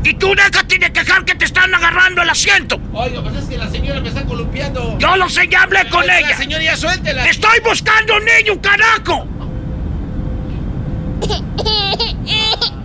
[0.07, 2.81] Y tú déjate de quejar que te están agarrando el asiento.
[2.93, 4.97] Oiga, pues es que la señora me está columpiando.
[5.01, 6.37] Yo lo sé, ya hablé con ella.
[6.37, 7.25] señora, ya suéltela.
[7.27, 9.27] Estoy buscando un niño, carajo.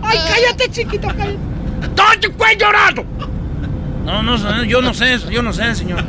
[0.02, 1.38] Ay, cállate, chiquito, cállate.
[1.94, 3.04] ¿Dónde fue llorando?
[4.04, 6.04] No, no, yo no sé, yo no sé, señor.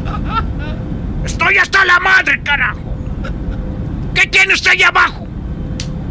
[1.24, 2.82] Estoy hasta la madre, carajo.
[4.16, 5.28] ¿Qué tiene usted allá abajo?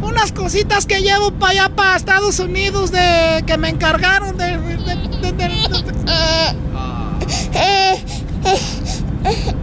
[0.02, 4.58] Unas cositas que llevo para allá, para Estados Unidos, de que me encargaron de...
[4.58, 6.56] de- de- de- de-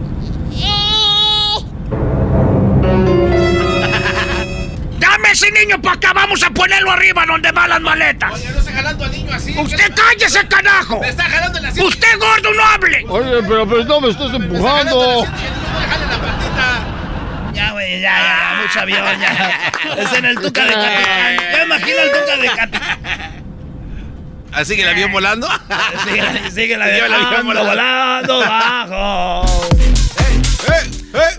[4.98, 6.12] ¡Dame ese niño para acá!
[6.12, 8.32] ¡Vamos a ponerlo arriba donde van las maletas!
[8.34, 9.58] Oye, no está jalando al niño así.
[9.58, 11.00] ¡Usted cállese, carajo!
[11.00, 11.86] Me está jalando en la silla.
[11.86, 13.04] ¡Usted, gordo, no hable!
[13.08, 15.24] Oye, pero pues no me estás empujando.
[17.60, 19.72] Ya, güey, ya, ya, mucho avión, ya.
[19.98, 21.36] Es en el Tuca de Catán.
[21.52, 23.44] Ya imagino el Tuca de Catán.
[24.52, 25.46] ¿Así que el avión volando?
[26.04, 29.68] Sigue, sigue el avión volando, volando bajo.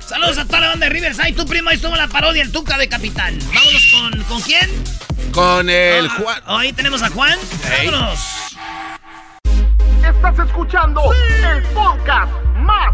[0.08, 1.34] Saludos a toda la banda de Riverside.
[1.34, 3.38] Tu primo ahí estuvo la parodia, el Tuca de Capitán.
[3.54, 4.70] Vámonos con, ¿con quién?
[5.32, 6.42] Con el Ah, Juan.
[6.46, 7.38] Ahí tenemos a Juan.
[7.78, 8.20] Vámonos.
[10.06, 12.94] Estás escuchando el podcast más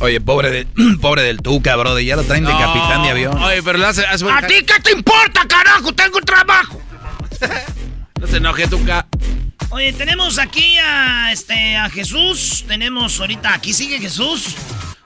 [0.00, 0.66] Oye, pobre, de,
[1.00, 2.04] pobre del Tuca, brother.
[2.04, 2.58] Ya lo traen de No.
[2.58, 3.38] capitán de avión.
[3.42, 5.92] Oye, pero le hace, hace ¿A ti qué te importa, carajo?
[5.92, 6.80] Tengo trabajo.
[8.20, 9.06] No se enoje, Tuca.
[9.70, 12.64] Oye, tenemos aquí a este a Jesús.
[12.66, 14.56] Tenemos ahorita, aquí sigue Jesús.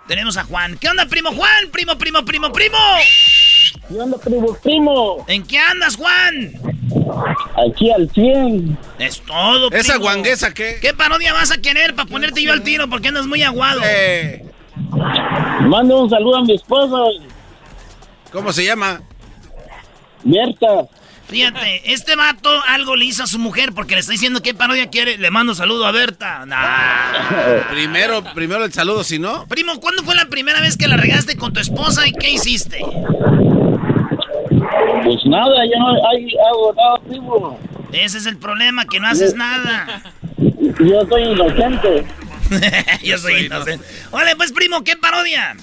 [0.07, 0.77] Tenemos a Juan.
[0.79, 1.71] ¿Qué onda, primo Juan?
[1.73, 2.77] Primo, primo, primo, primo.
[3.89, 5.25] ¿Qué onda, primo, primo?
[5.29, 6.53] ¿En qué andas, Juan?
[7.67, 8.79] Aquí al 100.
[8.99, 9.81] Es todo, primo.
[9.81, 10.79] ¿Esa guanguesa qué?
[10.81, 12.89] ¿Qué parodia vas a querer para ponerte yo al tiro?
[12.89, 13.81] Porque andas muy aguado.
[13.85, 14.45] Eh,
[15.63, 16.97] Mande un saludo a mi esposa,
[18.33, 19.01] ¿Cómo se llama?
[20.25, 20.87] Berta.
[21.29, 24.89] Fíjate, este vato algo le hizo a su mujer porque le está diciendo qué parodia
[24.91, 25.17] quiere.
[25.19, 26.45] Le mando saludo a Berta.
[26.47, 27.69] Nah.
[27.71, 29.47] Primero, primero el saludo, si no.
[29.47, 32.79] Primo, ¿cuándo fue la primera vez que la regaste con tu esposa y qué hiciste?
[35.05, 37.59] Pues nada, yo no hay- hago nada, primo.
[37.93, 40.03] Ese es el problema, que no haces nada.
[40.39, 42.05] Yo soy inocente.
[43.03, 43.85] Yo soy inocente.
[44.11, 45.57] Órale, pues, primo, ¿qué parodia?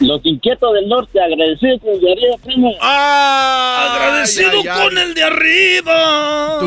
[0.00, 2.72] Los inquietos del norte, agradecidos con el de arriba, primo.
[2.80, 4.50] Agradecido
[4.84, 6.58] con el de arriba.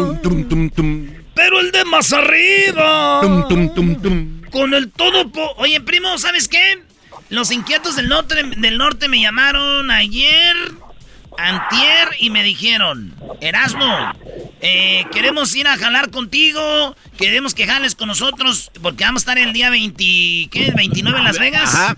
[1.35, 3.21] Pero el de más arriba.
[4.51, 5.29] Con el todo.
[5.31, 6.79] po- Oye, primo, ¿sabes qué?
[7.29, 10.55] Los inquietos del norte, del norte me llamaron ayer,
[11.37, 13.85] antier, y me dijeron, Erasmo,
[14.61, 19.37] eh, queremos ir a jalar contigo, queremos que jales con nosotros, porque vamos a estar
[19.37, 20.03] el día 20,
[20.51, 20.73] ¿qué?
[20.75, 21.75] 29 en Las Vegas.
[21.75, 21.93] Ajá.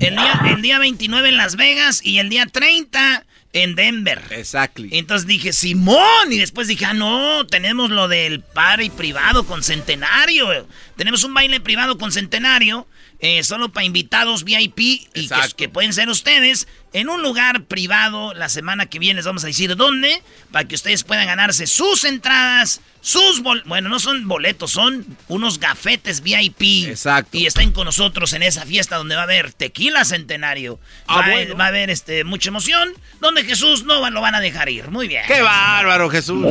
[0.00, 4.22] El día, el día 29 en Las Vegas y el día 30 en Denver.
[4.30, 4.90] Exactly.
[4.92, 6.30] Entonces dije, Simón.
[6.30, 10.68] Y después dije, ah, no, tenemos lo del party privado con Centenario.
[10.96, 12.86] Tenemos un baile privado con Centenario,
[13.18, 14.78] eh, solo para invitados VIP
[15.14, 18.34] y que, pueden ser ustedes en un lugar privado.
[18.34, 20.22] La semana que viene les vamos a decir dónde,
[20.52, 25.58] para que ustedes puedan ganarse sus entradas, sus bol bueno, no son boletos, son unos
[25.58, 26.88] gafetes VIP.
[26.88, 27.36] Exacto.
[27.36, 30.78] Y estén con nosotros en esa fiesta donde va a haber tequila Centenario.
[31.06, 31.56] Ah, va, bueno.
[31.56, 32.90] va a haber este mucha emoción,
[33.20, 34.90] donde Jesús no va- lo van a dejar ir.
[34.90, 35.22] Muy bien.
[35.26, 36.44] ¡Qué bárbaro, Jesús!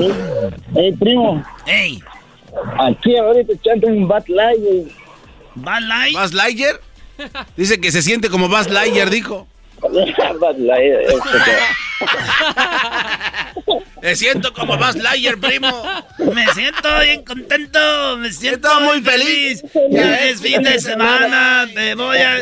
[0.75, 1.43] Ey, primo.
[1.67, 2.01] Ey,
[2.79, 4.91] Aquí ahorita echando un Bat Light.
[5.55, 6.79] ¿Buzz Lightyear?
[7.55, 9.47] Dice que se siente como Buzz Lightyear, dijo.
[9.83, 10.23] Este,
[14.01, 15.83] Me siento como Buzz Lightyear, primo.
[16.33, 19.63] Me siento bien contento, me siento Estoy muy muy feliz.
[19.91, 22.37] Ya es fin de semana, te voy a...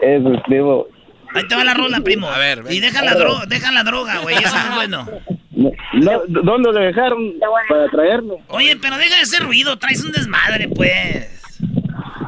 [0.00, 0.86] Eso es, primo.
[1.34, 2.28] Ahí te va la rola, primo.
[2.28, 2.72] A ver, ven.
[2.72, 5.06] Y deja la, droga, deja la droga, güey, eso es bueno.
[5.58, 7.34] No, ¿Dónde lo dejaron
[7.68, 8.38] para traerlo?
[8.48, 11.58] Oye, pero deja de hacer ruido, traes un desmadre, pues.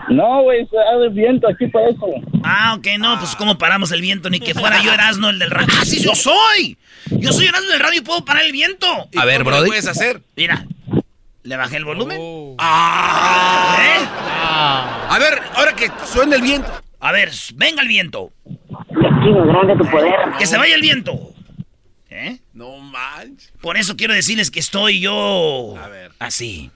[0.09, 2.07] No, güey, se hace viento aquí para eso.
[2.43, 5.51] Ah, ok, no, pues cómo paramos el viento, ni que fuera yo Erasmo el del
[5.51, 5.69] radio.
[5.81, 6.77] ¡Ah, sí, yo soy!
[7.11, 8.87] Yo soy Erasmo del radio y puedo parar el viento.
[9.13, 9.69] ¿Y A ver, lo Brody.
[9.69, 10.21] puedes hacer?
[10.35, 10.67] Mira,
[11.45, 12.21] le bajé el volumen.
[12.59, 13.77] Ah.
[13.81, 14.05] ¿Eh?
[15.09, 16.69] A ver, ahora que suena el viento.
[16.99, 18.31] A ver, venga el viento.
[18.73, 20.15] Aquí, grande tu poder.
[20.39, 21.31] Que se vaya el viento.
[22.11, 22.39] ¿Eh?
[22.55, 23.53] No manches.
[23.61, 26.11] Por eso quiero decirles que estoy yo A ver.
[26.19, 26.71] así.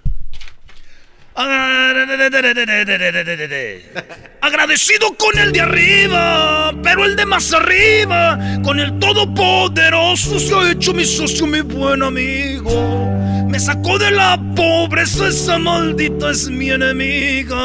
[4.41, 10.71] Agradecido con el de arriba, pero el de más arriba, con el todopoderoso se ha
[10.71, 13.11] hecho mi socio, mi buen amigo.
[13.49, 17.57] Me sacó de la pobreza, esa maldita es mi enemiga.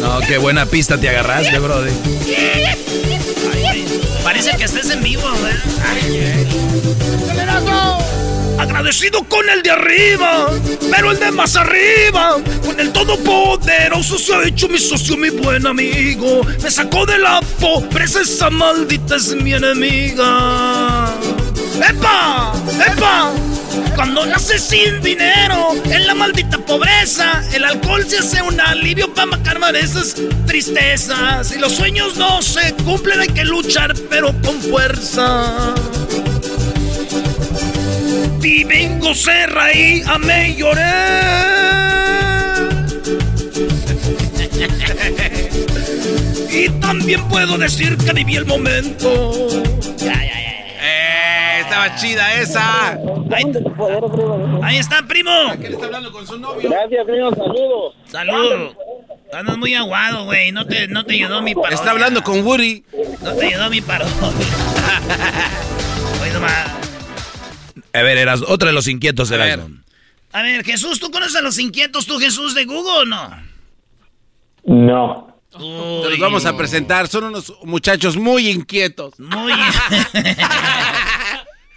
[0.00, 1.92] No, qué buena pista te agarraste, brother.
[4.28, 6.46] Parece que estés en vivo, ¿eh?
[8.58, 10.50] Agradecido con el de arriba,
[10.90, 15.66] pero el de más arriba, con el todopoderoso se ha hecho mi socio, mi buen
[15.66, 16.42] amigo.
[16.62, 21.10] Me sacó de la pobreza, esa maldita es mi enemiga.
[21.86, 22.52] ¡Epa!
[22.86, 23.32] ¡Epa!
[23.94, 29.36] Cuando naces sin dinero, en la maldita pobreza, el alcohol se hace un alivio para
[29.42, 30.14] calmar esas
[30.46, 31.52] tristezas.
[31.54, 35.74] Y los sueños no se cumplen, hay que luchar, pero con fuerza.
[38.42, 40.82] Y vengo se reí, amé y lloré.
[46.50, 49.48] y también puedo decir que viví el momento.
[50.00, 50.37] Eh,
[51.78, 52.98] estaba chida esa.
[53.30, 53.44] Ahí,
[54.62, 55.30] ahí está, primo.
[55.60, 56.68] ¿Qué le está hablando con su novio?
[56.68, 57.94] Gracias, primo, saludos.
[58.06, 58.74] Salud.
[59.32, 60.52] Andas muy aguado, güey.
[60.52, 61.76] No te, no te ayudó mi parodia.
[61.76, 62.84] Está hablando con Woody.
[63.22, 64.12] No te ayudó mi parodia.
[66.22, 66.66] Oye, nomás.
[67.92, 69.60] A ver, eras otro de los inquietos, eras.
[70.32, 73.30] A ver, Jesús, ¿tú conoces a los inquietos, tú, Jesús, de Google o no?
[74.64, 75.28] No.
[75.50, 77.08] Te los vamos a presentar.
[77.08, 79.18] Son unos muchachos muy inquietos.
[79.18, 79.52] Muy.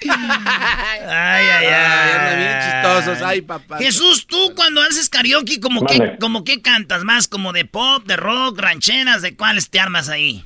[0.09, 2.37] ay, ay, ay.
[2.37, 3.21] Bien chistosos.
[3.21, 3.77] Ay, papá.
[3.77, 8.15] Jesús, tú cuando haces karaoke, como que, como que cantas más, como de pop, de
[8.17, 10.43] rock, rancheras, ¿de cuáles te armas ahí?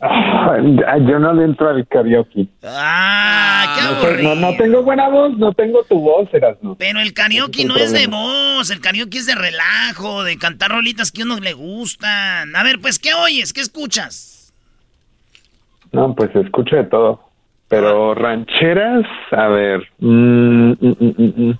[0.00, 0.56] Ah,
[1.00, 2.46] yo no le entro al karaoke.
[2.62, 4.34] Ah, qué No, aburrido.
[4.36, 6.76] no, no tengo buena voz, no tengo tu voz, Erasmo.
[6.76, 10.70] Pero el karaoke no el es de voz, el karaoke es de relajo, de cantar
[10.70, 12.54] rolitas que a uno le gustan.
[12.54, 13.52] A ver, pues, ¿qué oyes?
[13.52, 14.52] ¿Qué escuchas?
[15.90, 17.27] No, pues escucho de todo.
[17.68, 19.86] Pero rancheras, a ver.
[19.98, 21.58] mm, mm, mm, mm, mm.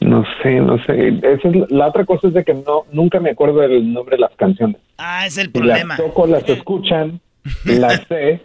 [0.00, 1.08] No sé, no sé.
[1.22, 4.20] Esa es, la otra cosa es de que no nunca me acuerdo del nombre de
[4.20, 4.76] las canciones.
[4.96, 5.96] Ah, es el Si problema.
[5.98, 7.20] las toco, las escuchan,
[7.64, 8.40] las sé,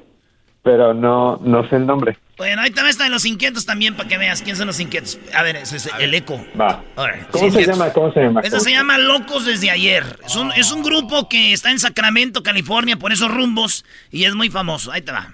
[0.63, 2.17] pero no, no sé el nombre.
[2.37, 5.19] Bueno, ahí también están los inquietos también para que veas quién son los inquietos.
[5.35, 6.43] A ver, ese es el eco.
[6.59, 6.81] Va.
[7.29, 7.93] ¿Cómo se llama?
[7.93, 8.41] ¿Cómo se llama?
[8.41, 10.03] Eso se llama Locos desde ayer.
[10.25, 14.33] Es un, es un grupo que está en Sacramento, California, por esos rumbos, y es
[14.33, 14.91] muy famoso.
[14.91, 15.33] Ahí te va.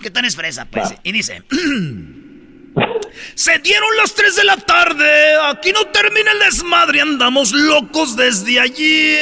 [0.00, 0.94] ¿Qué tal es fresa, pues?
[1.02, 1.42] Y dice...
[3.34, 8.58] Se dieron las 3 de la tarde, aquí no termina el desmadre, andamos locos desde
[8.60, 9.20] ayer.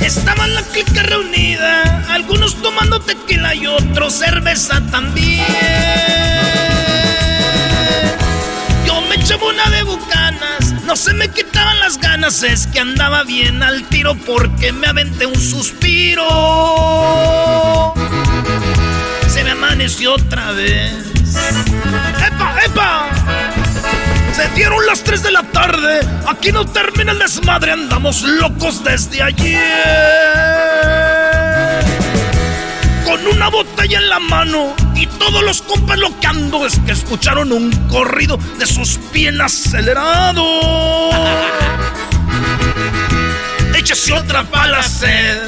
[0.00, 6.23] Estaba la clica reunida, algunos tomando tequila y otros cerveza también.
[9.24, 14.14] Una de bucanas, no se me quitaban las ganas, es que andaba bien al tiro
[14.14, 16.22] porque me aventé un suspiro.
[19.28, 20.94] Se me amaneció otra vez.
[22.26, 23.08] ¡Epa, epa!
[24.34, 26.00] Se dieron las 3 de la tarde.
[26.28, 27.72] Aquí no termina el desmadre.
[27.72, 29.62] Andamos locos desde ayer.
[33.14, 36.66] Con una botella en la mano y todos los compas loqueando.
[36.66, 40.44] Es que escucharon un corrido de sus pies acelerados.
[43.76, 44.44] Échese otra
[44.82, 45.38] sed.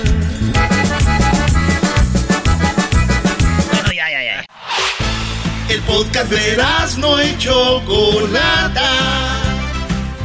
[3.73, 4.45] Bueno, ya, ya, ya.
[5.69, 6.63] El podcast de
[6.99, 8.93] no y Chocolata.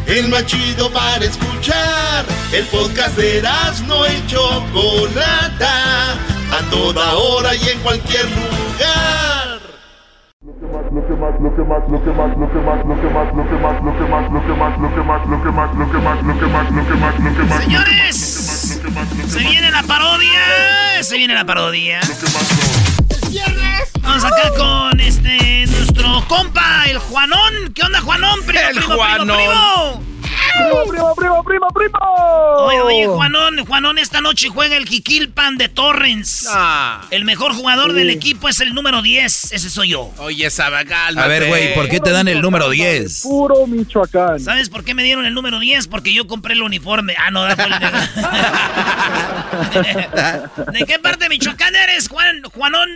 [0.05, 2.23] El más chido para escuchar.
[2.51, 3.41] El podcast de
[3.87, 6.19] no y Chocolata.
[6.51, 9.59] A toda hora y en cualquier lugar.
[10.43, 12.83] Lo que más, lo que más, lo que más, lo que más, lo que más,
[12.83, 15.25] lo que más, lo que más, lo que más, lo que más, lo que más,
[15.27, 17.63] lo que más, lo que más, lo que más, lo que más, lo que más.
[17.63, 18.15] Señores,
[19.27, 20.39] se viene la parodia.
[21.01, 21.99] Se viene la parodia.
[24.01, 27.71] Vamos acá con este nuestro compa, el Juanón.
[27.73, 28.39] ¿Qué onda, Juanón?
[28.45, 30.11] Primo, El primo, Juanón.
[30.57, 31.15] Primo, primo.
[31.15, 31.97] ¡Primo, primo, primo!
[32.65, 36.47] Oye, oye, Juanón, Juanón esta noche juega el Jiquilpan de Torrens.
[36.49, 37.01] Ah.
[37.11, 39.51] El mejor jugador del equipo es el número 10.
[39.53, 40.11] Ese soy yo.
[40.19, 41.17] Oye, Sabagal.
[41.17, 43.21] A ver, güey, ¿por qué te dan el número 10?
[43.23, 44.39] Puro Michoacán.
[44.39, 45.87] ¿Sabes por qué me dieron el número 10?
[45.87, 47.15] Porque yo compré el uniforme.
[47.19, 47.71] Ah, no, da el-
[50.73, 52.89] ¿De qué parte de Michoacán eres, Juan, Juanón?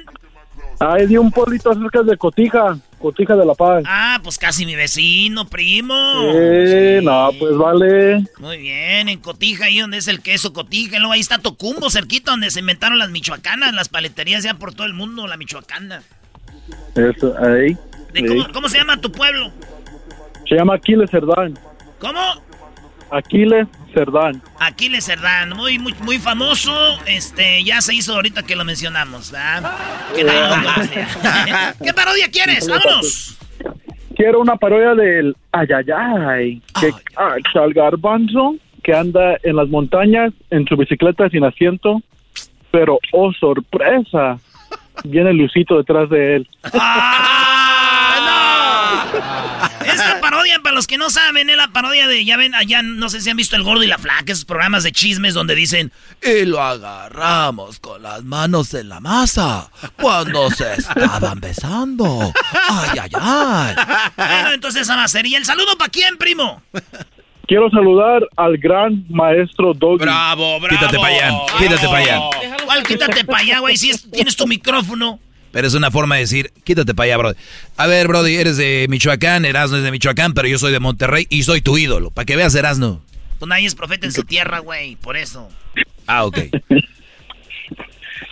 [0.79, 3.83] Ah, es de un pueblito cerca de Cotija, Cotija de La Paz.
[3.85, 5.93] Ah, pues casi mi vecino, primo.
[6.33, 8.23] Eh, no, pues vale.
[8.39, 10.95] Muy bien, en Cotija, ahí donde es el queso Cotija.
[10.95, 14.73] Y luego ahí está Tocumbo, cerquita donde se inventaron las michoacanas, las paleterías ya por
[14.73, 16.01] todo el mundo, la michoacana.
[16.95, 17.77] Eso, ahí.
[18.11, 19.51] ¿De cómo, cómo se llama tu pueblo?
[20.49, 21.59] Se llama Aquiles Cerdán.
[21.99, 22.19] ¿Cómo?
[23.11, 24.41] Aquiles Cerdán.
[24.59, 26.71] Aquiles Cerdán, muy, muy, muy famoso.
[27.07, 29.71] Este, ya se hizo ahorita que lo mencionamos, ¿verdad?
[30.13, 31.05] Que nadie lo conoce.
[31.83, 32.67] ¿Qué parodia quieres?
[32.67, 33.37] ¡Vámonos!
[34.17, 40.67] Quiero una parodia del Ayayay, que ah, al garbanzo que anda en las montañas en
[40.67, 42.01] su bicicleta sin asiento,
[42.71, 44.37] pero oh sorpresa,
[45.03, 46.47] viene Lucito detrás de él.
[49.85, 53.09] Esta parodia, para los que no saben, es la parodia de, ya ven, allá, no
[53.09, 55.91] sé si han visto El Gordo y la Flaca, esos programas de chismes donde dicen,
[56.23, 59.69] y lo agarramos con las manos en la masa
[60.01, 62.33] cuando se estaban besando.
[62.69, 63.75] Ay, ay, ay.
[64.15, 65.25] Bueno, entonces esa va a ser.
[65.25, 66.61] ¿Y el saludo para quién, primo?
[67.47, 69.99] Quiero saludar al gran maestro Doggy.
[70.03, 70.67] Bravo, bravo.
[70.79, 72.19] Quítate para allá, quítate para allá.
[72.65, 73.77] ¿Cuál quítate para allá, güey?
[73.77, 75.19] Si es- tienes tu micrófono.
[75.55, 77.35] Pero es una forma de decir, quítate para allá, Brody.
[77.77, 81.27] A ver, Brody, eres de Michoacán, Erasno es de Michoacán, pero yo soy de Monterrey
[81.29, 82.11] y soy tu ídolo.
[82.11, 82.99] Para que veas, Erasno.
[83.39, 85.47] Pues nadie es profeta en su tierra, güey, por eso.
[86.07, 86.39] Ah, ok.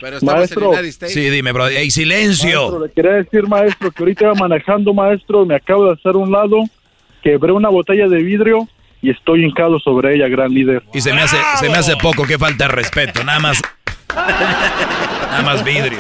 [0.02, 0.78] Pero estamos Maestro.
[0.78, 0.92] en.
[0.92, 1.78] Sí, dime, Brody.
[1.78, 2.60] ¡Ey, silencio!
[2.60, 6.30] Maestro, le quería decir, maestro, que ahorita iba manejando, maestro, me acabo de hacer un
[6.30, 6.58] lado,
[7.24, 8.68] quebré una botella de vidrio
[9.02, 10.84] y estoy hincado sobre ella, gran líder.
[10.94, 13.24] Y se me hace, se me hace poco, que falta de respeto.
[13.24, 13.62] Nada más.
[15.32, 16.00] Nada más vidrio.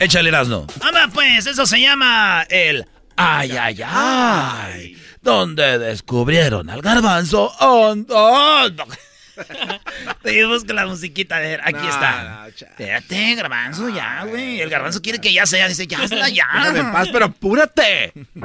[0.00, 0.66] Échale, Erasno.
[0.80, 2.86] Anda, pues, eso se llama el
[3.16, 4.96] ay, ay, ay.
[5.22, 7.52] Donde descubrieron al garbanzo.
[7.60, 8.84] Oh, oh, no.
[10.22, 12.46] Te busco la musiquita, ver, aquí está.
[12.48, 14.60] Espérate, garbanzo, ya, güey.
[14.60, 16.46] El garbanzo quiere que ya sea, dice, ya, hazla ya.
[16.54, 18.12] Déjame en paz, pero apúrate.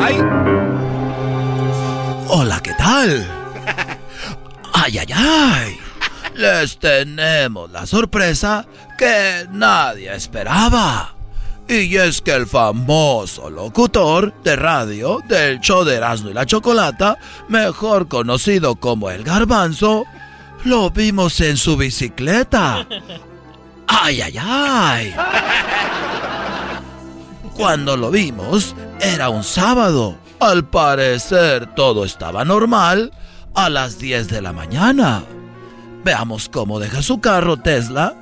[0.00, 0.16] Ay.
[2.28, 3.26] Hola, ¿qué tal?
[4.74, 5.78] Ay, ay, ay.
[6.34, 8.66] Les tenemos la sorpresa
[8.98, 11.14] que nadie esperaba.
[11.68, 17.16] Y es que el famoso locutor de radio del show de Erasmo y la Chocolata,
[17.48, 20.04] mejor conocido como el Garbanzo,
[20.64, 22.86] lo vimos en su bicicleta.
[23.86, 25.14] ¡Ay, ay, ay!
[27.54, 30.18] Cuando lo vimos, era un sábado.
[30.40, 33.12] Al parecer todo estaba normal
[33.54, 35.22] a las 10 de la mañana.
[36.04, 38.14] Veamos cómo deja su carro Tesla.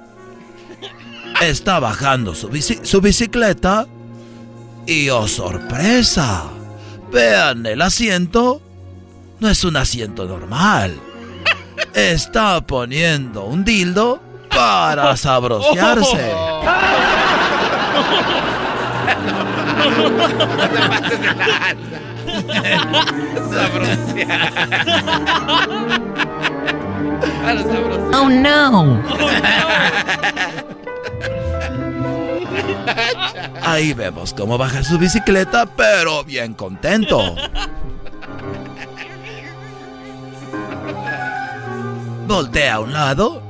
[1.40, 3.86] Está bajando su, bici- su bicicleta.
[4.86, 6.44] Y oh sorpresa.
[7.12, 8.60] Vean el asiento.
[9.40, 10.94] No es un asiento normal.
[11.94, 16.32] Está poniendo un dildo para sabrosearse.
[28.14, 29.02] Oh no.
[33.62, 37.36] Ahí vemos cómo baja su bicicleta, pero bien contento.
[42.26, 43.42] Voltea a un lado,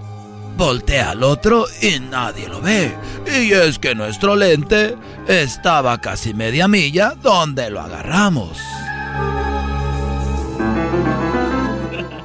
[0.56, 2.94] voltea al otro y nadie lo ve.
[3.27, 4.97] Y es que nuestro lente
[5.28, 8.59] estaba casi media milla donde lo agarramos.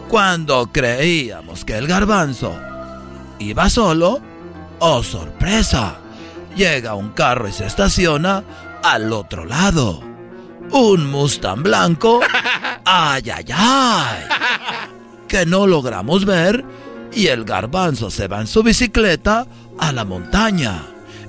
[0.09, 2.55] Cuando creíamos que el garbanzo
[3.39, 4.21] iba solo,
[4.79, 5.97] ¡oh sorpresa!
[6.55, 8.43] Llega un carro y se estaciona
[8.83, 10.01] al otro lado.
[10.71, 12.21] Un Mustang blanco.
[12.85, 14.23] ¡Ay, ay, ay!
[15.27, 16.63] Que no logramos ver
[17.13, 19.45] y el garbanzo se va en su bicicleta
[19.77, 20.83] a la montaña.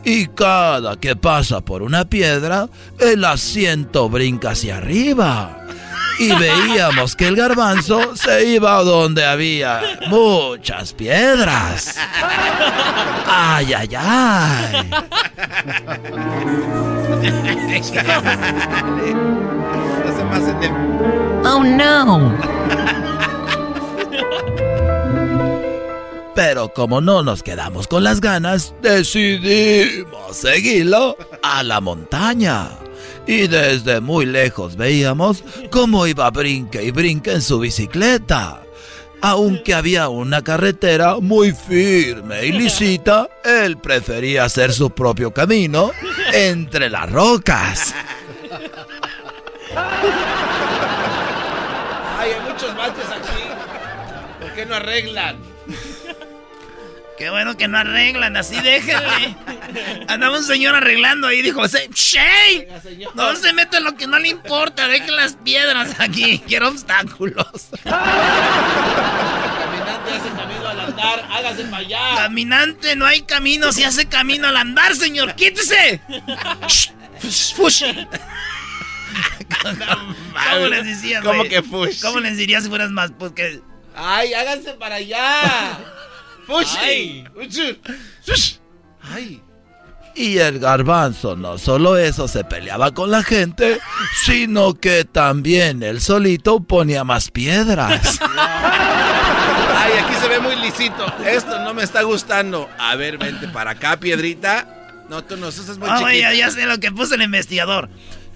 [0.04, 2.68] Y cada que pasa por una piedra,
[2.98, 5.66] el asiento brinca hacia arriba.
[6.18, 11.96] Y veíamos que el garbanzo se iba donde había muchas piedras.
[13.26, 14.90] ¡Ay, ay, ay!
[21.44, 22.34] Oh no.
[26.34, 32.70] Pero como no nos quedamos con las ganas, decidimos seguirlo a la montaña.
[33.28, 38.62] Y desde muy lejos veíamos cómo iba brinque y brinque en su bicicleta.
[39.20, 45.90] Aunque había una carretera muy firme y lisita, él prefería hacer su propio camino
[46.32, 47.94] entre las rocas.
[52.18, 53.42] Ay, hay muchos baches aquí.
[54.40, 55.47] ¿Por qué no arreglan?
[57.18, 59.34] Qué bueno que no arreglan, así déjenle.
[60.08, 62.68] Andaba un señor arreglando ahí, dijo, "Se- ¡Shay!
[63.14, 67.70] No se mete en lo que no le importa, dejen las piedras aquí, quiero obstáculos.
[67.82, 68.22] Caminante
[70.12, 72.14] hace camino al andar, hágase para allá.
[72.16, 76.00] Caminante, no hay camino, si hace camino al andar, señor, quítese.
[76.68, 76.90] Shh,
[77.54, 78.06] Fushi.
[80.52, 82.00] ¿Cómo les decías, ¿Cómo que fush?
[82.00, 83.10] ¿Cómo les dirías si fueras más?
[83.18, 83.60] Porque...
[83.96, 85.78] ¡Ay, háganse para allá!
[86.48, 86.78] ¡Fushi!
[86.80, 87.24] Ay.
[89.02, 89.42] ¡Ay!
[90.16, 93.78] Y el garbanzo no solo eso se peleaba con la gente,
[94.24, 98.18] sino que también él solito ponía más piedras.
[99.76, 101.06] Ay, aquí se ve muy lisito.
[101.24, 102.68] Esto no me está gustando.
[102.78, 104.66] A ver, vente para acá, piedrita.
[105.08, 106.32] No, tú no, eso es muy Ah, güey, chiquito.
[106.32, 107.88] ya, ya sé lo que puso el investigador.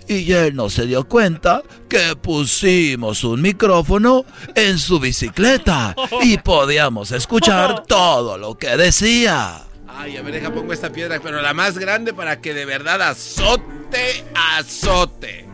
[0.09, 4.25] Y él no se dio cuenta que pusimos un micrófono
[4.55, 9.63] en su bicicleta y podíamos escuchar todo lo que decía.
[9.89, 13.03] Ay, a ver, deja pongo esta piedra, pero la más grande para que de verdad
[13.03, 15.47] azote, azote.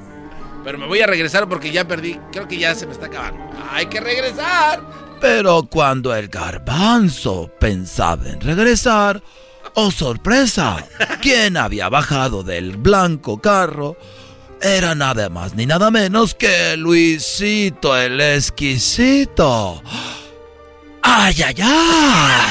[0.65, 2.19] Pero me voy a regresar porque ya perdí.
[2.33, 3.41] Creo que ya se me está acabando.
[3.71, 4.83] Hay que regresar.
[5.21, 9.23] Pero cuando el garbanzo pensaba en regresar,
[9.75, 10.85] oh sorpresa,
[11.21, 13.97] quien había bajado del blanco carro
[14.61, 19.83] era nada más ni nada menos que Luisito el exquisito.
[21.03, 22.43] ¡Ay, ay, ay!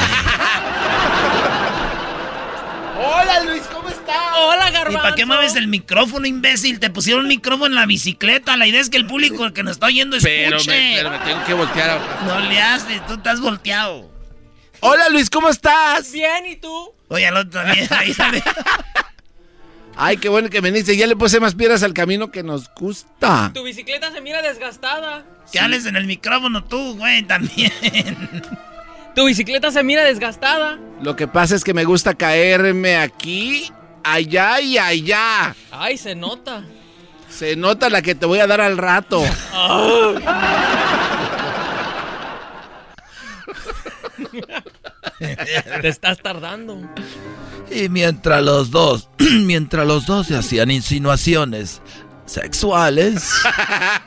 [2.99, 4.15] Hola, Luis, ¿cómo estás?
[4.39, 6.79] Hola, ¿Y para qué mueves el micrófono, imbécil?
[6.79, 8.55] Te pusieron un micrófono en la bicicleta.
[8.57, 10.45] La idea es que el público que nos está oyendo escuche.
[10.45, 11.99] Pero me, pero me tengo que voltear.
[12.25, 14.09] No le haces, tú estás volteado.
[14.79, 16.11] Hola, Luis, ¿cómo estás?
[16.11, 16.93] Bien, ¿y tú?
[17.09, 17.87] Oye, al otro también.
[17.91, 18.43] Ahí sale.
[19.97, 20.95] Ay, qué bueno que viniste.
[20.95, 23.51] Ya le puse más piedras al camino que nos gusta.
[23.53, 25.25] Tu bicicleta se mira desgastada.
[25.51, 27.71] Que hables en el micrófono tú, güey, también.
[29.15, 30.77] Tu bicicleta se mira desgastada.
[31.01, 33.71] Lo que pasa es que me gusta caerme aquí,
[34.03, 35.55] allá y allá.
[35.71, 36.63] Ay, se nota.
[37.27, 39.23] Se nota la que te voy a dar al rato.
[45.81, 46.79] Te estás tardando.
[47.71, 51.81] Y mientras los dos, mientras los dos se hacían insinuaciones
[52.25, 53.31] sexuales,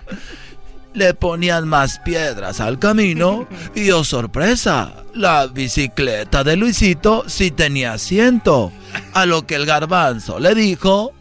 [0.95, 7.93] le ponían más piedras al camino y oh sorpresa, la bicicleta de Luisito sí tenía
[7.93, 8.73] asiento.
[9.15, 11.13] A lo que el garbanzo le dijo,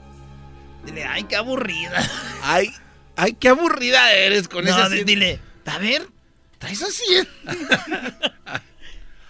[0.85, 2.09] Dile, ay, qué aburrida.
[2.43, 2.69] Ay,
[3.17, 6.07] ay, qué aburrida eres con No, esa di- dile, a ver,
[6.57, 7.03] ¿Traes así?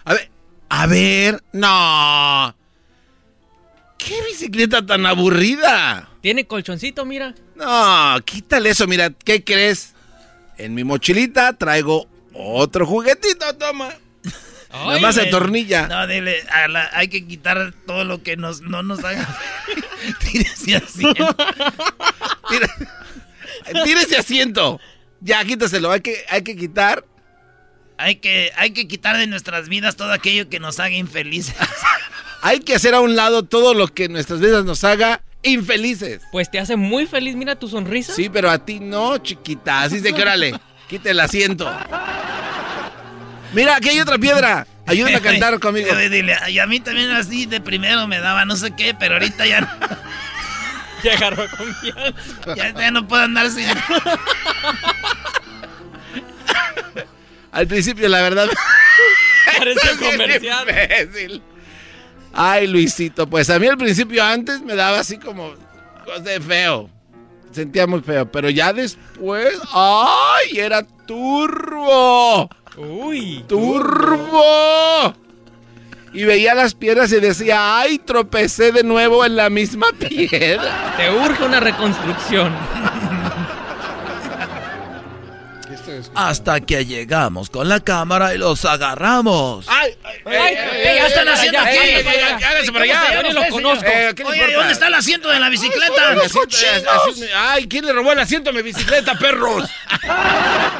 [0.04, 0.30] A ver,
[0.70, 2.56] a ver, no.
[4.06, 6.08] ¿Qué bicicleta tan aburrida?
[6.22, 7.34] Tiene colchoncito, mira.
[7.54, 9.94] No, quítale eso, mira, ¿qué crees?
[10.58, 13.90] En mi mochilita traigo otro juguetito, toma.
[14.72, 15.28] Nada más se güey.
[15.28, 15.88] atornilla.
[15.88, 19.26] No, dile, a la- hay que quitar todo lo que nos, no nos haga.
[20.20, 21.04] Tírese así.
[23.84, 24.80] Tira ese asiento.
[25.20, 27.04] Ya, quítaselo, hay que, hay que quitar.
[27.98, 31.54] Hay que, hay que quitar de nuestras vidas todo aquello que nos haga infelices.
[32.42, 36.22] Hay que hacer a un lado todo lo que nuestras vidas nos haga infelices.
[36.32, 38.14] Pues te hace muy feliz, mira tu sonrisa.
[38.14, 39.82] Sí, pero a ti no, chiquita.
[39.82, 40.54] Así de que órale,
[40.88, 41.70] quita el asiento.
[43.52, 44.66] Mira, aquí hay otra piedra.
[44.86, 45.94] Ayúdame a cantar conmigo.
[45.94, 49.46] Dile, y a mí también así de primero me daba no sé qué, pero ahorita
[49.46, 49.68] ya no,
[51.04, 52.54] Ya agarró confianza.
[52.56, 53.66] ya, ya no puedo andar sin.
[57.52, 58.48] Al principio, la verdad.
[59.58, 60.66] Parece comercial.
[60.68, 61.42] imbécil.
[62.32, 65.52] Ay, Luisito, pues a mí al principio antes me daba así como
[66.04, 66.88] cosa de feo.
[67.50, 70.58] Sentía muy feo, pero ya después, ¡ay!
[70.58, 72.48] Era turbo.
[72.76, 73.44] Uy.
[73.48, 75.14] ¡Turbo!
[76.12, 77.98] Y veía las piedras y decía, ¡ay!
[77.98, 80.94] Tropecé de nuevo en la misma piedra.
[80.96, 82.52] Te urge una reconstrucción.
[86.14, 89.66] Hasta que llegamos con la cámara y los agarramos.
[89.68, 89.96] ¡Ay!
[90.04, 91.76] Ay, ¿Qué están haciendo aquí?
[92.44, 93.14] Háganse para allá.
[93.14, 93.86] Yo ni lo conozco.
[93.86, 94.54] Eh, ¿qué le Oye?
[94.54, 96.14] ¿dónde está el asiento de la bicicleta?
[96.14, 97.66] Eh, ¡Ay!
[97.68, 99.68] ¿Quién le robó el asiento a mi bicicleta, perros?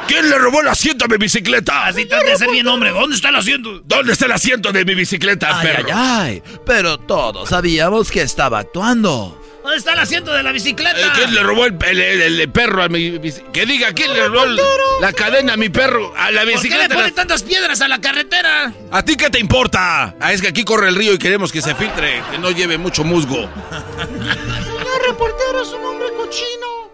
[0.06, 1.86] ¿Quién le robó el asiento a mi bicicleta?
[1.86, 2.90] Así trata de ser bien hombre.
[2.90, 3.80] ¿Dónde está el asiento?
[3.84, 6.42] ¿Dónde está el asiento de mi bicicleta, Ay, ay, ay.
[6.66, 9.39] Pero todos sabíamos que estaba actuando.
[9.70, 10.98] ¿Dónde está el asiento de la bicicleta?
[10.98, 13.52] Eh, ¿Quién le robó el, el- el- el perro a mi bicicleta?
[13.52, 14.58] Que diga, ¿quién le robó el-
[15.00, 16.12] la cadena a mi perro?
[16.16, 16.94] A la ¿Por qué le bicicleta.
[16.96, 18.72] ponen tantas piedras a la carretera?
[18.90, 20.16] ¿A ti qué te importa?
[20.18, 22.78] Ah, es que aquí corre el río y queremos que se filtre, que no lleve
[22.78, 23.36] mucho musgo.
[23.36, 26.90] Señor reportero, es un hombre cochino.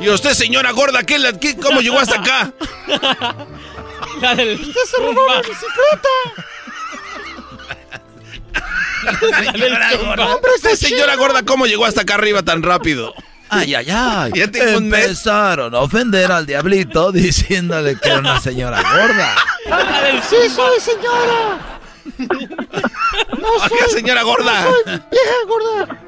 [0.00, 2.52] Y usted, señora gorda, ¿qué, la- qué- ¿cómo llegó hasta acá?
[4.22, 6.08] La del Usted se robó la bicicleta.
[10.18, 13.14] Hombre, usted, señora gorda, ¿cómo llegó hasta acá arriba tan rápido?
[13.48, 14.32] Ay, ay, ay.
[14.34, 14.84] Ya tengo un.
[14.84, 19.34] Empezaron a ofender al diablito diciéndole que era una señora gorda.
[20.28, 21.58] Sí, soy señora.
[22.18, 23.70] No soy.
[23.72, 24.64] Oiga, señora gorda.
[24.64, 26.03] No soy vieja gorda.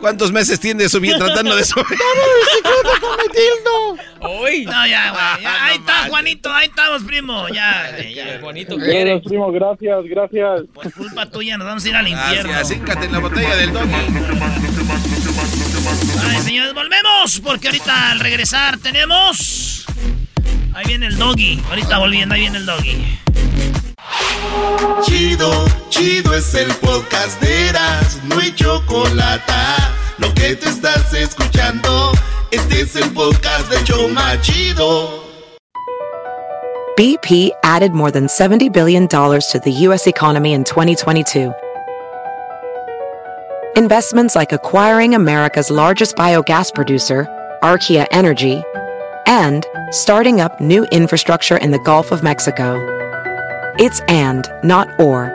[0.00, 1.86] ¿Cuántos meses tiene subir tratando de subir?
[1.86, 4.42] bicicleta con Metildo!
[4.42, 4.64] Uy.
[4.64, 5.42] No, ya, güey.
[5.42, 6.52] ya, ahí está, Juanito.
[6.52, 7.48] Ahí estamos, primo.
[7.48, 7.96] Ya.
[7.96, 10.62] Qué bonito Gracias, primo, gracias, gracias.
[10.72, 12.52] Por culpa tuya nos vamos a ir al infierno.
[12.52, 13.94] Gracias, en la botella del doggy.
[16.28, 17.40] Ay, señores, volvemos.
[17.40, 19.86] Porque ahorita al regresar tenemos.
[20.74, 21.62] Ahí viene el doggy.
[21.70, 23.18] Ahorita volviendo, ahí viene el doggy.
[25.02, 25.50] Chido,
[25.88, 29.52] chido es el podcast de Eras, no hay chocolate.
[30.18, 32.12] Lo que te estás escuchando,
[32.50, 35.22] este es el podcast de Choma Chido.
[36.96, 40.06] BP added more than $70 billion to the U.S.
[40.06, 41.52] economy in 2022.
[43.76, 47.26] Investments like acquiring America's largest biogas producer,
[47.62, 48.62] Archaea Energy,
[49.26, 52.96] and starting up new infrastructure in the Gulf of Mexico.
[53.78, 55.28] It's and, not or.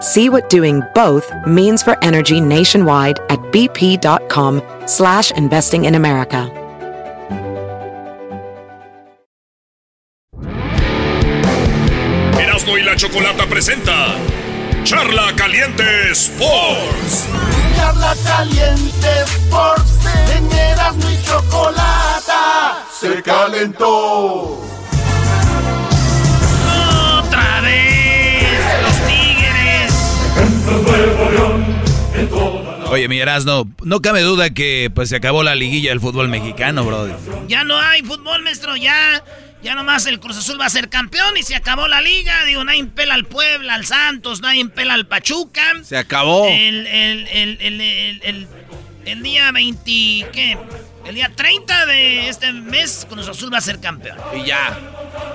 [0.00, 6.50] See what doing both means for energy nationwide at bp.com slash investing in America.
[12.38, 14.14] Erasmo y la Chocolata presenta
[14.84, 17.28] Charla Caliente Sports.
[17.76, 20.06] Charla caliente Sports,
[20.36, 22.02] en Erasmo y chocolate
[23.02, 24.71] se calentó.
[32.36, 36.84] Oye, mi Erasno, no cabe duda que pues se acabó la liguilla del fútbol mexicano,
[36.84, 37.16] brother.
[37.48, 38.76] Ya no hay fútbol, maestro.
[38.76, 39.24] Ya,
[39.62, 42.44] ya nomás el Cruz Azul va a ser campeón y se acabó la liga.
[42.44, 45.62] Digo, nadie pela al Puebla, al Santos, nadie pela al Pachuca.
[45.82, 46.46] Se acabó.
[46.48, 48.48] El, el, el, el, el, el-
[49.04, 49.80] el día 20,
[50.32, 50.56] ¿qué?
[51.04, 54.16] El día 30 de este mes, Cruz Azul va a ser campeón.
[54.40, 54.78] Y ya.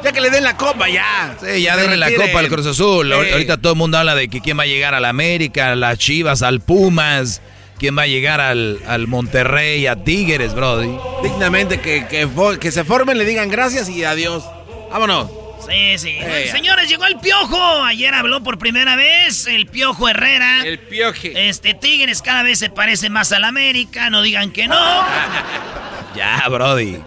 [0.03, 1.35] Ya que le den la copa, ya.
[1.41, 3.07] Sí, ya denle la copa al Cruz Azul.
[3.07, 3.31] Sí.
[3.31, 5.97] Ahorita todo el mundo habla de que quién va a llegar al América, a las
[5.97, 7.41] Chivas, al Pumas,
[7.79, 10.95] quién va a llegar al, al Monterrey, a Tigres, brody.
[11.23, 14.43] Dignamente que, que, se formen, le digan gracias y adiós.
[14.91, 15.29] Vámonos.
[15.67, 16.09] Sí, sí.
[16.09, 16.47] Ey.
[16.49, 17.83] Señores, llegó el Piojo.
[17.83, 20.63] Ayer habló por primera vez el Piojo Herrera.
[20.63, 21.49] El pioje.
[21.49, 24.75] Este Tigres cada vez se parece más al América, no digan que no.
[26.15, 26.97] Ya, brody.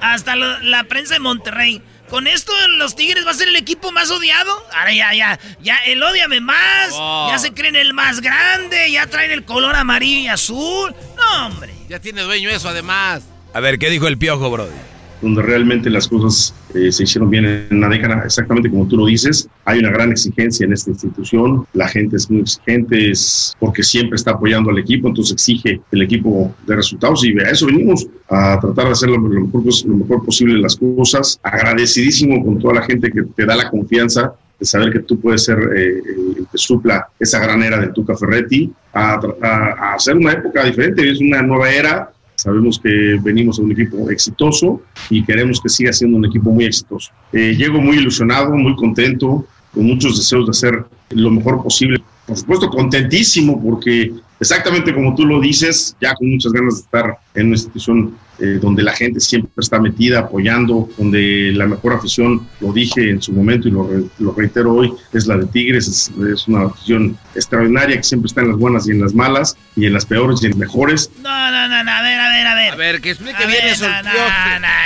[0.00, 1.82] Hasta lo- la prensa de Monterrey.
[2.10, 4.50] Con esto los Tigres va a ser el equipo más odiado.
[4.72, 6.90] Ahora ya, ya, ya, el odiame más.
[6.92, 7.28] Oh.
[7.30, 8.90] Ya se creen el más grande.
[8.90, 10.94] Ya traen el color amarillo y azul.
[11.16, 11.74] No, hombre.
[11.88, 13.22] Ya tiene dueño eso, además.
[13.52, 14.70] A ver, ¿qué dijo el Piojo, brody?
[15.20, 19.06] Donde realmente las cosas eh, se hicieron bien en la década, exactamente como tú lo
[19.06, 19.48] dices.
[19.64, 24.16] Hay una gran exigencia en esta institución, la gente es muy exigente, es porque siempre
[24.16, 28.58] está apoyando al equipo, entonces exige el equipo de resultados y a eso venimos, a
[28.60, 31.38] tratar de hacer lo, lo mejor, lo mejor posible las cosas.
[31.42, 35.44] Agradecidísimo con toda la gente que te da la confianza de saber que tú puedes
[35.44, 36.00] ser eh,
[36.38, 40.64] el que supla esa gran era del Tuca Ferretti, a, a- a hacer una época
[40.64, 45.68] diferente, es una nueva era, Sabemos que venimos a un equipo exitoso y queremos que
[45.68, 47.10] siga siendo un equipo muy exitoso.
[47.32, 49.44] Eh, llego muy ilusionado, muy contento,
[49.74, 52.00] con muchos deseos de hacer lo mejor posible.
[52.28, 57.18] Por supuesto, contentísimo porque exactamente como tú lo dices, ya con muchas ganas de estar
[57.34, 62.46] en una institución eh, donde la gente siempre está metida, apoyando, donde la mejor afición,
[62.60, 65.88] lo dije en su momento y lo, re- lo reitero hoy, es la de Tigres,
[65.88, 69.56] es, es una afición extraordinaria que siempre está en las buenas y en las malas,
[69.74, 71.10] y en las peores y en las mejores.
[71.20, 72.72] No, no, no, no, a ver, a ver, a ver.
[72.74, 73.88] A ver, que explique A bien ver, eso.
[73.88, 74.12] no, no,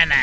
[0.06, 0.14] no,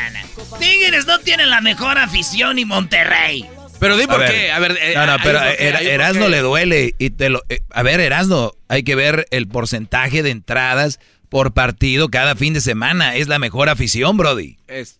[0.50, 0.58] no.
[0.58, 3.44] Tigres no tienen la mejor afición y Monterrey.
[3.80, 4.30] Pero di A por ver.
[4.30, 4.52] qué.
[4.52, 7.42] A ver, eh, No, no, hay pero Er- Erasno le duele y te lo...
[7.48, 12.52] eh, a ver, Erasno, hay que ver el porcentaje de entradas por partido cada fin
[12.54, 13.16] de semana.
[13.16, 14.58] Es la mejor afición, brody.
[14.68, 14.98] Es-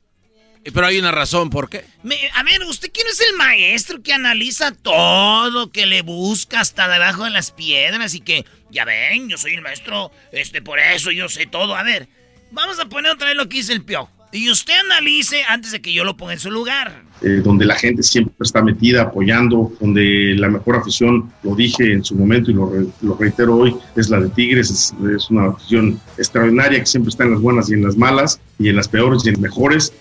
[0.75, 1.85] pero hay una razón, ¿por qué?
[2.03, 6.87] Me- a ver, ¿usted quién es el maestro que analiza todo, que le busca hasta
[6.87, 11.11] debajo de las piedras y que, ya ven, yo soy el maestro, este, por eso
[11.13, 11.75] yo sé todo?
[11.77, 12.09] A ver,
[12.51, 14.11] vamos a poner otra vez lo que dice el piojo.
[14.33, 17.03] Y usted analice antes de que yo lo ponga en su lugar.
[17.23, 22.03] eh, donde la gente siempre está metida, apoyando, donde la mejor afición, lo dije en
[22.05, 25.49] su momento y lo, re- lo reitero hoy, es la de Tigres, es, es una
[25.49, 28.89] afición extraordinaria que siempre está en las buenas y en las malas, y en las
[28.89, 29.93] peores y en las mejores.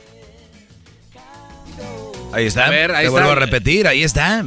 [2.32, 2.68] Ahí está.
[2.68, 3.12] A ver, ahí Te está.
[3.12, 4.46] vuelvo a repetir, ahí está.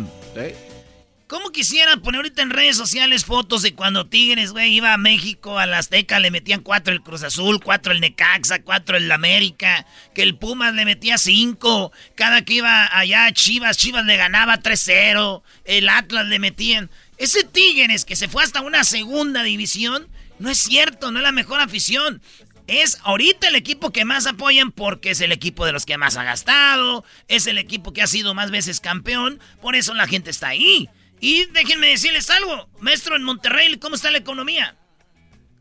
[1.33, 5.59] ¿Cómo quisiera poner ahorita en redes sociales fotos de cuando Tigres, güey, iba a México,
[5.59, 9.87] a la Azteca, le metían cuatro el Cruz Azul, cuatro el Necaxa, cuatro el América,
[10.15, 15.43] que el Pumas le metía cinco, cada que iba allá Chivas, Chivas le ganaba 3-0,
[15.65, 16.91] el Atlas le metían...
[17.17, 21.33] Ese Tigres que se fue hasta una segunda división, no es cierto, no es la
[21.33, 22.21] mejor afición.
[22.67, 26.19] Es ahorita el equipo que más apoyan porque es el equipo de los que más
[26.19, 30.29] ha gastado, es el equipo que ha sido más veces campeón, por eso la gente
[30.29, 30.91] está ahí.
[31.23, 34.75] Y déjenme decirles algo, maestro, en Monterrey, ¿cómo está la economía?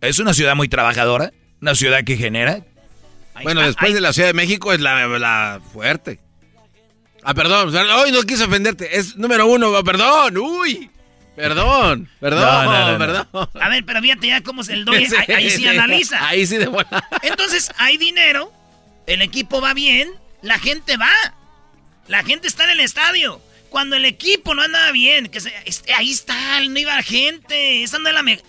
[0.02, 1.32] Es una ciudad muy trabajadora,
[1.62, 2.66] una ciudad que genera.
[3.44, 6.20] bueno, después de la Ciudad de México es la, la fuerte.
[7.22, 8.98] Ah, perdón, hoy no quise ofenderte.
[8.98, 10.90] Es número uno, perdón, uy.
[11.36, 13.28] Perdón, perdón, perdón.
[13.62, 15.08] A ver, pero fíjate ya cómo es el doy.
[15.28, 16.28] ahí, sí analiza.
[16.28, 17.08] Ahí sí de buena.
[17.22, 18.52] Entonces, hay dinero,
[19.06, 20.10] el equipo va bien,
[20.42, 21.12] la gente va.
[22.08, 23.40] La gente está en el estadio.
[23.72, 27.84] Cuando el equipo no anda bien, que este, ahí está, no iba gente.
[27.84, 28.46] Esa no es la mejor.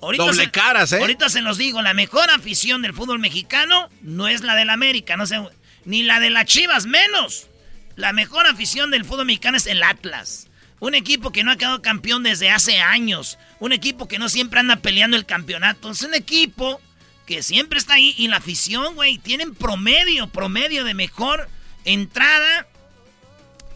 [0.00, 0.98] Doble caras, ¿eh?
[0.98, 5.18] Ahorita se los digo, la mejor afición del fútbol mexicano no es la del América,
[5.18, 5.38] no sé,
[5.84, 7.48] ni la de las Chivas, menos.
[7.96, 10.48] La mejor afición del fútbol mexicano es el Atlas.
[10.78, 13.38] Un equipo que no ha quedado campeón desde hace años.
[13.58, 15.90] Un equipo que no siempre anda peleando el campeonato.
[15.90, 16.80] Es un equipo
[17.26, 18.14] que siempre está ahí.
[18.16, 21.46] Y la afición, güey, tienen promedio, promedio de mejor
[21.84, 22.66] entrada.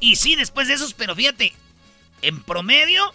[0.04, 1.54] Y sí, después de esos, pero fíjate,
[2.22, 3.12] en promedio,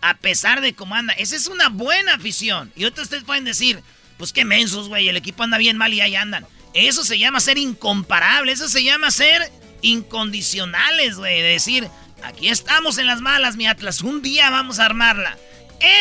[0.00, 2.72] a pesar de cómo anda, esa es una buena afición.
[2.74, 3.82] Y otros ustedes pueden decir,
[4.16, 6.46] pues qué mensos, güey, el equipo anda bien mal y ahí andan.
[6.74, 9.52] Eso se llama ser incomparable, eso se llama ser
[9.82, 11.42] incondicionales, güey.
[11.42, 11.90] De decir,
[12.22, 14.00] Aquí estamos en las malas, mi Atlas.
[14.02, 15.36] Un día vamos a armarla.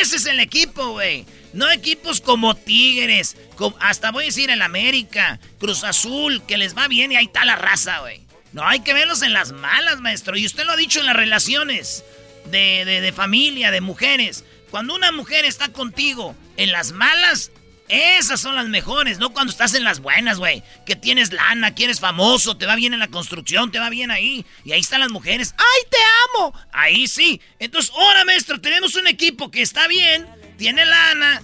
[0.01, 1.25] Ese es el equipo, güey.
[1.53, 3.35] No equipos como Tigres,
[3.79, 7.43] hasta voy a decir el América, Cruz Azul, que les va bien y ahí está
[7.43, 8.21] la raza, güey.
[8.53, 10.37] No, hay que verlos en las malas, maestro.
[10.37, 12.03] Y usted lo ha dicho en las relaciones
[12.45, 14.43] de, de familia, de mujeres.
[14.69, 17.51] Cuando una mujer está contigo en las malas,
[17.91, 20.63] esas son las mejores, no cuando estás en las buenas, güey.
[20.85, 24.11] Que tienes lana, que eres famoso, te va bien en la construcción, te va bien
[24.11, 24.45] ahí.
[24.63, 25.53] Y ahí están las mujeres.
[25.57, 25.97] ¡Ay, te
[26.29, 26.53] amo!
[26.71, 27.41] Ahí sí.
[27.59, 30.25] Entonces, ahora, maestro, tenemos un equipo que está bien,
[30.57, 31.43] tiene lana,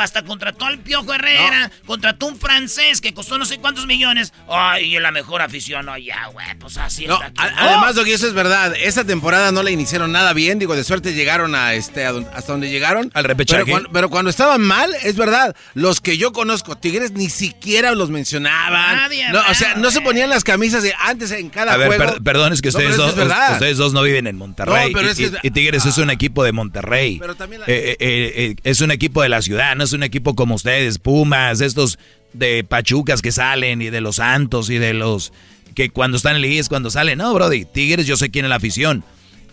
[0.00, 4.32] hasta contrató al Piojo Herrera, contrató un francés que costó no sé cuántos millones.
[4.48, 7.32] Ay, la mejor afición, oye, güey, pues así está.
[7.36, 8.74] Además, Doggy, eso es verdad.
[8.80, 10.58] Esa temporada no la iniciaron nada bien.
[10.58, 13.10] Digo, de suerte llegaron a este hasta donde llegaron.
[13.14, 13.64] Al repechaje.
[13.92, 15.54] Pero cuando, estaban mal, es verdad.
[15.74, 18.96] Los que yo conozco, Tigres, ni siquiera los mencionaban.
[18.96, 22.22] Nadie, no, o sea, no se ponían las camisas de antes en cada a ver,
[22.22, 24.92] perdón, es que ustedes, dos, ustedes dos no viven en Monterrey.
[24.92, 27.18] pero y, es Tigres es un equipo de Monterrey.
[27.18, 30.34] Pero también eh, eh, eh, es un equipo de la ciudad no es un equipo
[30.34, 31.98] como ustedes, Pumas, estos
[32.32, 35.32] de Pachucas que salen y de los Santos y de los
[35.74, 37.18] que cuando están en el es cuando salen.
[37.18, 39.04] No, Brody, Tigres yo sé quién es la afición.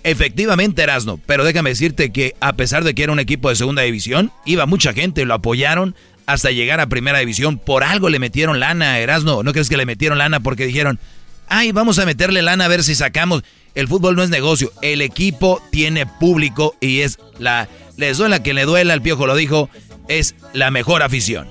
[0.03, 3.83] Efectivamente, Erasno, pero déjame decirte que a pesar de que era un equipo de segunda
[3.83, 5.95] división, iba mucha gente, lo apoyaron
[6.25, 7.57] hasta llegar a primera división.
[7.57, 9.43] Por algo le metieron lana, Erasno.
[9.43, 10.99] ¿No crees que le metieron lana porque dijeron,
[11.47, 13.43] ay, vamos a meterle lana a ver si sacamos?
[13.75, 17.67] El fútbol no es negocio, el equipo tiene público y es la...
[17.95, 19.69] Les duela que le duela, el piojo lo dijo,
[20.07, 21.47] es la mejor afición.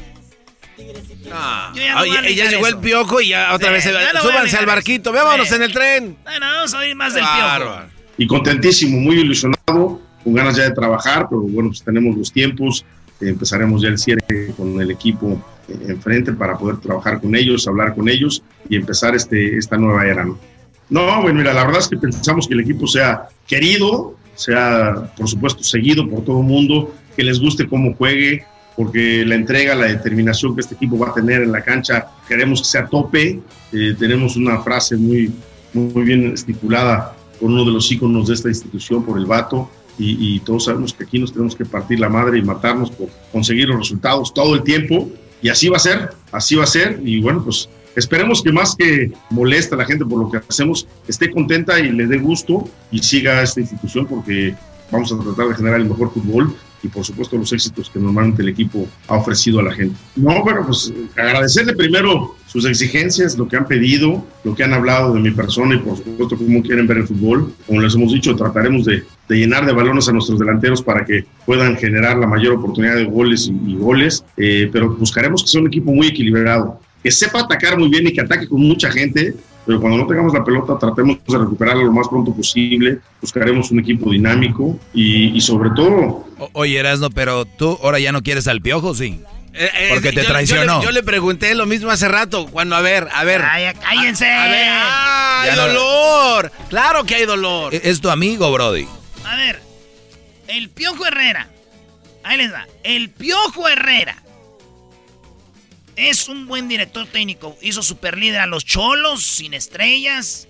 [1.32, 5.62] Ah, ya, llegó el piojo y ya otra vez se súbanse al barquito, vámonos en
[5.62, 6.16] el tren.
[6.24, 7.80] Bueno, vamos a oír más del piojo.
[8.18, 12.84] Y contentísimo, muy ilusionado, con ganas ya de trabajar, pero bueno, pues tenemos los tiempos,
[13.20, 17.66] eh, empezaremos ya el cierre con el equipo eh, enfrente para poder trabajar con ellos,
[17.66, 20.24] hablar con ellos y empezar este, esta nueva era.
[20.24, 20.38] ¿no?
[20.90, 25.28] no, bueno, mira, la verdad es que pensamos que el equipo sea querido, sea, por
[25.28, 28.44] supuesto, seguido por todo el mundo, que les guste cómo juegue,
[28.76, 32.60] porque la entrega, la determinación que este equipo va a tener en la cancha, queremos
[32.62, 33.40] que sea tope.
[33.72, 35.32] Eh, tenemos una frase muy,
[35.72, 40.36] muy bien estipulada por uno de los íconos de esta institución, por el vato, y,
[40.36, 43.68] y, todos sabemos que aquí nos tenemos que partir la madre y matarnos por conseguir
[43.68, 45.10] los resultados todo el tiempo,
[45.43, 48.74] y así va a ser, así va a ser, y bueno, pues esperemos que más
[48.74, 52.68] que molesta a la gente por lo que hacemos, esté contenta y le dé gusto
[52.90, 54.55] y siga esta institución porque
[54.90, 58.42] vamos a tratar de generar el mejor fútbol y por supuesto los éxitos que normalmente
[58.42, 59.96] el equipo ha ofrecido a la gente.
[60.16, 65.14] No, bueno, pues agradecerle primero sus exigencias, lo que han pedido, lo que han hablado
[65.14, 67.52] de mi persona y por supuesto cómo quieren ver el fútbol.
[67.66, 71.76] Como les hemos dicho, trataremos de, llenar de balones a nuestros delanteros para que puedan
[71.76, 75.92] generar la mayor oportunidad de goles y, goles, eh, pero buscaremos que sea un equipo
[75.92, 79.34] muy equilibrado, que sepa atacar muy bien y que ataque con mucha gente,
[79.66, 83.80] pero cuando no tengamos la pelota tratemos de recuperarla lo más pronto posible, buscaremos un
[83.80, 86.26] equipo dinámico y, sobre todo...
[86.52, 89.20] oye, Erasno, pero tú ahora ya no quieres al piojo, ¿sí?
[89.55, 90.82] Eh, eh, Porque te traicionó.
[90.82, 93.43] Yo le, pregunté lo mismo hace rato, cuando, a ver, a ver...
[93.43, 94.26] Ay, cállense.
[94.26, 96.52] A, ver, ¡ay, dolor!
[96.70, 97.74] Claro que hay dolor.
[97.74, 98.86] Es, es tu amigo, Brody.
[99.24, 99.60] A ver,
[100.48, 101.48] el Piojo Herrera.
[102.24, 102.66] Ahí les va.
[102.82, 104.21] El Piojo Herrera
[105.97, 107.56] es un buen director técnico.
[107.60, 110.48] Hizo super líder a los Cholos, sin estrellas.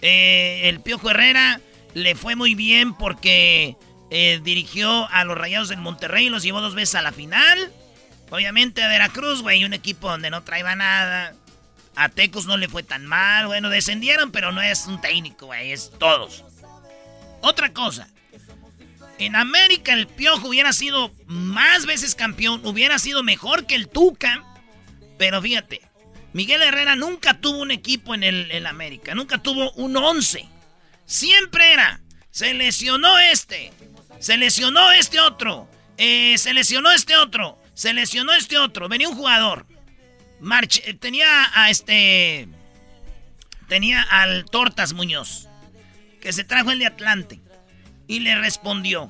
[0.00, 1.60] Eh, el Piojo Herrera
[1.94, 3.76] le fue muy bien porque
[4.10, 7.72] eh, dirigió a los Rayados del Monterrey los llevó dos veces a la final.
[8.30, 11.34] Obviamente a Veracruz, güey, un equipo donde no traía nada.
[11.94, 13.46] A Tecos no le fue tan mal.
[13.46, 16.44] Bueno, descendieron, pero no es un técnico, güey, es todos.
[17.42, 18.08] Otra cosa.
[19.18, 24.42] En América el Piojo hubiera sido más veces campeón, hubiera sido mejor que el Tuca.
[25.22, 25.80] Pero fíjate,
[26.32, 30.48] Miguel Herrera nunca tuvo un equipo en el América, nunca tuvo un 11.
[31.06, 32.00] Siempre era,
[32.32, 33.70] se lesionó este,
[34.18, 38.88] se lesionó este otro, eh, se lesionó este otro, se lesionó este otro.
[38.88, 39.64] Venía un jugador,
[40.40, 42.48] marche, tenía a este,
[43.68, 45.46] tenía al Tortas Muñoz,
[46.20, 47.40] que se trajo el de Atlante,
[48.08, 49.08] y le respondió.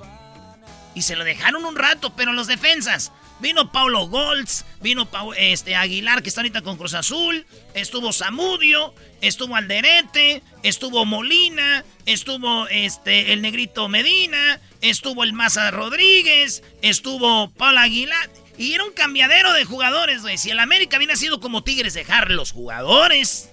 [0.95, 3.13] Y se lo dejaron un rato, pero los defensas,
[3.43, 7.45] Vino Paulo Golds, vino este, Aguilar, que está ahorita con Cruz Azul,
[7.75, 16.63] estuvo Zamudio, estuvo Alderete, estuvo Molina, estuvo este, el Negrito Medina, estuvo el Maza Rodríguez,
[16.83, 18.31] estuvo Paulo Aguilar.
[18.59, 20.39] Y era un cambiadero de jugadores, güey.
[20.39, 23.51] Si el América viene sido como Tigres, dejar los jugadores.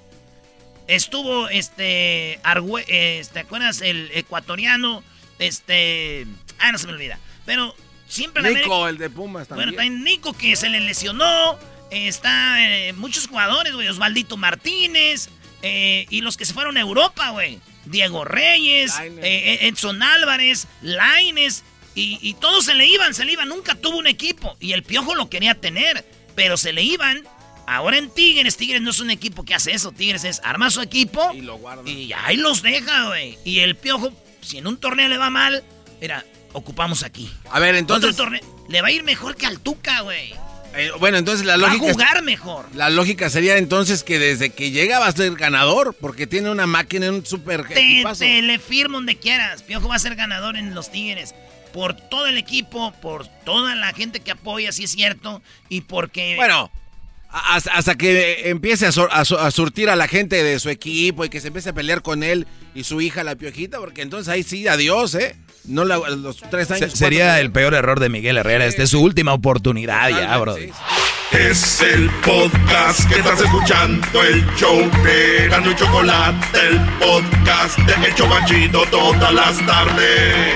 [0.88, 3.82] Estuvo este, este, ¿te acuerdas?
[3.82, 5.04] El ecuatoriano,
[5.40, 6.28] este,
[6.60, 7.18] ah, no se me olvida.
[7.48, 7.74] Pero
[8.10, 9.70] Siempre Nico, el de Pumas también.
[9.70, 11.58] Bueno, está Nico que se le lesionó.
[11.92, 13.88] Está eh, muchos jugadores, güey.
[13.88, 15.30] Osvaldito Martínez.
[15.62, 17.60] Eh, y los que se fueron a Europa, güey.
[17.86, 21.64] Diego Reyes, eh, Edson Álvarez, Laines.
[21.96, 23.48] Y, y, todos se le iban, se le iban.
[23.48, 24.58] Nunca tuvo un equipo.
[24.60, 26.04] Y el Piojo lo quería tener.
[26.36, 27.24] Pero se le iban.
[27.68, 29.92] Ahora en Tigres, Tigres no es un equipo que hace eso.
[29.92, 31.32] Tigres es arma su equipo.
[31.36, 31.88] Y lo guarda.
[31.88, 33.38] Y ahí los deja, güey.
[33.46, 34.12] Y el Piojo,
[34.42, 35.64] si en un torneo le va mal,
[36.02, 37.32] mira, ocupamos aquí.
[37.50, 38.16] A ver, entonces.
[38.68, 40.34] Le va a ir mejor que al Tuca, güey.
[40.76, 41.84] Eh, bueno, entonces la lógica.
[41.84, 42.66] Va a jugar mejor.
[42.76, 46.68] La lógica sería entonces que desde que llega va a ser ganador, porque tiene una
[46.68, 47.68] máquina, un super.
[47.68, 49.64] Te, te le firmo donde quieras.
[49.64, 51.34] Piojo va a ser ganador en los Tigres.
[51.74, 55.42] Por todo el equipo, por toda la gente que apoya, si es cierto.
[55.70, 56.36] Y porque.
[56.36, 56.72] Bueno,
[57.32, 61.48] hasta, que empiece a, a, surtir a la gente de su equipo y que se
[61.48, 65.16] empiece a pelear con él y su hija, la piojita, porque entonces ahí sí, adiós,
[65.16, 65.36] ¿eh?
[65.66, 66.94] No los tres años.
[66.94, 68.66] sería el peor error de Miguel Herrera.
[68.66, 70.56] Esta es su última oportunidad ya, bro.
[71.32, 78.08] Es el podcast que estás escuchando, el show de Gano y Chocolate, el podcast de
[78.08, 80.56] El Chocachito todas las tardes.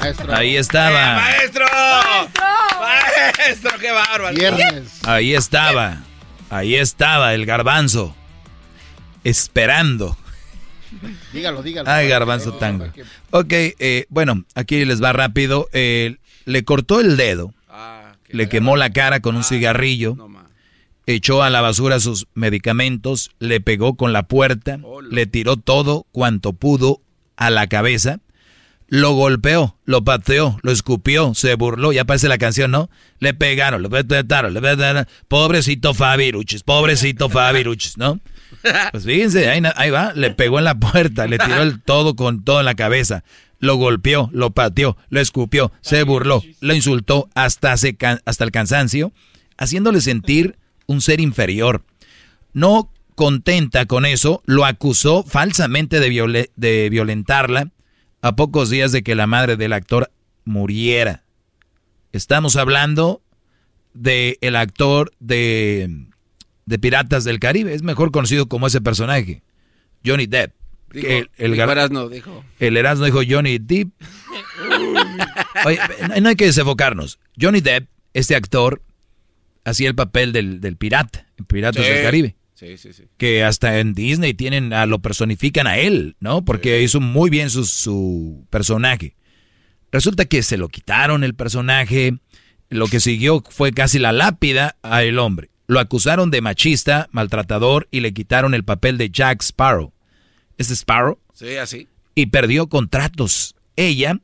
[0.00, 0.34] Maestro.
[0.34, 1.12] Ahí estaba.
[1.12, 1.66] Eh, maestro.
[2.80, 3.70] Maestro.
[3.78, 4.36] qué bárbaro.
[5.04, 5.98] Ahí estaba.
[6.50, 8.16] Ahí estaba el garbanzo.
[9.22, 10.16] Esperando
[11.32, 11.90] Dígalo, dígalo.
[11.90, 12.86] Ay, garbanzo tango.
[13.30, 15.68] Ok, eh, bueno, aquí les va rápido.
[15.72, 20.16] Eh, le cortó el dedo, ah, le quemó la cara con un ah, cigarrillo,
[21.06, 26.52] echó a la basura sus medicamentos, le pegó con la puerta, le tiró todo cuanto
[26.52, 27.00] pudo
[27.36, 28.18] a la cabeza,
[28.90, 32.90] lo golpeó, lo pateó, lo escupió, se burló, ya parece la canción, ¿no?
[33.20, 38.18] Le pegaron, le pegaron, le pegaron, pobrecito Fabiruchis, pobrecito Fabiruchis, ¿no?
[38.90, 42.58] Pues fíjense, ahí, va, le pegó en la puerta, le tiró el todo con todo
[42.58, 43.22] en la cabeza,
[43.60, 49.12] lo golpeó, lo pateó, lo escupió, se burló, lo insultó hasta, hasta el cansancio,
[49.56, 50.56] haciéndole sentir
[50.86, 51.84] un ser inferior.
[52.52, 57.68] No contenta con eso, lo acusó falsamente de, de violentarla
[58.22, 60.10] a pocos días de que la madre del actor
[60.44, 61.24] muriera.
[62.12, 63.22] Estamos hablando
[63.94, 66.10] de el actor de
[66.70, 67.74] de Piratas del Caribe.
[67.74, 69.42] Es mejor conocido como ese personaje,
[70.06, 70.54] Johnny Depp.
[70.94, 72.44] el, el, Erasmo dijo.
[72.58, 73.90] El dijo Johnny Depp.
[75.66, 75.78] Oye,
[76.20, 77.18] no hay que desenfocarnos.
[77.38, 78.82] Johnny Depp, este actor,
[79.64, 82.36] hacía el papel del, del pirata, en Piratas del Caribe.
[82.60, 83.04] Sí, sí, sí.
[83.16, 86.44] Que hasta en Disney tienen, a, lo personifican a él, ¿no?
[86.44, 89.16] Porque hizo muy bien su, su personaje.
[89.90, 92.18] Resulta que se lo quitaron el personaje.
[92.68, 95.48] Lo que siguió fue casi la lápida a el hombre.
[95.68, 99.94] Lo acusaron de machista, maltratador y le quitaron el papel de Jack Sparrow.
[100.58, 101.18] ¿Es Sparrow?
[101.32, 101.88] Sí, así.
[102.14, 103.54] Y perdió contratos.
[103.74, 104.20] Ella,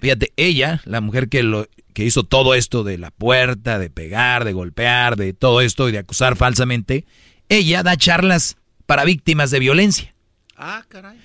[0.00, 4.44] fíjate, ella, la mujer que, lo, que hizo todo esto de la puerta, de pegar,
[4.44, 7.06] de golpear, de todo esto y de acusar falsamente,
[7.48, 8.56] ella da charlas
[8.86, 10.14] para víctimas de violencia.
[10.56, 11.18] Ah, caray.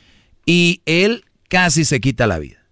[0.46, 2.64] Y él casi se quita la vida.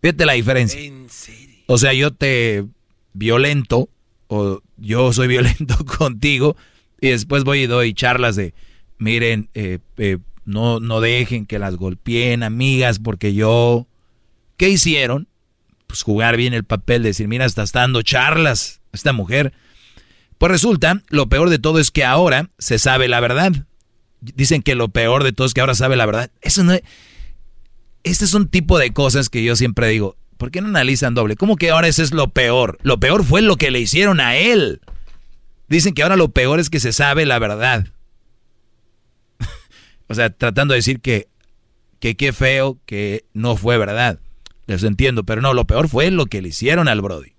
[0.00, 0.80] Fíjate la diferencia.
[0.80, 1.56] ¿En serio?
[1.66, 2.64] O sea, yo te
[3.12, 3.88] violento
[4.28, 6.56] o yo soy violento contigo
[7.00, 8.54] y después voy y doy charlas de,
[8.98, 13.86] miren, eh, eh, no, no dejen que las golpeen, amigas, porque yo
[14.58, 15.28] ¿Qué hicieron?
[15.86, 19.54] Pues jugar bien el papel, decir, mira, está dando charlas esta mujer.
[20.38, 23.52] Pues resulta, lo peor de todo es que ahora se sabe la verdad.
[24.20, 26.30] Dicen que lo peor de todo es que ahora sabe la verdad.
[26.40, 26.82] Eso no es...
[28.04, 31.36] Este es un tipo de cosas que yo siempre digo, ¿por qué no analizan doble?
[31.36, 32.78] ¿Cómo que ahora eso es lo peor?
[32.82, 34.80] Lo peor fue lo que le hicieron a él.
[35.68, 37.88] Dicen que ahora lo peor es que se sabe la verdad.
[40.06, 41.28] o sea, tratando de decir que
[42.00, 44.20] que qué feo que no fue verdad.
[44.66, 47.32] Les entiendo, pero no, lo peor fue lo que le hicieron al Brody.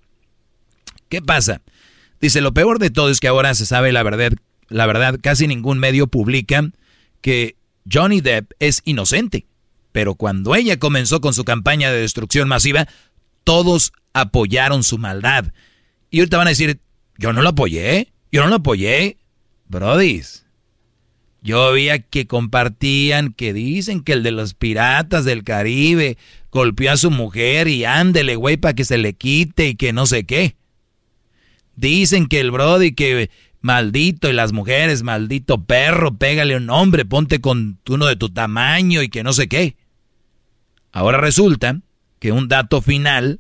[1.10, 1.62] ¿Qué pasa?
[2.22, 4.34] Dice, lo peor de todo es que ahora se sabe la verdad,
[4.68, 6.70] la verdad, casi ningún medio publica
[7.22, 7.56] que
[7.92, 9.46] Johnny Depp es inocente.
[9.92, 12.88] Pero cuando ella comenzó con su campaña de destrucción masiva,
[13.44, 15.46] todos apoyaron su maldad.
[16.12, 16.80] Y ahorita van a decir,
[17.18, 19.18] yo no lo apoyé, yo no lo apoyé.
[19.68, 20.46] Brodis,
[21.42, 26.18] yo veía que compartían, que dicen que el de los piratas del Caribe
[26.52, 30.06] golpeó a su mujer y ándele, güey, para que se le quite y que no
[30.06, 30.56] sé qué.
[31.80, 33.30] Dicen que el Brody que
[33.62, 39.02] maldito y las mujeres, maldito perro, pégale un hombre, ponte con uno de tu tamaño
[39.02, 39.78] y que no sé qué.
[40.92, 41.80] Ahora resulta
[42.20, 43.40] que un dato final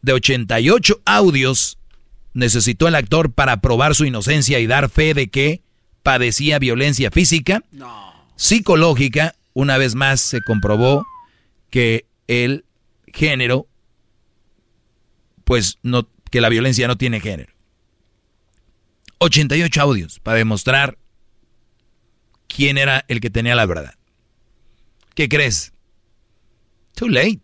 [0.00, 1.78] de 88 audios
[2.34, 5.62] necesitó el actor para probar su inocencia y dar fe de que
[6.04, 7.64] padecía violencia física,
[8.36, 9.34] psicológica.
[9.54, 11.04] Una vez más se comprobó
[11.68, 12.64] que el
[13.12, 13.66] género,
[15.42, 17.52] pues no, que la violencia no tiene género.
[19.18, 20.96] 88 audios para demostrar
[22.48, 23.94] quién era el que tenía la verdad.
[25.14, 25.72] ¿Qué crees?
[26.94, 27.40] Too late.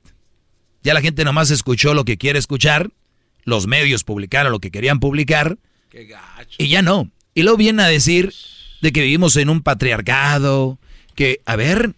[0.83, 2.91] Ya la gente nomás escuchó lo que quiere escuchar,
[3.45, 5.59] los medios publicaron lo que querían publicar,
[6.59, 7.11] y ya no.
[7.35, 8.33] Y luego viene a decir
[8.81, 10.79] de que vivimos en un patriarcado,
[11.15, 11.95] que, a ver,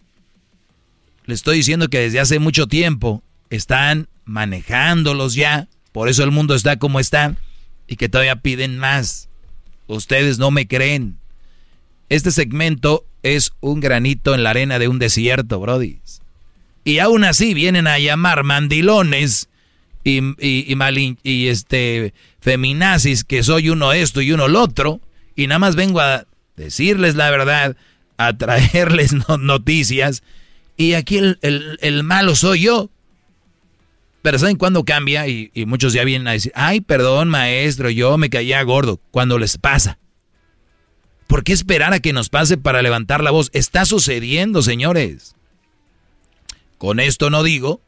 [1.27, 6.55] le estoy diciendo que desde hace mucho tiempo están manejándolos ya, por eso el mundo
[6.55, 7.36] está como está,
[7.86, 9.28] y que todavía piden más.
[9.86, 11.16] Ustedes no me creen.
[12.09, 16.01] Este segmento es un granito en la arena de un desierto, Brody.
[16.85, 19.48] Y aún así vienen a llamar mandilones
[20.05, 20.77] y, y,
[21.23, 25.01] y este, feminazis que soy uno esto y uno lo otro
[25.39, 27.77] y nada más vengo a decirles la verdad,
[28.16, 30.24] a traerles noticias,
[30.77, 32.90] y aquí el, malo soy yo.
[34.23, 35.28] Pero ¿saben cuándo cambia?
[35.28, 39.01] Y, muchos ya vienen a decir, ay, perdón, maestro, yo me caía gordo.
[39.11, 39.99] Cuando les pasa.
[41.27, 43.51] ¿Por qué esperar a que nos pase para levantar la voz?
[43.53, 45.36] Está sucediendo, señores.
[46.78, 47.81] Con esto no digo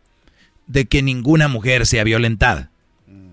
[0.66, 2.70] de que ninguna mujer sea violentada.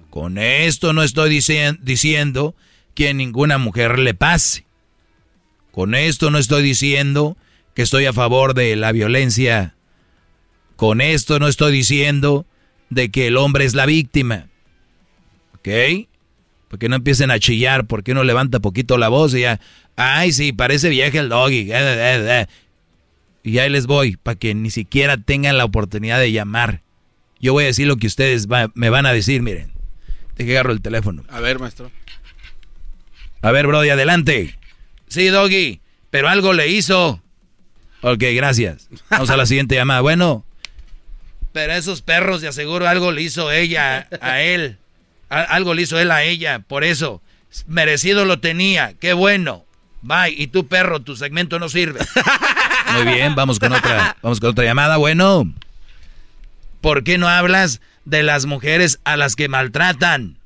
[0.09, 2.55] Con esto no estoy diciendo
[2.95, 4.65] que ninguna mujer le pase.
[5.71, 7.37] Con esto no estoy diciendo
[7.75, 9.75] que estoy a favor de la violencia.
[10.75, 12.47] Con esto no estoy diciendo
[12.89, 14.47] de que el hombre es la víctima.
[15.55, 16.07] ¿Ok?
[16.69, 19.59] Porque no empiecen a chillar, porque uno levanta poquito la voz y ya,
[19.95, 21.71] ay, sí, parece vieja el doggy.
[21.71, 22.47] Eh, eh, eh,
[23.43, 26.81] y ahí les voy, para que ni siquiera tengan la oportunidad de llamar.
[27.39, 29.71] Yo voy a decir lo que ustedes me van a decir, miren.
[30.35, 31.23] Te agarro el teléfono.
[31.29, 31.91] A ver, maestro.
[33.41, 34.57] A ver, Brody, adelante.
[35.07, 37.21] Sí, Doggy, pero algo le hizo.
[38.01, 38.89] Ok, gracias.
[39.09, 40.01] Vamos a la siguiente llamada.
[40.01, 40.45] Bueno,
[41.57, 44.77] pero esos perros de aseguro algo le hizo ella a él.
[45.27, 47.19] algo le hizo él a ella, por eso.
[47.65, 49.65] Merecido lo tenía, qué bueno.
[50.03, 51.99] Bye, y tu perro, tu segmento no sirve.
[52.93, 54.97] Muy bien, vamos con otra, vamos con otra llamada.
[54.97, 55.51] Bueno,
[56.79, 60.37] ¿por qué no hablas de las mujeres a las que maltratan?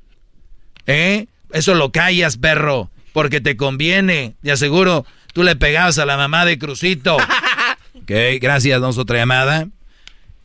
[0.86, 1.26] ¿Eh?
[1.52, 4.34] Eso lo callas, perro, porque te conviene.
[4.40, 7.16] De aseguro, tú le pegabas a la mamá de Crucito.
[7.96, 8.10] ok,
[8.40, 9.68] gracias, damos otra llamada.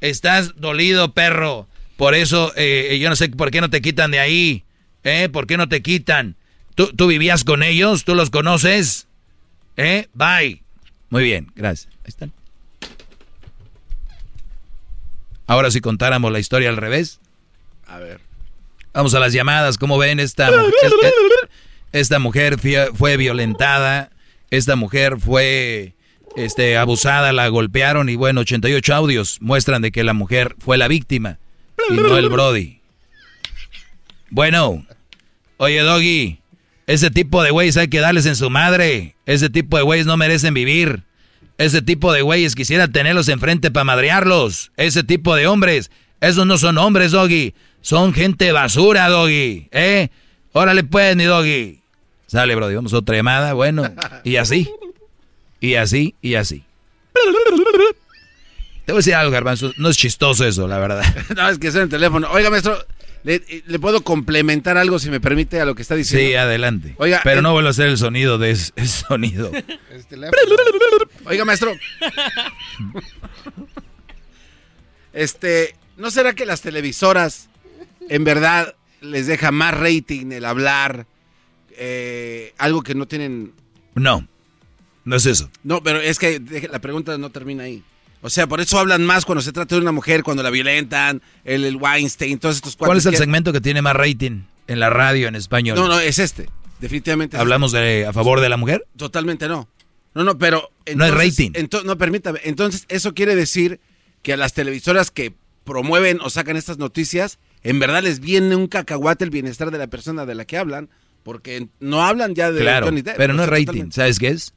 [0.02, 1.68] Estás dolido, perro.
[1.96, 4.64] Por eso, eh, yo no sé por qué no te quitan de ahí.
[5.04, 5.30] ¿Eh?
[5.30, 6.36] ¿Por qué no te quitan?
[6.76, 8.04] ¿Tú, ¿Tú vivías con ellos?
[8.04, 9.08] ¿Tú los conoces?
[9.78, 10.08] ¿Eh?
[10.14, 10.64] Bye.
[11.10, 11.94] Muy bien, gracias.
[12.04, 12.34] Ahí están.
[15.48, 17.20] Ahora si contáramos la historia al revés.
[17.88, 18.20] A ver.
[18.94, 19.78] Vamos a las llamadas.
[19.78, 21.14] ¿Cómo ven esta mujer?
[21.94, 22.58] Esta mujer
[22.94, 24.12] fue violentada.
[24.50, 25.94] Esta mujer fue
[26.38, 30.88] este, abusada, la golpearon y bueno, 88 audios muestran de que la mujer fue la
[30.88, 31.40] víctima
[31.90, 32.80] y no el Brody.
[34.30, 34.86] Bueno,
[35.58, 36.40] oye Doggy,
[36.86, 39.16] ese tipo de güeyes hay que darles en su madre.
[39.26, 41.04] Ese tipo de güeyes no merecen vivir.
[41.58, 44.72] Ese tipo de güeyes quisiera tenerlos enfrente para madrearlos.
[44.78, 45.90] Ese tipo de hombres,
[46.22, 47.56] esos no son hombres, Doggy.
[47.82, 49.70] Son gente basura, doggy.
[49.72, 50.10] ¿Eh?
[50.52, 51.82] Órale pues, mi doggy.
[52.28, 53.54] Sale, bro, vamos otra llamada.
[53.54, 53.84] Bueno,
[54.24, 54.70] y así.
[55.60, 56.64] Y así, y así.
[58.86, 59.74] Te voy a decir algo, Garbanzo.
[59.78, 61.04] No es chistoso eso, la verdad.
[61.36, 62.30] no, es que es en el teléfono.
[62.32, 62.78] Oiga, maestro,
[63.24, 66.26] ¿le, le puedo complementar algo, si me permite, a lo que está diciendo?
[66.26, 66.96] Sí, adelante.
[66.98, 69.52] Oiga, Pero eh, no vuelvo a hacer el sonido de ese, ese sonido.
[71.26, 71.74] Oiga, maestro.
[75.12, 77.50] Este, ¿no será que las televisoras
[78.08, 81.08] en verdad les deja más rating el hablar
[81.72, 83.54] eh, algo que no tienen?
[83.96, 84.28] No,
[85.08, 85.50] no es eso.
[85.64, 87.84] No, pero es que la pregunta no termina ahí.
[88.22, 91.22] O sea, por eso hablan más cuando se trata de una mujer, cuando la violentan,
[91.46, 94.42] el, el Weinstein, todos estos ¿Cuál cuates es el que- segmento que tiene más rating
[94.68, 95.76] en la radio en español?
[95.78, 96.50] No, no, es este.
[96.80, 97.38] Definitivamente.
[97.38, 98.84] es ¿Hablamos de a favor de la mujer?
[98.86, 98.98] este.
[99.00, 99.68] Totalmente no.
[100.14, 100.72] No, no, pero.
[100.96, 101.86] No es entonces- rating.
[101.86, 102.40] no, permítame.
[102.44, 103.80] Entonces, eso quiere decir
[104.24, 108.68] que a las televisoras que promueven o sacan estas noticias, en verdad les viene un
[108.68, 110.90] cacahuate el bienestar de la persona de la que hablan,
[111.24, 113.18] porque no hablan ya de Claro, Johnny Depp.
[113.18, 113.66] pero no es rating.
[113.66, 113.96] totalmente.
[113.96, 114.54] ¿Sabes qué es?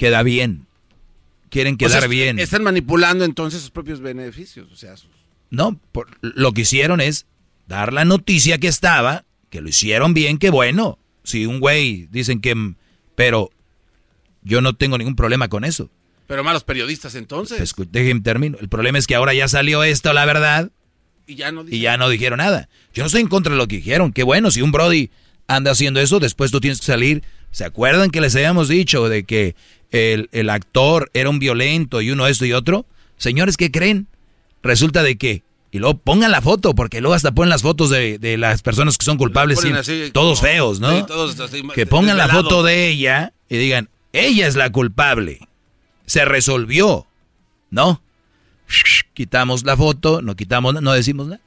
[0.00, 0.66] Queda bien.
[1.50, 2.38] Quieren O quedar sea, bien.
[2.38, 4.72] Están manipulando entonces sus propios beneficios.
[4.72, 5.10] O sea, sus-
[5.50, 7.26] No, por- lo que hicieron es
[7.68, 10.98] dar la noticia que estaba, que lo hicieron bien, que bueno.
[11.22, 12.54] Si un güey dicen que...
[12.54, 12.76] mm,
[13.14, 13.50] Pero
[14.42, 15.90] yo no tengo ningún problema con eso.
[16.26, 17.74] pero malos periodistas entonces.
[17.74, 18.56] Pues, déjenme termino.
[18.58, 20.70] El problema es que ahora ya salió esto, la verdad,
[21.26, 22.70] y ya no y ya no dijeron nada.
[22.94, 24.14] Yo no estoy en contra de lo que dijeron.
[24.14, 25.10] Qué bueno, si un Brody
[25.46, 27.22] anda haciendo eso, después tú tienes que salir.
[27.50, 29.56] ¿Se acuerdan que les habíamos dicho de que
[29.90, 32.86] el, el actor era un violento y uno esto y otro?
[33.16, 34.06] Señores, ¿qué creen?
[34.62, 35.42] Resulta de que...
[35.72, 38.98] Y luego pongan la foto, porque luego hasta ponen las fotos de, de las personas
[38.98, 40.98] que son culpables, sí, así, todos como- feos, ¿no?
[40.98, 45.46] sí, todos así, que pongan la foto de ella y digan, ella es la culpable.
[46.06, 47.06] Se resolvió,
[47.70, 48.02] ¿no?
[49.14, 51.40] Quitamos la foto, no quitamos, no decimos nada.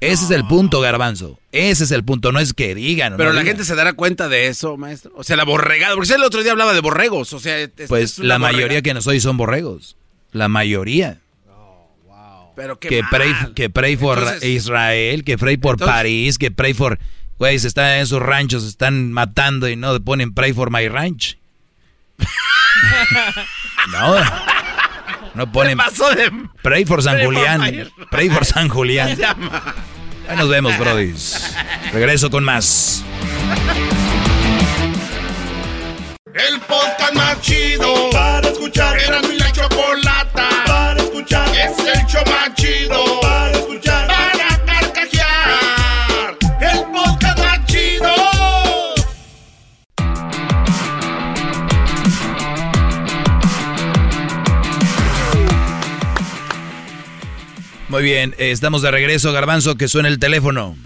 [0.00, 1.38] Ese es el punto, garbanzo.
[1.52, 3.14] Ese es el punto, no es que digan.
[3.16, 3.54] Pero no la digan.
[3.56, 5.12] gente se dará cuenta de eso, maestro.
[5.16, 5.94] O sea, la borregada.
[5.94, 7.32] Porque el otro día hablaba de borregos.
[7.32, 9.96] O sea, es- Pues es la mayoría que nos oye son borregos.
[10.32, 11.20] La mayoría.
[12.54, 13.10] Pero qué que mal.
[13.10, 16.98] pray, que pray for Entonces- Israel, que pray por Entonces- París, que pray for...
[17.38, 20.88] Güey, se están en esos ranchos, se están matando y no ponen pray for my
[20.88, 21.36] ranch.
[23.92, 24.16] no.
[25.36, 25.76] No ponen...
[25.76, 26.32] pasó de-
[26.62, 27.90] Pray for San Pray Julián.
[28.10, 29.16] Pray for San Julián.
[30.28, 31.54] Ahí nos vemos, brodis.
[31.92, 33.04] Regreso con más.
[36.34, 38.98] El podcast más chido para escuchar.
[39.00, 41.48] Era mi la chocolata para escuchar.
[41.56, 43.85] Es el show más chido para escuchar.
[57.96, 60.76] Muy bien, estamos de regreso, Garbanzo, que suena el teléfono.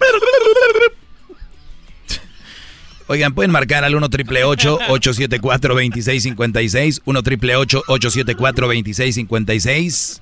[3.09, 10.21] Oigan, pueden marcar al 1 triple 874 2656 1 triple 874 2656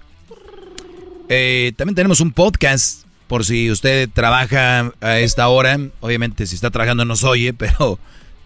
[1.28, 5.78] Eh, También tenemos un podcast, por si usted trabaja a esta hora.
[6.00, 7.98] Obviamente, si está trabajando nos oye, pero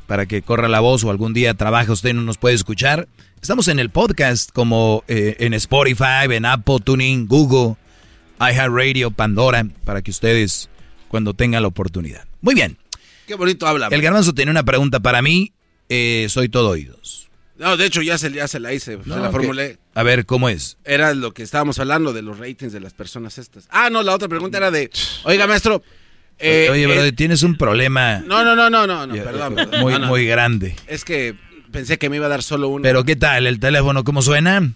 [0.09, 3.07] para que corra la voz o algún día trabaja usted y no nos puede escuchar.
[3.41, 7.77] Estamos en el podcast como eh, en Spotify, en Apple, Tuning, Google,
[8.41, 10.69] iHeartRadio, Pandora, para que ustedes
[11.09, 12.25] cuando tengan la oportunidad.
[12.41, 12.77] Muy bien.
[13.27, 13.89] Qué bonito habla.
[13.91, 15.53] El garbanzo tiene una pregunta para mí.
[15.89, 17.29] eh, soy todo oídos.
[17.59, 19.79] No, de hecho ya se, ya se la hice, se la que- formulé.
[19.95, 20.79] A ver, ¿cómo es?
[20.85, 23.67] Era lo que estábamos hablando de los ratings de las personas estas.
[23.71, 24.91] Ah, no, la otra pregunta era de,
[25.25, 25.83] oiga, maestro.
[26.39, 29.53] eh, Oye, eh, bro, tienes un problema no, no, no, no, no, no, perdón.
[29.59, 29.81] eh, perdón.
[29.83, 30.07] muy, No, no.
[30.09, 30.75] muy grande.
[30.89, 31.35] Es que
[31.71, 32.83] pensé que me iba a dar solo uno.
[32.83, 33.47] Pero ¿qué tal?
[33.47, 34.73] ¿El teléfono cómo suena?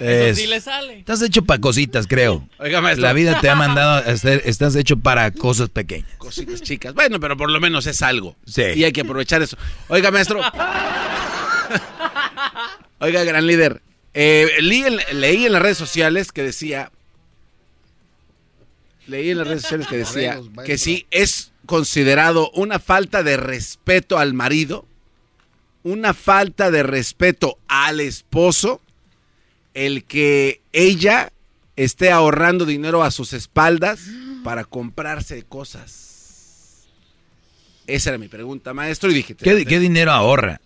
[0.00, 0.98] Es- sí le sale.
[0.98, 2.48] Estás hecho para cositas, creo.
[2.58, 3.02] Oiga, maestro.
[3.02, 6.08] La vida te ha mandado a hacer, estás hecho para cosas pequeñas.
[6.18, 6.94] Cositas chicas.
[6.94, 8.36] Bueno, pero por lo menos es algo.
[8.46, 8.62] Sí.
[8.76, 9.56] Y hay que aprovechar eso.
[9.88, 10.40] Oiga, maestro.
[13.00, 13.82] Oiga, gran líder.
[14.14, 16.90] eh, leí, en, leí en las redes sociales que decía.
[19.06, 24.18] Leí en las redes sociales que decía que si es considerado una falta de respeto
[24.18, 24.86] al marido,
[25.82, 28.80] una falta de respeto al esposo,
[29.74, 31.32] el que ella
[31.76, 34.00] esté ahorrando dinero a sus espaldas
[34.42, 36.86] para comprarse cosas.
[37.86, 40.60] Esa era mi pregunta, maestro, y dije, ¿Qué, qué dinero ahorra?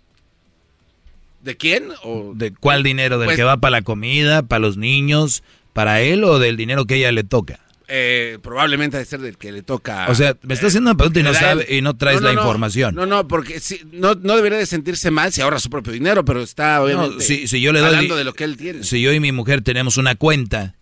[1.43, 1.89] ¿de quién?
[2.03, 3.19] O, ¿De cuál dinero?
[3.19, 6.85] ¿Del Pues- que va para la comida, para los niños, para él o del dinero
[6.85, 7.61] que ella le toca?
[7.89, 10.07] Eh, probablemente ha de ser del que le toca.
[10.09, 12.35] O sea, me está haciendo una pregunta y no sabe y no traes No, no,
[12.35, 12.95] la información.
[12.95, 16.25] No, no, porque sí, no, no debería de sentirse mal si ahorra su propio dinero,
[16.25, 18.85] pero está obviamente si, si yo le doy hablando de lo que él tiene.
[18.85, 20.75] Si yo y mi mujer tenemos una cuenta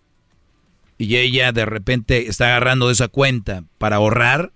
[0.98, 4.52] y ella de repente está agarrando de esa cuenta para ahorrar,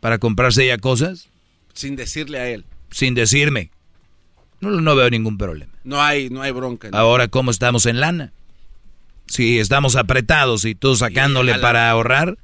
[0.00, 1.28] para comprarse ella cosas,
[1.74, 2.64] Sin decirle a él.
[2.90, 3.70] sin decirme.
[4.60, 5.72] No, no veo ningún problema.
[5.82, 6.88] No hay, no hay bronca.
[6.92, 8.32] Ahora, ¿cómo estamos en lana?
[9.26, 12.36] Si estamos apretados y tú sacándole para ahorrar,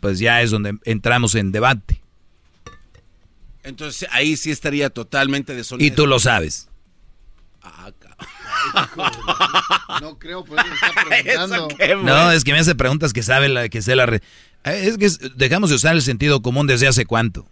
[0.00, 2.00] pues ya es donde entramos en debate.
[3.64, 5.84] Entonces ahí sí estaría totalmente deshonesto.
[5.92, 6.68] Y tú lo sabes.
[10.00, 11.68] No creo, pues me está preguntando.
[12.02, 14.22] No, es que me hace preguntas que sabe la que sé la re-
[14.64, 17.46] Eh, Es que dejamos de usar el sentido común desde hace cuánto.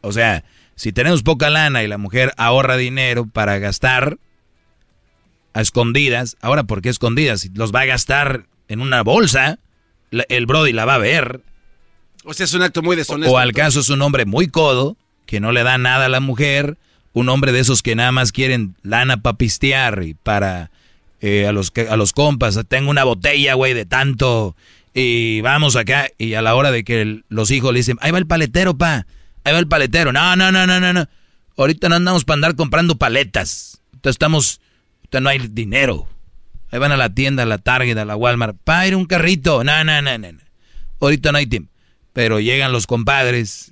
[0.00, 4.18] O sea, si tenemos poca lana y la mujer ahorra dinero para gastar
[5.56, 7.48] a escondidas, ahora ¿por qué escondidas?
[7.54, 9.58] Los va a gastar en una bolsa,
[10.10, 11.40] el Brody la va a ver.
[12.24, 13.32] O sea, es un acto muy deshonesto.
[13.32, 14.96] O al caso es un hombre muy codo,
[15.26, 16.76] que no le da nada a la mujer,
[17.12, 20.70] un hombre de esos que nada más quieren lana para pistear y para
[21.22, 24.54] eh, a, los, que- a los compas, tengo una botella, güey, de tanto,
[24.92, 28.10] y vamos acá, y a la hora de que el- los hijos le dicen, ahí
[28.10, 29.06] va el paletero, pa,
[29.44, 31.08] ahí va el paletero, no, no, no, no, no, no,
[31.56, 34.60] ahorita no andamos para andar comprando paletas, ahorita estamos,
[35.20, 36.08] no hay dinero,
[36.70, 39.64] ahí van a la tienda, a la Target, a la Walmart, pa, ir un carrito,
[39.64, 40.28] no, no, no, no,
[41.00, 41.72] ahorita no hay tiempo,
[42.12, 43.70] pero llegan los compadres,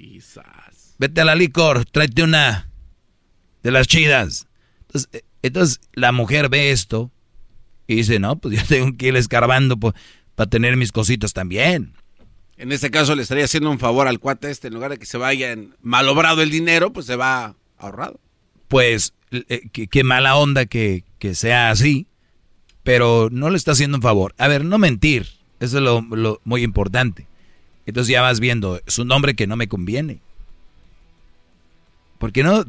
[0.99, 2.69] vete a la licor, tráete una
[3.63, 4.47] de las chidas.
[4.83, 7.11] Entonces, eh, entonces la mujer ve esto
[7.87, 11.95] y dice, no, pues yo tengo que ir escarbando para tener mis cositas también.
[12.57, 15.07] En este caso le estaría haciendo un favor al cuate este, en lugar de que
[15.07, 18.21] se vaya en malobrado el dinero, pues se va ahorrado.
[18.69, 22.07] Pues eh, qué, qué mala onda que, que sea así,
[22.83, 24.35] pero no le está haciendo un favor.
[24.37, 25.27] A ver, no mentir,
[25.59, 27.27] eso es lo, muy importante.
[27.87, 30.21] Entonces ya vas viendo, es un hombre que no me conviene.
[32.19, 32.67] Porque no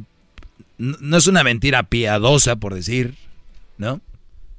[0.77, 3.15] no es una mentira piadosa, por decir,
[3.77, 3.99] ¿no?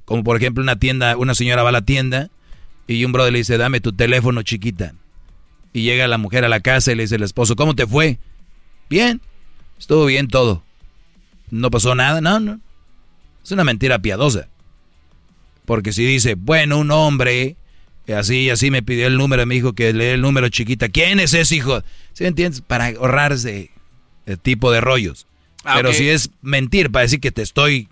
[0.05, 2.29] Como por ejemplo una tienda, una señora va a la tienda
[2.85, 4.93] y un brother le dice, dame tu teléfono chiquita.
[5.73, 8.19] Y llega la mujer a la casa y le dice el esposo, ¿cómo te fue?
[8.91, 9.21] Bien,
[9.79, 10.61] estuvo bien todo.
[11.49, 12.59] No pasó nada, no, no.
[13.47, 14.49] Es una mentira piadosa.
[15.63, 17.55] Porque si dice, bueno, un hombre,
[18.05, 20.49] eh, así y así me pidió el número, me dijo que le dé el número
[20.49, 20.89] chiquita.
[20.89, 21.81] ¿Quién es ese hijo?
[22.11, 22.59] ¿Sí me entiendes?
[22.59, 23.71] Para ahorrarse
[24.25, 25.27] el tipo de rollos.
[25.63, 27.87] Ah, Pero si es mentir para decir que te estoy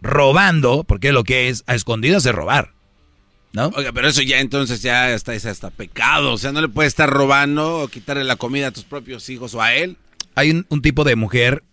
[0.00, 2.72] robando, porque lo que es a escondidas es robar.
[3.52, 3.66] ¿No?
[3.76, 6.32] Oiga, pero eso ya entonces ya está, es hasta pecado.
[6.32, 9.52] O sea, no le puedes estar robando o quitarle la comida a tus propios hijos
[9.52, 9.98] o a él.
[10.34, 11.64] Hay un, un tipo de mujer,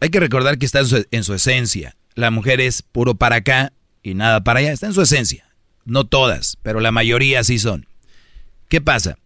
[0.00, 1.94] hay que recordar que está en su, en su esencia.
[2.14, 3.72] La mujer es puro para acá
[4.02, 4.72] y nada para allá.
[4.72, 5.46] Está en su esencia.
[5.84, 7.86] No todas, pero la mayoría sí son.
[8.68, 9.16] ¿Qué pasa?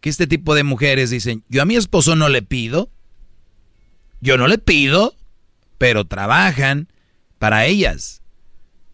[0.00, 2.90] Que este tipo de mujeres dicen, yo a mi esposo no le pido,
[4.20, 5.14] yo no le pido,
[5.78, 6.88] pero trabajan
[7.38, 8.22] para ellas.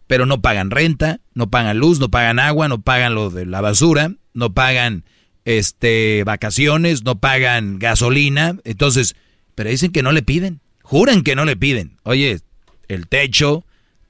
[0.07, 3.61] Pero no pagan renta, no pagan luz, no pagan agua, no pagan lo de la
[3.61, 5.03] basura, no pagan
[5.45, 9.15] este vacaciones, no pagan gasolina, entonces,
[9.55, 11.97] pero dicen que no le piden, juran que no le piden.
[12.03, 12.39] Oye,
[12.87, 13.63] el techo,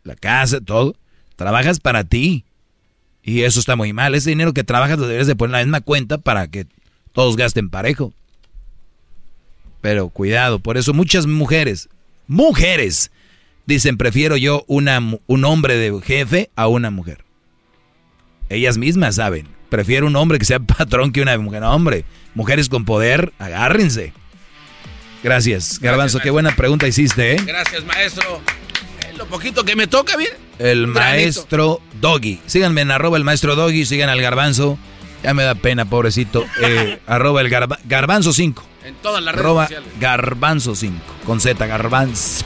[0.04, 0.96] la casa, todo,
[1.36, 2.46] trabajas para ti.
[3.24, 4.16] Y eso está muy mal.
[4.16, 6.68] Ese dinero que trabajas lo deberías de poner en la misma cuenta para que
[7.12, 8.14] todos gasten parejo.
[9.82, 11.90] Pero cuidado, por eso muchas mujeres,
[12.28, 13.12] mujeres,
[13.66, 14.88] dicen prefiero yo un
[15.46, 17.24] hombre de jefe a una mujer.
[18.50, 21.62] Ellas mismas saben, prefiero un hombre que sea patrón que una mujer.
[21.62, 24.14] No, hombre, mujeres con poder, agárrense.
[25.30, 27.38] Gracias, Garbanzo, qué buena pregunta hiciste, ¿eh?
[27.48, 28.42] Gracias, maestro.
[29.02, 30.30] Eh, lo poquito que me toca, bien.
[30.60, 32.40] El maestro Doggy.
[32.46, 34.78] Síganme en arroba el maestro Doggy, sigan al garbanzo.
[35.24, 36.46] Ya me da pena, pobrecito.
[36.62, 38.64] Eh, arroba el garba- garbanzo 5.
[38.84, 39.90] En todas las redes Arroba sociales.
[40.00, 40.96] garbanzo 5.
[41.26, 42.46] Con Z, garbanzo.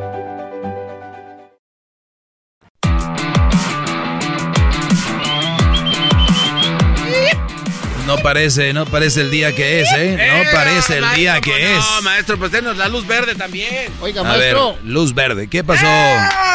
[8.33, 10.17] Parece, no parece el día que es, ¿eh?
[10.17, 11.79] No parece el día que es.
[11.79, 13.91] No, maestro, pues denos la luz verde también.
[13.99, 14.77] Oiga, A ver, maestro.
[14.85, 15.47] luz verde.
[15.49, 15.85] ¿Qué pasó,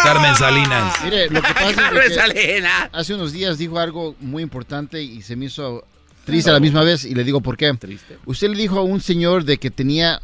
[0.02, 0.94] Carmen Salinas?
[1.04, 2.88] Mire, lo que pasa es que Salinas.
[2.92, 5.86] hace unos días dijo algo muy importante y se me hizo
[6.24, 7.76] triste a la misma vez y le digo por qué.
[8.24, 10.22] Usted le dijo a un señor de que tenía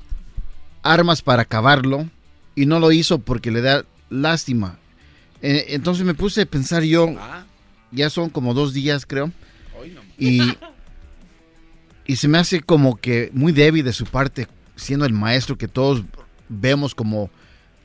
[0.83, 2.09] armas para acabarlo
[2.55, 4.79] y no lo hizo porque le da lástima.
[5.43, 7.15] Eh, entonces me puse a pensar yo,
[7.91, 9.33] ya son como dos días creo,
[10.19, 10.41] y,
[12.07, 15.69] y se me hace como que muy débil de su parte, siendo el maestro que
[15.69, 16.03] todos
[16.49, 17.31] vemos como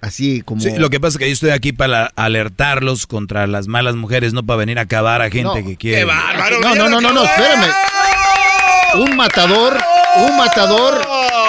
[0.01, 0.61] así, como...
[0.61, 4.33] Sí, lo que pasa es que yo estoy aquí para alertarlos contra las malas mujeres,
[4.33, 5.99] no para venir a acabar a gente que quiere...
[5.99, 6.59] ¡Qué bárbaro!
[6.61, 7.71] No, no, no, no, no, espérame.
[8.99, 9.77] Un matador,
[10.29, 11.01] un matador,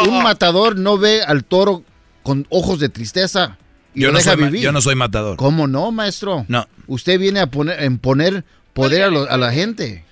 [0.08, 1.82] un matador no ve al toro
[2.22, 3.56] con ojos de tristeza
[3.94, 4.62] y Yo lo no, deja soy, ma- vivir.
[4.62, 5.36] yo no soy matador.
[5.36, 6.44] ¿Cómo no, maestro?
[6.48, 6.66] No.
[6.88, 10.04] Usted viene a poner, a imponer poder a, lo- a la gente.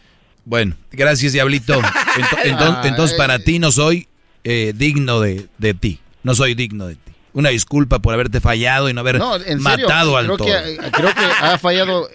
[0.46, 1.78] Bueno, gracias, Diablito.
[2.84, 4.06] Entonces, para ti no soy
[4.44, 5.98] eh, digno de, de ti.
[6.22, 7.12] No soy digno de ti.
[7.32, 10.78] Una disculpa por haberte fallado y no haber No, en serio, matado al creo que,
[10.92, 12.08] creo que ha fallado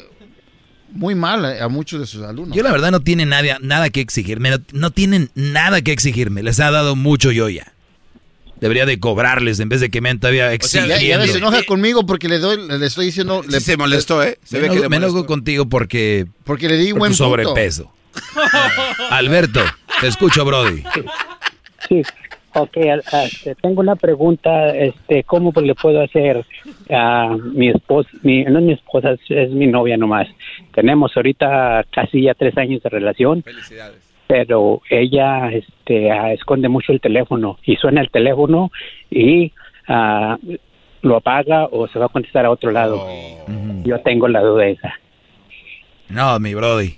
[0.93, 2.55] muy mal a, a muchos de sus alumnos.
[2.55, 4.49] Yo la verdad no tiene nada, nada que exigirme.
[4.49, 6.41] No, no tienen nada que exigirme.
[6.41, 7.73] Les ha dado mucho yo ya.
[8.61, 10.95] Debería de cobrarles en vez de que me han todavía exigiendo.
[10.99, 13.43] ya se enoja conmigo porque le doy, le estoy diciendo...
[13.47, 14.39] Le, se molestó, ¿eh?
[14.43, 16.27] Se me ve que enojo, le me enojo contigo porque...
[16.45, 17.29] Porque le di por buen tu punto.
[17.29, 17.91] sobrepeso.
[19.11, 19.61] Alberto,
[19.99, 20.83] te escucho, Brody.
[21.87, 22.01] Sí,
[22.53, 26.45] ok, este, tengo una pregunta, este, ¿cómo le puedo hacer
[26.89, 30.27] a mi esposa, mi, no es mi esposa, es, es mi novia nomás,
[30.73, 34.13] tenemos ahorita casi ya tres años de relación, Felicidades.
[34.27, 38.71] pero ella, este, ah, esconde mucho el teléfono, y suena el teléfono
[39.09, 39.51] y
[39.87, 40.37] ah,
[41.01, 43.07] lo apaga o se va a contestar a otro lado,
[43.83, 44.93] yo tengo la duda esa.
[46.09, 46.95] No, mi Brody.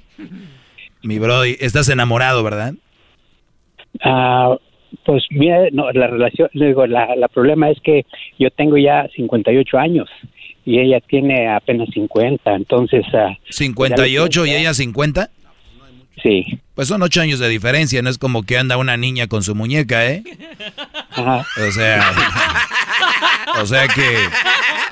[1.04, 2.74] Mi Brody, estás enamorado, ¿verdad?
[4.02, 4.56] Ah,
[5.06, 8.06] pues mira, no, la relación, digo, la, la problema es que
[8.40, 10.10] yo tengo ya 58 años
[10.66, 13.06] y ella tiene apenas 50, entonces...
[13.14, 15.30] ah, 58 y ella 50.
[16.22, 16.60] Sí.
[16.76, 19.56] Pues son ocho años de diferencia, no es como que anda una niña con su
[19.56, 20.24] muñeca, ¿eh?
[21.18, 22.12] O sea,
[23.62, 24.18] o sea que,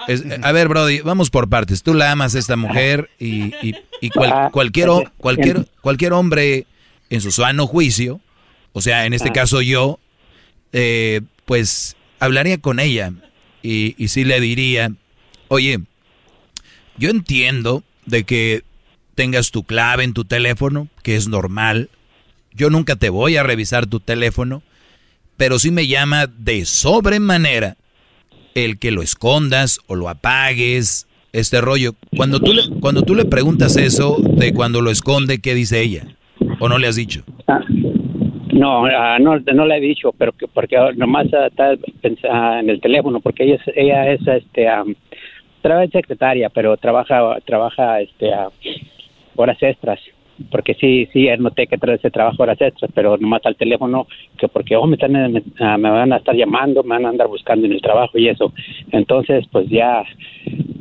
[0.07, 1.83] es- a ver, Brody, vamos por partes.
[1.83, 6.65] Tú la amas a esta mujer y, y- y cual- cualquier, cualquier, cualquier hombre
[7.09, 8.19] en su sano juicio,
[8.73, 9.33] o sea, en este Ah.
[9.33, 9.99] caso yo,
[10.73, 13.11] eh, pues hablaría con ella
[13.61, 14.91] y, y sí le diría,
[15.49, 15.79] oye,
[16.97, 18.63] yo entiendo de que
[19.15, 21.89] tengas tu clave en tu teléfono, que es normal.
[22.53, 24.61] Yo nunca te voy a revisar tu teléfono,
[25.37, 27.77] pero sí me llama de sobremanera
[28.55, 31.93] el que lo escondas o lo apagues, este rollo.
[32.15, 36.05] Cuando tú le, cuando tú le preguntas eso de cuando lo esconde, ¿qué dice ella?
[36.59, 37.23] ¿O no le has dicho?
[38.51, 41.71] No, ah, no, no le he dicho, pero que, porque nomás ah, está
[42.01, 44.67] pensa- en el teléfono, porque ella es, ella es este,
[45.93, 48.29] secretaria, pero trabaja, trabaja este,
[49.35, 49.99] horas extras.
[50.49, 54.07] Porque sí, sí, noté que trae ese trabajo horas extras, pero nomás al teléfono,
[54.39, 57.09] que porque oh, me, están, me, ah, me van a estar llamando, me van a
[57.09, 58.51] andar buscando en el trabajo y eso.
[58.91, 60.03] Entonces, pues ya,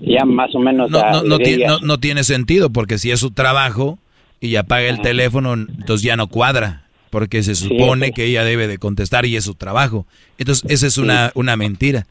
[0.01, 0.91] ya más o menos.
[0.91, 3.99] No, no, no, le ti- diría- no- no tiene sentido, porque si es su trabajo
[4.41, 8.13] y apaga el teléfono, entonces ya no cuadra, porque se supone pues.
[8.13, 10.07] que ella debe de contestar y es su trabajo.
[10.39, 12.07] Entonces, esa es una, una mentira.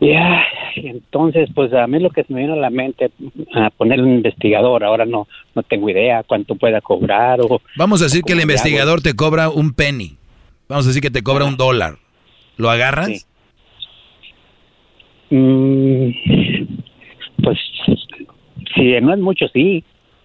[0.00, 0.44] Ya,
[0.76, 3.10] entonces, pues a mí lo que se me vino a la mente,
[3.54, 7.60] a poner un investigador, ahora no no tengo idea cuánto pueda cobrar o...
[7.76, 10.16] Vamos a decir que el investigador te cobra un penny.
[10.68, 11.96] Vamos a decir que te cobra un dólar.
[12.56, 13.26] ¿Lo agarras?
[15.30, 16.10] Mm,
[17.42, 17.58] pues,
[18.74, 19.84] si no es mucho, sí.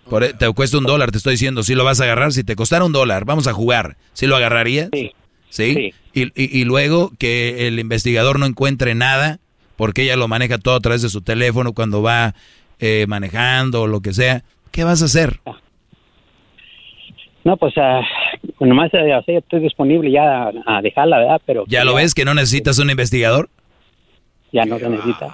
[0.09, 2.43] Por, e- te cuesta un dólar, te estoy diciendo, si lo vas a agarrar, si
[2.43, 4.90] te costara un dólar, vamos a jugar, ¿sí lo agarrarías?
[5.49, 5.91] Sí.
[6.14, 9.40] Y, y- y luego que el investigador no encuentre nada,
[9.80, 12.35] porque ella lo maneja todo a través de su teléfono cuando va
[12.80, 15.40] eh, manejando o lo que sea, ¿qué vas a hacer?
[17.45, 18.01] No, pues ah,
[18.59, 21.41] nomás sea, estoy disponible ya a, a dejarla, ¿verdad?
[21.45, 23.49] Pero ¿Ya lo ves que no necesitas un investigador?
[24.51, 25.33] ya no se necesita.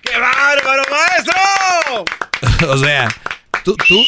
[0.00, 1.34] ¡Qué bárbaro, maestro!
[2.72, 3.08] o sea,
[3.64, 4.02] tú, tú,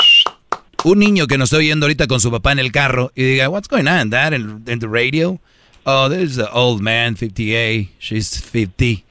[0.84, 3.50] un niño que nos está oyendo ahorita con su papá en el carro y diga,
[3.50, 5.38] what's going on, dad, in, in the radio?
[5.88, 9.04] Oh, there's an old man, 58, she's 50,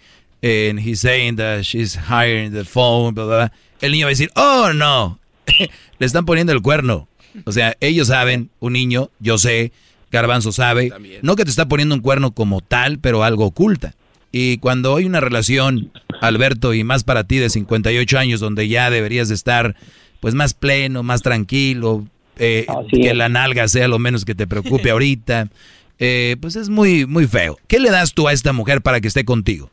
[0.44, 3.50] and he's saying that she's higher in the phone, blah, blah, blah.
[3.82, 5.18] El niño va a decir, oh, no,
[6.00, 7.08] le están poniendo el cuerno.
[7.46, 9.72] O sea, ellos saben, un niño, yo sé,
[10.12, 13.94] Garbanzo sabe, no que te está poniendo un cuerno como tal, pero algo oculta.
[14.34, 18.90] Y cuando hay una relación, Alberto, y más para ti de 58 años, donde ya
[18.90, 19.78] deberías de estar
[20.20, 22.06] pues más pleno, más tranquilo,
[22.38, 25.48] eh, que la nalga sea lo menos que te preocupe ahorita,
[26.00, 27.58] eh, pues es muy, muy feo.
[27.68, 29.70] ¿Qué le das tú a esta mujer para que esté contigo?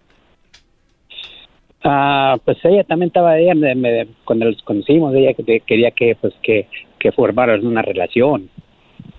[1.85, 6.17] Ah, pues ella también estaba ella me- me- cuando los conocimos ella que- quería que
[6.21, 6.69] pues que
[7.01, 8.49] que formaran una relación,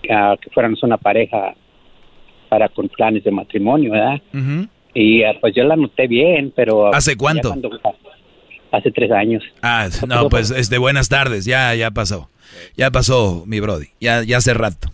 [0.02, 1.54] que, ah, que fuéramos una pareja
[2.48, 4.22] para con planes de matrimonio, ¿verdad?
[4.94, 6.94] Y eh, pues yo la noté bien, pero...
[6.96, 7.50] ¿Hace cuánto?
[7.50, 7.70] cuando-
[8.72, 9.44] hace tres años.
[9.62, 12.30] Ah, no, pues este, buenas tardes, ya, ya pasó.
[12.78, 14.88] Ya pasó, mi Brody, ya, ya hace rato.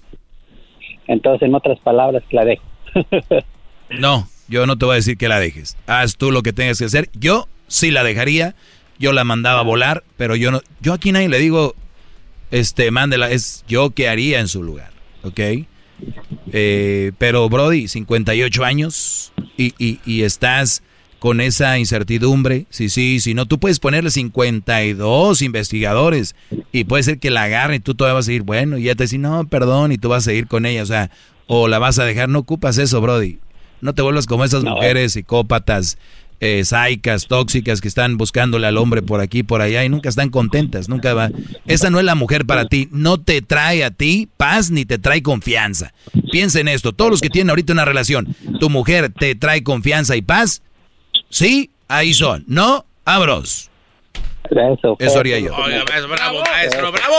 [1.10, 2.64] Entonces, en otras palabras, la dejo.
[3.92, 5.76] No, yo no te voy a decir que la dejes.
[5.88, 7.10] Haz tú lo que tengas que hacer.
[7.14, 8.54] Yo sí la dejaría.
[9.00, 10.62] Yo la mandaba a volar, pero yo no.
[10.80, 11.74] Yo aquí nadie le digo,
[12.52, 13.32] este, mándela.
[13.32, 14.92] Es yo que haría en su lugar,
[15.24, 15.40] ¿ok?
[16.52, 20.84] Eh, pero Brody, 58 años y, y, y estás
[21.20, 22.66] con esa incertidumbre.
[22.70, 26.36] Sí, sí, si no, tú puedes ponerle 52 investigadores
[26.72, 28.96] y puede ser que la agarren y tú todavía vas a decir, bueno, y ya
[28.96, 31.12] te dicen, no, perdón, y tú vas a seguir con ella, o sea,
[31.48, 33.40] o la vas a dejar, no ocupas eso, Brody.
[33.82, 35.98] No te vuelvas como esas mujeres psicópatas,
[36.42, 40.30] eh, saicas, tóxicas que están buscándole al hombre por aquí, por allá y nunca están
[40.30, 41.32] contentas, nunca va.
[41.66, 44.98] Esa no es la mujer para ti, no te trae a ti paz ni te
[44.98, 45.94] trae confianza.
[46.32, 50.16] Piensa en esto, todos los que tienen ahorita una relación, tu mujer te trae confianza
[50.16, 50.62] y paz,
[51.30, 53.70] sí, ahí son, no, abros.
[54.50, 55.56] Eso, Eso haría yo.
[55.56, 57.16] Oiga, maestro, bravo, maestro, bravo.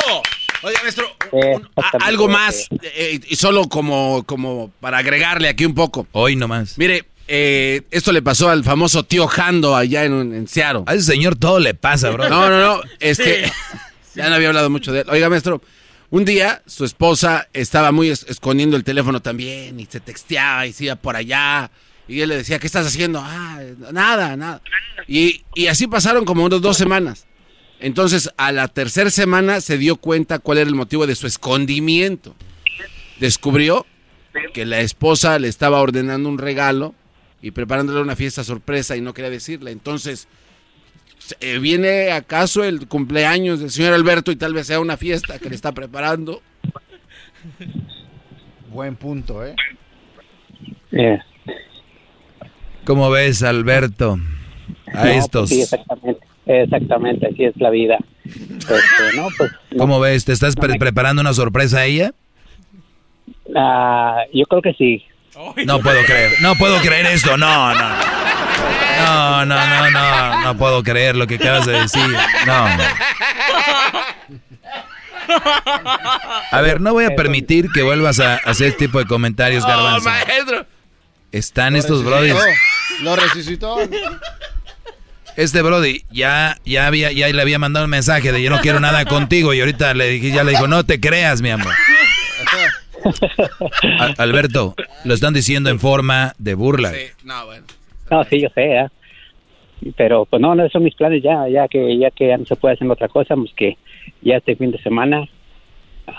[0.62, 5.74] Oiga, maestro, un- a- algo más, eh, y solo como, como para agregarle aquí un
[5.74, 6.06] poco.
[6.12, 6.76] Hoy nomás.
[6.76, 10.82] Mire, eh, esto le pasó al famoso tío Jando allá en, en Seattle.
[10.86, 12.28] A ese señor todo le pasa, bro.
[12.28, 13.48] No, no, no, es que
[14.16, 15.06] ya no había hablado mucho de él.
[15.10, 15.62] Oiga, maestro,
[16.10, 20.72] un día su esposa estaba muy es- escondiendo el teléfono también y se texteaba y
[20.72, 21.70] se iba por allá.
[22.10, 23.20] Y él le decía, ¿qué estás haciendo?
[23.22, 23.60] Ah,
[23.92, 24.60] nada, nada.
[25.06, 27.28] Y, y así pasaron como unas dos semanas.
[27.78, 32.34] Entonces, a la tercera semana se dio cuenta cuál era el motivo de su escondimiento.
[33.20, 33.86] Descubrió
[34.52, 36.96] que la esposa le estaba ordenando un regalo
[37.42, 39.70] y preparándole una fiesta sorpresa y no quería decirle.
[39.70, 40.26] Entonces,
[41.38, 45.48] eh, viene acaso el cumpleaños del señor Alberto y tal vez sea una fiesta que
[45.48, 46.42] le está preparando.
[48.68, 49.54] Buen punto, ¿eh?
[52.90, 54.18] ¿Cómo ves, Alberto?
[54.92, 55.48] A No, estos.
[55.48, 56.26] pues sí, exactamente.
[56.44, 57.96] Exactamente, así es la vida.
[58.24, 60.24] Este, no, pues, ¿Cómo ves?
[60.24, 62.10] ¿Te estás pre- preparando una sorpresa a ella?
[63.54, 65.04] ah, yo creo que sí.
[65.66, 67.88] No puedo creer, no puedo creer esto, no, no.
[69.04, 72.02] No, no, no, no, no puedo creer lo que acabas de decir.
[72.44, 72.66] No.
[76.50, 80.08] A ver, no voy a permitir que vuelvas a hacer este tipo de comentarios, Garbanzo.
[80.10, 80.66] maestro!
[81.32, 82.34] Están estos brodis.
[83.02, 83.76] Lo resucitó.
[85.36, 88.80] Este brody ya, ya había, ya le había mandado un mensaje de yo no quiero
[88.80, 91.72] nada contigo y ahorita le dije, ya le dijo, no te creas, mi amor.
[93.98, 96.92] A- Alberto, lo están diciendo en forma de burla.
[97.24, 97.64] No, bueno.
[98.10, 98.88] No, sí, yo sé, ¿eh?
[99.96, 102.56] Pero pues no, no son mis planes ya, ya que ya que ya no se
[102.56, 103.78] puede hacer otra cosa, pues que
[104.20, 105.26] ya este fin de semana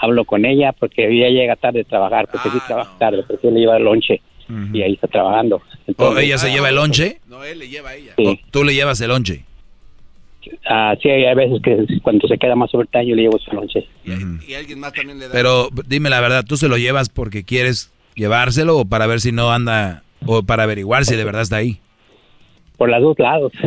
[0.02, 3.60] hablo con ella porque ella llega tarde de trabajar, porque sí trabaja tarde, porque le
[3.60, 4.22] lleva el lonche
[4.74, 5.58] y ahí está trabajando.
[5.58, 7.20] ¿O Entonces, ella se lleva el lonche?
[7.28, 8.14] No, él le lleva a ella.
[8.18, 9.46] ¿O tú le llevas el lonche?
[10.70, 13.88] ah, sí, hay veces que cuando se queda más overtime yo le llevo su lonche.
[14.06, 15.34] Y alguien más también le da.
[15.34, 19.32] Pero dime la verdad, ¿tú se lo llevas porque quieres llevárselo o para ver si
[19.32, 21.80] no anda, o para averiguar si de verdad está ahí?
[22.78, 23.52] Por los dos lados.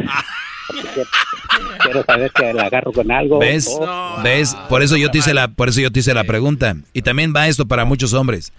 [1.82, 3.38] Quiero, saber que la agarro con algo.
[3.38, 3.68] ¿Ves?
[3.70, 4.56] o- ¿Ves?
[4.68, 6.74] Por eso yo te hice la, por eso yo te hice la pregunta.
[6.92, 8.52] Y también va esto para muchos hombres.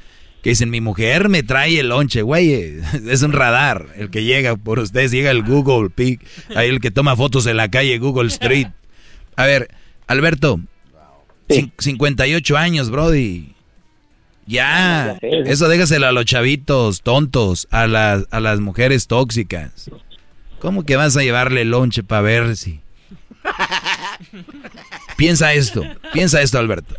[0.45, 2.75] Que dicen, mi mujer me trae el lonche, güey.
[3.09, 3.87] Es un radar.
[3.97, 6.21] El que llega por ustedes, llega el Google Pic.
[6.55, 8.67] Ahí el que toma fotos en la calle Google Street.
[9.35, 9.71] A ver,
[10.05, 10.59] Alberto.
[11.49, 13.55] cin- 58 años, Brody.
[14.45, 15.17] Ya.
[15.23, 19.89] Eso déjaselo a los chavitos tontos, a las, a las mujeres tóxicas.
[20.59, 22.81] ¿Cómo que vas a llevarle el lonche para ver si...
[25.17, 25.81] Piensa esto,
[26.13, 26.95] piensa esto, Alberto.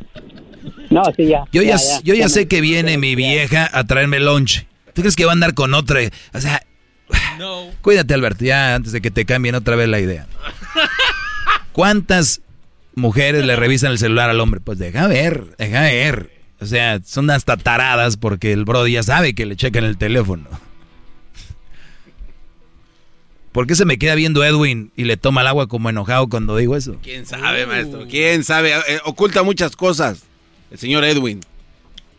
[0.91, 1.45] No, sí, ya.
[1.53, 4.67] Yo ya, yo ya me- sé que viene mi vieja a traerme lonche.
[4.95, 6.01] ¿Tú crees que va a andar con otra?
[6.33, 6.63] O sea,
[7.83, 10.27] cuídate, Alberto, ya antes de que te cambien otra vez la idea.
[11.73, 12.41] ¿Cuántas
[12.95, 14.61] mujeres le revisan el celular al hombre?
[14.61, 16.31] Pues deja ver, deja ver.
[16.61, 20.49] O sea, son hasta taradas porque el bro ya sabe que le checan el teléfono.
[23.53, 26.57] ¿Por qué se me queda viendo Edwin y le toma el agua como enojado cuando
[26.57, 26.97] digo eso?
[27.03, 28.07] ¿Quién sabe, maestro?
[28.09, 28.73] ¿Quién sabe?
[28.89, 30.25] Eh, oculta muchas cosas.
[30.71, 31.41] El señor Edwin.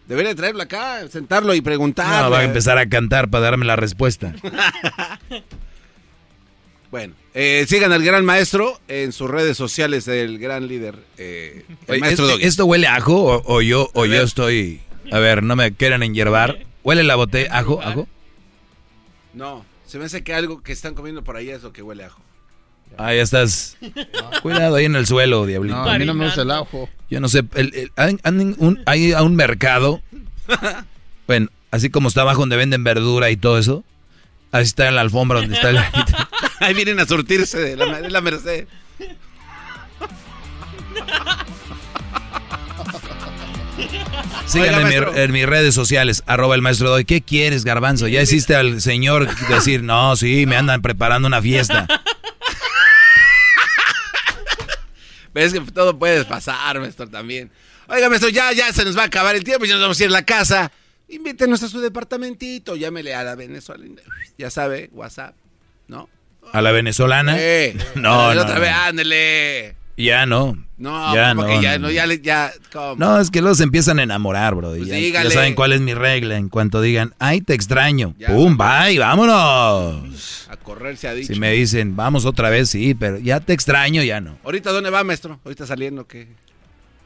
[0.08, 2.24] Debería traerlo acá, sentarlo y preguntarle.
[2.24, 4.34] No, va a empezar a cantar para darme la respuesta.
[6.90, 11.92] Bueno, eh, sigan al gran maestro en sus redes sociales, el gran líder, eh, el
[11.92, 14.80] Oye, maestro ¿esto, huele a ajo o, o yo o yo estoy...
[15.12, 16.60] A ver, no me quieran enyerbar.
[16.84, 17.50] ¿Huele la botella?
[17.58, 17.82] ¿Ajo?
[17.82, 18.08] ¿Ajo?
[19.34, 22.04] No, se me hace que algo que están comiendo por ahí es lo que huele
[22.04, 22.22] a ajo.
[22.98, 23.78] Ah, ya estás.
[24.42, 25.76] Cuidado ahí en el suelo, diablito.
[25.78, 26.90] No, a mí no me gusta el ajo.
[27.10, 30.02] Yo no sé, el- el- hay, hay un, hay a un mercado,
[31.28, 33.84] bueno, así como está abajo donde venden verdura y todo eso,
[34.54, 35.78] Ahí está en la alfombra donde está el...
[36.62, 38.66] Ahí vienen a surtirse de la, de la Merced.
[44.46, 47.06] Síganme en, mi- en mis redes sociales, arroba el maestro Doy.
[47.06, 48.08] ¿Qué quieres, garbanzo?
[48.08, 51.86] Ya hiciste al señor decir, no, sí, me andan preparando una fiesta.
[55.38, 57.52] Ves que todo puede pasar, maestro, también.
[57.88, 60.04] Oiga, maestro, ya, ya se nos va a acabar el tiempo, ya nos vamos a
[60.04, 60.72] ir a la casa.
[61.10, 63.86] Invítenos a su departamentito, llámele a la Venezuela.
[64.38, 65.36] Ya sabe, WhatsApp,
[65.88, 66.10] ¿no?
[66.52, 67.36] ¿A la venezolana?
[67.40, 68.62] Eh, No, no, otra no.
[68.62, 69.76] vez, ándele.
[69.98, 70.56] Ya no.
[70.78, 71.60] No, ya no.
[71.60, 72.52] ya no, ya, ya.
[72.98, 74.70] No, es que los empiezan a enamorar, bro.
[74.70, 76.38] Pues ya, ya saben cuál es mi regla.
[76.38, 78.14] En cuanto digan, ay, te extraño.
[78.28, 78.58] ¡Pum!
[78.58, 79.00] ¡Bye!
[79.00, 80.48] ¡Vámonos!
[80.50, 81.34] A correr se ha dicho.
[81.34, 84.38] Si me dicen, vamos otra vez, sí, pero ya te extraño, ya no.
[84.44, 85.40] ¿Ahorita dónde va, maestro?
[85.44, 86.28] ¿Ahorita saliendo qué,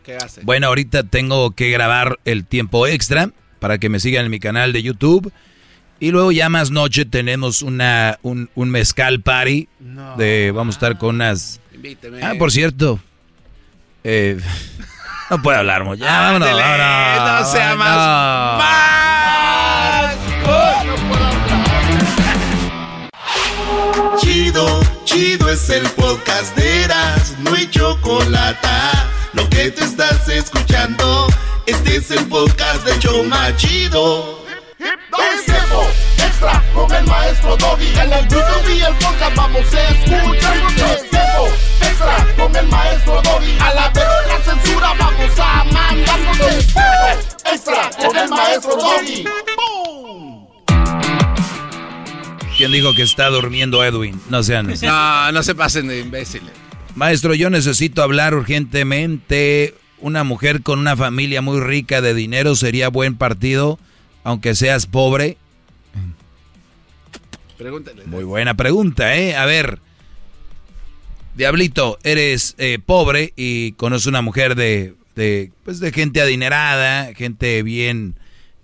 [0.04, 0.42] qué hace?
[0.44, 4.74] Bueno, ahorita tengo que grabar el tiempo extra para que me sigan en mi canal
[4.74, 5.32] de YouTube.
[6.02, 9.70] Y luego ya más noche tenemos una, un, un mezcal party.
[10.18, 11.62] De, vamos a estar con unas...
[11.82, 12.24] Invíteme.
[12.24, 13.00] Ah, por cierto.
[14.04, 14.40] eh,
[15.32, 16.04] no puedo hablar mucho.
[16.04, 18.62] Ya, vámonos, no sea más-
[24.20, 28.68] Chido, chido es el podcast de Eras, no hay chocolate.
[29.34, 31.28] Lo que te estás escuchando,
[31.66, 34.40] este es el podcast de Choma Chido.
[34.80, 35.84] Es tiempo
[36.18, 37.88] extra con el maestro Doggy.
[38.00, 40.56] En el YouTube y el podcast vamos a escuchar.
[40.58, 41.48] Es tiempo
[42.02, 43.58] extra con el maestro Doggy.
[43.60, 46.38] A la verga la censura vamos a mandarnos.
[46.38, 46.82] Tiempo
[47.52, 49.26] extra con el maestro Doggy.
[52.58, 54.22] ¿Quién dijo que está durmiendo Edwin?
[54.30, 54.86] No sean así.
[54.86, 56.52] No, no se pasen de imbéciles.
[56.96, 59.76] Maestro, yo necesito hablar urgentemente.
[60.00, 63.80] Una mujer con una familia muy rica de dinero sería buen partido,
[64.24, 65.38] aunque seas pobre.
[67.58, 68.06] Pregúntale.
[68.06, 69.36] Muy buena pregunta, ¿eh?
[69.36, 69.80] A ver,
[71.36, 77.64] Diablito, eres eh, pobre y conoces una mujer de, de, pues de gente adinerada, gente
[77.64, 78.16] bien,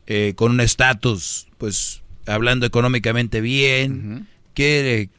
[0.06, 4.28] eh, con un estatus, pues hablando económicamente bien.
[4.54, 5.10] ¿Qué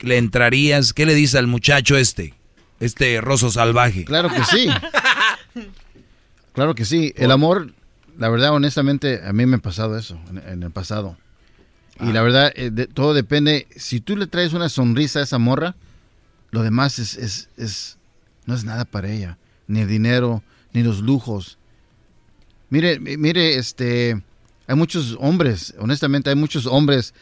[0.00, 0.92] le, le entrarías?
[0.92, 2.34] ¿Qué le dices al muchacho este?
[2.80, 4.04] Este roso salvaje.
[4.04, 4.68] Claro que sí.
[6.52, 7.12] Claro que sí.
[7.16, 7.72] El amor,
[8.16, 11.16] la verdad, honestamente, a mí me ha pasado eso en, en el pasado.
[12.00, 13.66] Y la verdad, eh, de- todo depende.
[13.74, 15.74] Si tú le traes una sonrisa a esa morra,
[16.54, 17.98] lo demás es, es, es-
[18.46, 19.38] no es nada para ella.
[19.66, 20.42] Ni el dinero,
[20.72, 21.58] ni los lujos.
[22.70, 24.22] Mire, mi- mire, este,
[24.66, 27.12] hay muchos hombres, honestamente, hay muchos hombres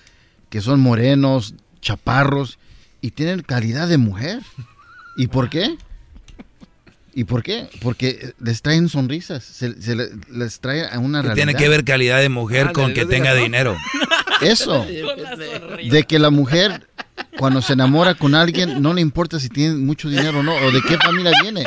[0.50, 2.58] que son morenos, chaparros
[3.00, 4.40] y tienen calidad de mujer.
[5.16, 5.76] ¿Y por qué?
[7.14, 7.68] ¿Y por qué?
[7.82, 11.34] Porque les traen sonrisas, se, se le- les trae a una ¿Qué realidad.
[11.46, 13.76] tiene que ver calidad de mujer con que tenga dinero?
[14.42, 14.84] Eso.
[14.84, 16.86] De que la mujer,
[17.38, 20.70] cuando se enamora con alguien, no le importa si tiene mucho dinero o no, o
[20.70, 21.64] de qué familia viene.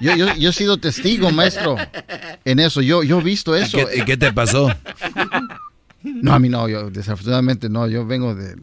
[0.00, 1.76] Yo, yo, yo he sido testigo, maestro,
[2.44, 2.82] en eso.
[2.82, 3.78] Yo, yo he visto eso.
[3.78, 4.70] ¿Y qué, y qué te pasó?
[6.02, 8.56] No, a mí no, yo desafortunadamente no, yo vengo de...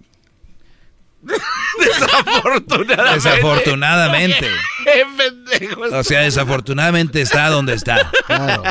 [1.80, 3.30] Desafortunadamente.
[3.30, 4.48] Desafortunadamente.
[4.84, 5.82] Qué pendejo.
[5.82, 8.12] O sea, desafortunadamente está donde está.
[8.28, 8.64] Claro.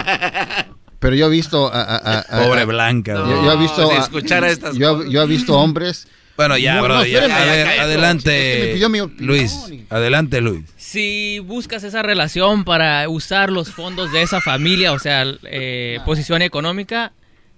[1.03, 1.83] Pero yo he visto a...
[1.83, 3.13] a- a- a- Pobre Blanca.
[3.15, 3.91] Yo, yo he visto...
[3.91, 6.09] si a- estas yo, yo he visto hombres...
[6.35, 7.27] Bueno, ya, No, bro, no, ya.
[7.29, 7.63] ya.
[7.63, 8.89] Es que adelante.
[8.89, 8.99] mi.
[9.19, 10.65] Luis, adelante, Luis.
[10.79, 16.41] Si buscas esa relación para usar los fondos de esa familia, o sea, eh, posición
[16.41, 17.13] económica,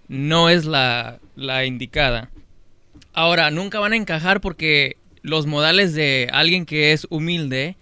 [0.08, 2.30] no es la, la indicada.
[3.12, 7.76] Ahora, nunca van a encajar porque los modales de alguien que es humilde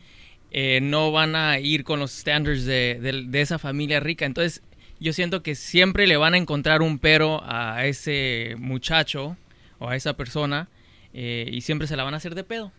[0.51, 4.27] eh, no van a ir con los estándares de, de- de esa familia rica.
[4.27, 4.63] Entonces,
[5.03, 9.37] yo siento que siempre le van a encontrar un pero a ese muchacho
[9.79, 10.69] o a esa persona
[11.13, 12.73] eh, y siempre se la van a hacer de pedo.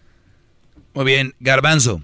[0.93, 2.01] Muy bien, Garbanzo.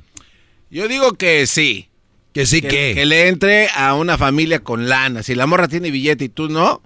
[0.70, 1.90] Yo digo que sí.
[2.34, 5.24] Que sí, que, que le entre a una familia con lana.
[5.24, 6.84] Si la morra tiene billete y tú no,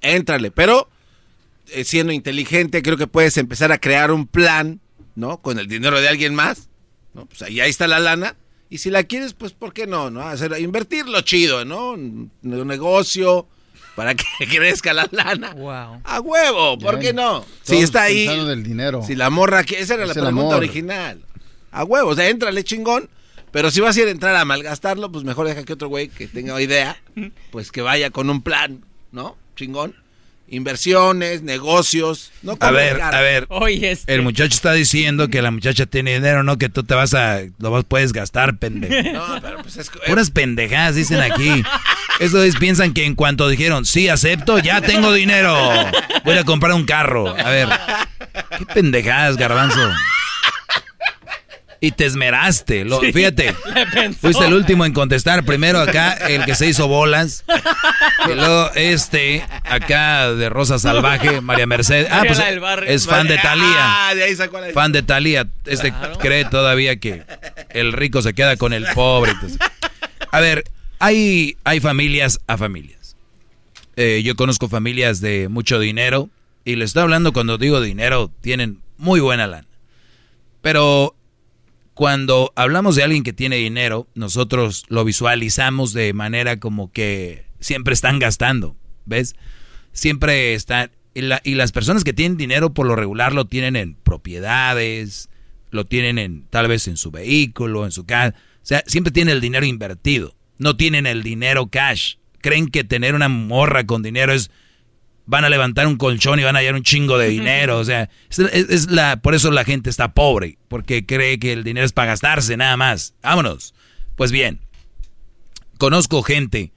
[0.00, 0.50] éntrale.
[0.50, 0.88] Pero
[1.72, 4.80] eh, siendo inteligente, creo que puedes empezar a crear un plan,
[5.14, 5.42] ¿no?
[5.42, 6.70] Con el dinero de alguien más.
[7.12, 7.26] ¿no?
[7.26, 8.36] Pues ahí, ahí está la lana.
[8.68, 10.10] Y si la quieres, pues ¿por qué no?
[10.10, 10.22] ¿no?
[10.22, 11.90] Hacer, invertirlo chido, ¿no?
[11.92, 13.46] Un, un negocio
[13.94, 15.54] para que crezca la lana.
[15.54, 16.00] Wow.
[16.04, 17.40] A huevo, ¿por qué no?
[17.40, 18.26] todos Si está ahí.
[18.26, 19.02] del dinero.
[19.06, 20.54] Si la morra, que esa era Es la pregunta amor.
[20.56, 21.20] original.
[21.70, 23.08] A huevo, o sea, éntrale chingón.
[23.52, 26.08] Pero si vas a ir a entrar a malgastarlo, pues mejor deja que otro güey
[26.08, 27.00] que tenga idea,
[27.50, 29.36] pues que vaya con un plan, ¿no?
[29.54, 29.94] Chingón.
[30.48, 32.30] Inversiones, negocios.
[32.42, 33.46] No A ver, a ver.
[33.48, 36.94] Oye, este- El muchacho está diciendo que la muchacha tiene dinero, no que tú te
[36.94, 37.40] vas a.
[37.58, 38.94] Lo vas- puedes gastar, pendejo.
[39.12, 39.90] No, pero pues es.
[40.06, 41.62] Puras pendejadas dicen aquí.
[42.20, 45.54] Eso es, piensan que en cuanto dijeron, sí, acepto, ya tengo dinero.
[46.24, 47.28] Voy a comprar un carro.
[47.36, 47.68] A ver,
[48.58, 49.80] qué pendejadas, garbanzo.
[51.80, 52.84] Y te esmeraste.
[52.84, 53.54] Lo, fíjate,
[54.20, 55.44] fuiste el último en contestar.
[55.44, 57.44] Primero acá, el que se hizo bolas.
[58.30, 62.08] Y luego este, acá de Rosa Salvaje, María Mercedes.
[62.10, 62.40] Ah, pues
[62.86, 63.66] es fan de Talía.
[64.08, 65.46] Ah, de ahí sacó la- Fan de Talía.
[65.66, 67.24] Este cree todavía que
[67.70, 69.32] el rico se queda con el pobre.
[69.32, 69.58] Entonces,
[70.30, 70.64] a ver,
[70.98, 73.16] hay, hay familias a familias.
[73.96, 76.30] Eh, yo conozco familias de mucho dinero.
[76.64, 79.66] Y les estoy hablando cuando digo dinero, tienen muy buena lana.
[80.62, 81.14] Pero
[81.96, 87.94] cuando hablamos de alguien que tiene dinero, nosotros lo visualizamos de manera como que siempre
[87.94, 88.76] están gastando,
[89.06, 89.34] ¿ves?
[89.92, 90.90] Siempre están...
[91.14, 95.30] Y, la- y las personas que tienen dinero por lo regular lo tienen en propiedades,
[95.70, 98.36] lo tienen en tal vez en su vehículo, en su casa.
[98.56, 102.16] O sea, siempre tienen el dinero invertido, no tienen el dinero cash.
[102.42, 104.50] Creen que tener una morra con dinero es
[105.26, 107.78] van a levantar un colchón y van a hallar un chingo de dinero.
[107.78, 111.84] O sea, es, la, por eso la gente está pobre, porque cree que el dinero
[111.84, 113.14] es para gastarse nada más.
[113.22, 113.74] Vámonos.
[114.14, 114.60] Pues bien,
[115.78, 116.72] conozco gente,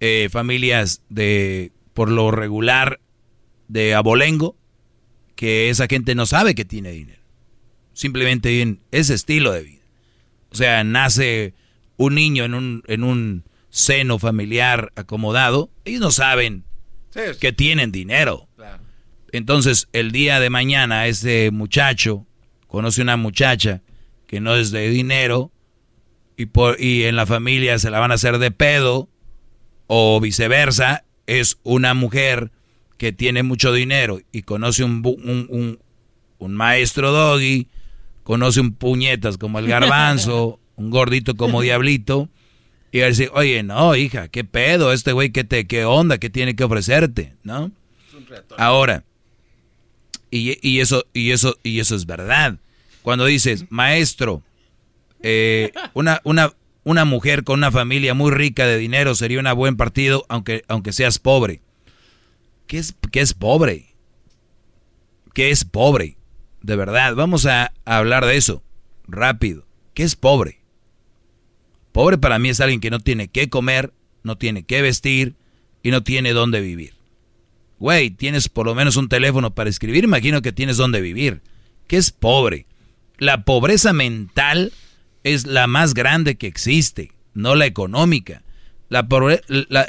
[0.00, 3.00] eh, familias de, por lo regular,
[3.68, 4.56] de abolengo,
[5.36, 7.22] que esa gente no sabe que tiene dinero.
[7.92, 9.82] Simplemente viven ese estilo de vida.
[10.50, 11.54] O sea, nace
[11.96, 16.64] un niño en un, en un seno familiar acomodado, ellos no saben
[17.38, 18.48] que tienen dinero.
[19.32, 22.26] Entonces, el día de mañana, ese muchacho
[22.68, 23.82] conoce una muchacha
[24.26, 25.50] que no es de dinero
[26.36, 29.08] y, por, y en la familia se la van a hacer de pedo,
[29.86, 32.50] o viceversa, es una mujer
[32.96, 35.78] que tiene mucho dinero y conoce un, bu- un, un-
[36.38, 37.68] un maestro doggy,
[38.22, 42.28] conoce un puñetas como el garbanzo, un gordito como diablito,
[42.94, 46.18] y va a decir, oye, no, hija, qué pedo, este güey, ¿qué, te, qué onda,
[46.18, 47.72] qué tiene que ofrecerte, ¿no?
[48.56, 49.02] Ahora,
[50.30, 52.60] y, y eso, y eso, y eso es verdad.
[53.02, 54.44] Cuando dices, maestro,
[55.24, 56.52] eh, una, una,
[56.84, 60.92] una mujer con una familia muy rica de dinero sería un buen partido, aunque, aunque
[60.92, 61.62] seas pobre.
[62.68, 63.96] ¿Qué es, qué es pobre?
[65.32, 66.16] ¿Qué es pobre?
[66.62, 68.62] De verdad, vamos a, a hablar de eso.
[69.08, 69.66] Rápido.
[69.94, 70.63] ¿Qué es pobre?
[71.94, 73.92] Pobre para mí es alguien que no tiene qué comer,
[74.24, 75.36] no tiene qué vestir
[75.80, 76.94] y no tiene dónde vivir.
[77.78, 81.40] Güey, tienes por lo menos un teléfono para escribir, imagino que tienes dónde vivir.
[81.86, 82.66] ¿Qué es pobre?
[83.18, 84.72] La pobreza mental
[85.22, 88.42] es la más grande que existe, no la económica.
[88.88, 89.86] La, pobre- la-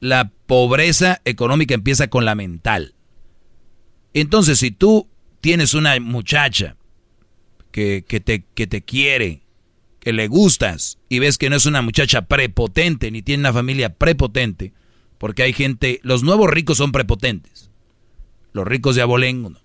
[0.00, 2.94] la pobreza económica empieza con la mental.
[4.14, 5.08] Entonces, si tú
[5.42, 6.76] tienes una muchacha
[7.70, 9.42] que, que te, que te quiere,
[10.04, 13.94] que le gustas y ves que no es una muchacha prepotente ni tiene una familia
[13.94, 14.74] prepotente,
[15.16, 17.70] porque hay gente, los nuevos ricos son prepotentes,
[18.52, 19.60] los ricos de abolengo no.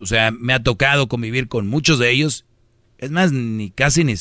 [0.00, 2.46] O sea, me ha tocado convivir con muchos de ellos,
[2.96, 4.14] es más, ni casi ni...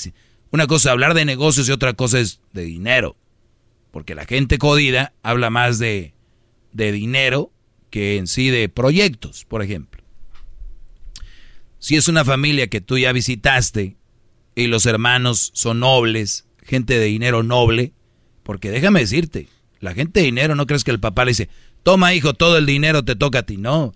[0.52, 3.16] Una cosa es hablar de negocios y otra cosa es de dinero,
[3.92, 6.14] porque la gente jodida habla más de,
[6.74, 7.54] de dinero
[7.92, 10.04] que en sí de proyectos, por ejemplo.
[11.80, 13.96] Si es una familia que tú ya visitaste
[14.58, 17.94] y los hermanos son nobles, gente de dinero noble,
[18.44, 19.48] porque déjame decirte,
[19.80, 21.50] la gente de dinero no crees que el papá le dice,
[21.84, 23.94] toma hijo, todo el dinero te toca a ti, no.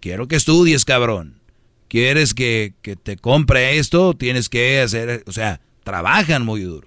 [0.00, 1.34] Quiero que estudies, cabrón.
[1.88, 4.14] ¿Quieres que, que te compre esto?
[4.14, 6.86] Tienes que hacer, o sea, trabajan muy duro.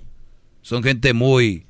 [0.61, 1.65] Son gente muy,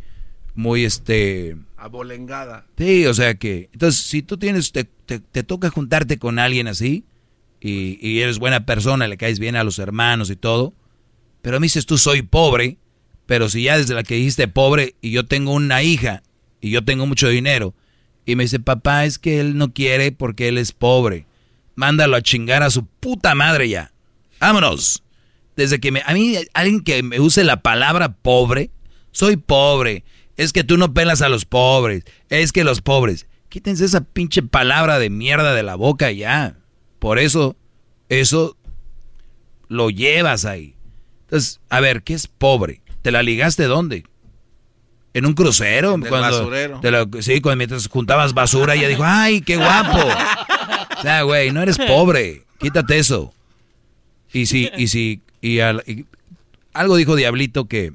[0.54, 1.58] muy este...
[1.78, 2.68] Abolengada.
[2.78, 6.68] Sí, o sea que, entonces, si tú tienes, te, te- te toca juntarte con alguien
[6.68, 7.06] así,
[7.60, 10.74] y, y eres buena persona, le caes bien a los hermanos y todo,
[11.42, 12.78] pero me dices tú soy pobre,
[13.26, 16.24] pero si ya desde la que dijiste pobre y yo tengo una hija
[16.60, 17.74] y yo tengo mucho dinero,
[18.26, 21.26] y me dice, papá, es que él no quiere porque él es pobre,
[21.76, 23.92] mándalo a chingar a su puta madre ya.
[24.40, 25.04] Vámonos.
[25.56, 28.72] Desde que me, a mí, alguien que me use la palabra pobre,
[29.12, 30.04] soy pobre.
[30.38, 32.04] Es que tú no pelas a los pobres.
[32.30, 33.28] Es que los pobres.
[33.50, 36.58] Quítense esa pinche palabra de mierda de la boca ya.
[37.00, 37.58] Por eso,
[38.10, 38.58] eso
[39.68, 40.76] lo llevas ahí.
[41.32, 42.82] Entonces, a ver, ¿qué es pobre?
[43.02, 44.04] ¿Te la ligaste dónde?
[45.14, 45.96] ¿En un crucero?
[45.96, 46.80] En el basurero.
[46.82, 49.98] te la- sí, cuando mientras juntabas basura, ella dijo, ¡ay, qué guapo!
[50.98, 52.44] O sea, güey, no eres pobre.
[52.60, 53.34] Quítate eso.
[54.34, 56.06] Y si, y si, y, al- y
[56.74, 57.94] algo dijo Diablito que,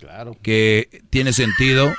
[0.00, 0.36] Claro.
[0.42, 1.94] que tiene sentido.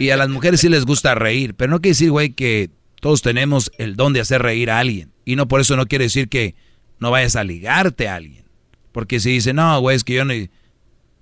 [0.00, 1.54] Y a las mujeres sí les gusta reír.
[1.54, 2.70] Pero no quiere decir, güey, que
[3.00, 5.12] todos tenemos el don de hacer reír a alguien.
[5.24, 6.54] Y no por eso no quiere decir que
[7.00, 8.45] no vayas a ligarte a alguien.
[8.96, 10.48] Porque si dice, no, güey, es que yo ni,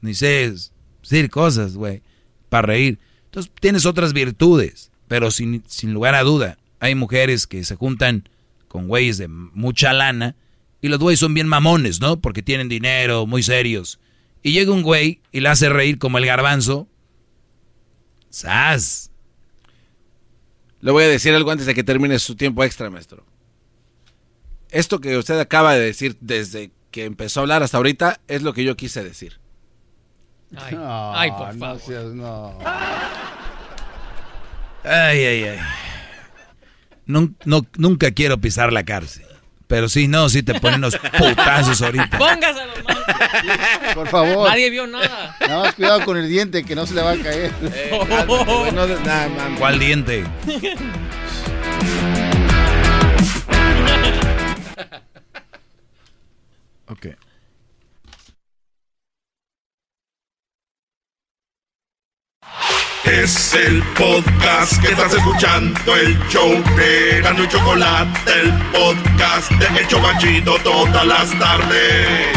[0.01, 0.55] ni sé
[1.03, 2.03] decir cosas, güey,
[2.49, 3.01] para reír.
[3.25, 8.29] Entonces tienes otras virtudes, pero sin, sin lugar a duda, hay mujeres que se juntan
[8.69, 10.37] con güeyes de mucha lana
[10.83, 12.21] y los güeyes son bien mamones, ¿no?
[12.21, 13.99] Porque tienen dinero, muy serios.
[14.41, 16.87] Y llega un güey y la hace reír como el garbanzo.
[18.31, 19.11] ¡Sas!
[20.81, 23.27] Le voy a decir algo antes de que termine su tiempo extra, maestro.
[24.71, 28.53] Esto que usted acaba de decir desde que empezó a hablar hasta ahorita es lo
[28.53, 29.41] que yo quise decir.
[30.57, 31.81] Ay, No, ay, por no favor.
[31.81, 32.57] seas- no.
[34.85, 35.59] Ay, ay, ay.
[37.07, 39.27] Nun- no- nunca quiero pisar la cárcel.
[39.67, 42.17] Pero sí, no, sí te ponen unos putazos ahorita.
[42.17, 42.73] Póngaselo,
[43.95, 44.49] Por favor.
[44.49, 45.37] Nadie vio nada.
[45.41, 47.51] Nada más cuidado con el diente que no se le va a caer.
[49.59, 50.25] ¿Cuál diente?
[56.95, 57.07] Ok.
[63.05, 69.81] Es el podcast que estás escuchando, el show de Gano y Chocolate, el podcast de
[69.81, 72.33] El Chocachito todas las tardes.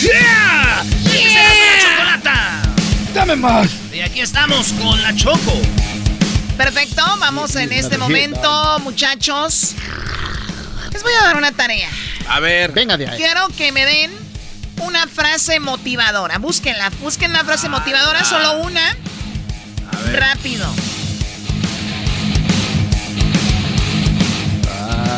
[0.00, 0.82] ¡Yeah!
[1.04, 2.62] ¡Ese es la chocolata!
[3.12, 3.68] ¡Dame más!
[3.92, 5.52] Y aquí estamos con la Choco.
[6.56, 9.74] Perfecto, vamos en este momento, muchachos.
[10.96, 11.90] Les voy a dar una tarea.
[12.26, 12.72] A ver.
[12.72, 13.18] Venga de ahí.
[13.18, 14.10] Quiero que me den
[14.80, 16.38] una frase motivadora.
[16.38, 18.96] Búsquenla, busquen la frase motivadora, solo una.
[20.14, 20.66] Rápido.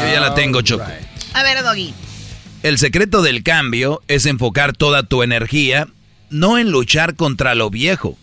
[0.00, 0.84] Yo ya la tengo, Choco.
[1.32, 1.94] A ver, Doggy.
[2.64, 5.86] El secreto del cambio es enfocar toda tu energía
[6.28, 8.18] no en luchar contra lo viejo,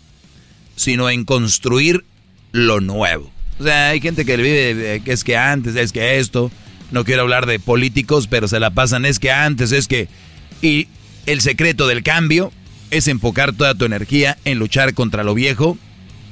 [0.76, 2.04] sino en construir
[2.52, 3.32] lo nuevo.
[3.58, 6.50] O sea, hay gente que vive que es que antes, es que esto.
[6.90, 10.08] No quiero hablar de políticos, pero se la pasan, es que antes, es que...
[10.62, 10.88] Y
[11.26, 12.52] el secreto del cambio
[12.90, 15.76] es enfocar toda tu energía en luchar contra lo viejo,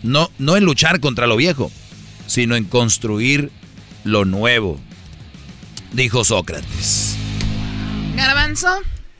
[0.03, 1.73] no, no en luchar contra lo viejo,
[2.27, 3.51] sino en construir
[4.05, 4.81] lo nuevo,
[5.93, 7.17] dijo Sócrates.
[8.17, 8.69] Garbanzo,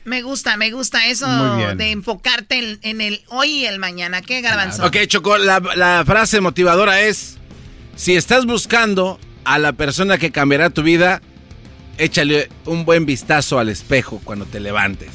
[0.05, 1.27] me gusta, me gusta eso
[1.75, 4.21] de enfocarte en, en el hoy y el mañana.
[4.21, 4.85] ¿Qué, Garbanzo?
[4.85, 7.37] Ok, Choco, la, la frase motivadora es,
[7.95, 11.21] si estás buscando a la persona que cambiará tu vida,
[11.97, 15.09] échale un buen vistazo al espejo cuando te levantes.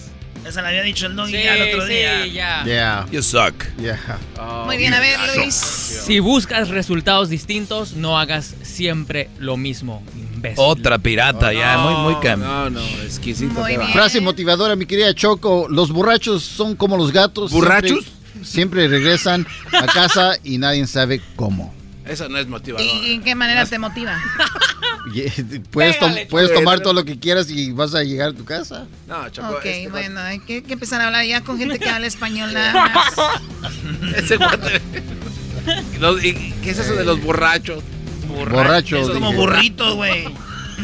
[0.46, 2.26] Esa la había dicho el Doggy Sí, ya el otro sí, día.
[2.26, 2.64] ya.
[2.64, 3.06] Yeah.
[3.12, 3.62] You suck.
[3.78, 4.18] Yeah.
[4.64, 5.54] Muy bien, a ver, Luis.
[5.54, 10.02] Si buscas resultados distintos, no hagas siempre lo mismo,
[10.34, 10.56] imbécil.
[10.58, 13.62] Otra pirata, ya, muy, muy cam- No, no, exquisito.
[13.92, 15.66] Frase motivadora, mi querida Choco.
[15.68, 17.52] Los borrachos son como los gatos.
[17.52, 18.06] ¿Borrachos?
[18.42, 21.74] Siempre, siempre regresan a casa y nadie sabe cómo.
[22.10, 22.86] Eso no es motivador.
[22.86, 24.20] ¿Y en qué manera te motiva?
[25.70, 28.44] Puedes, tom- Pégale, puedes tomar todo lo que quieras y vas a llegar a tu
[28.44, 28.86] casa.
[29.08, 31.88] No, Choco, Ok, este bueno, hay que, que empezar a hablar ya con gente que
[31.88, 33.14] habla español nada más.
[34.16, 34.80] ese guate-
[36.62, 37.82] ¿Qué es eso de los borrachos?
[38.28, 39.08] Borrachos.
[39.08, 39.40] Es como dije.
[39.40, 40.24] burrito, güey.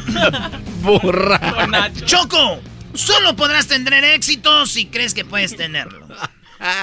[0.82, 2.04] Borracho.
[2.06, 2.60] Choco,
[2.94, 6.06] solo podrás tener éxito si crees que puedes tenerlo.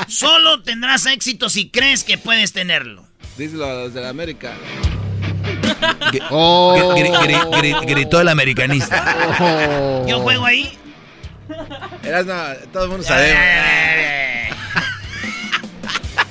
[0.08, 3.03] Solo tendrás éxito si crees que puedes tenerlo.
[3.38, 4.54] Díselo a los de la América.
[6.30, 6.94] Oh.
[6.96, 9.36] Gri- gri- gri- gritó el americanista.
[9.40, 10.06] Oh.
[10.08, 10.78] Yo juego ahí.
[12.04, 12.36] Eras, no,
[12.72, 13.36] todo el mundo sabe.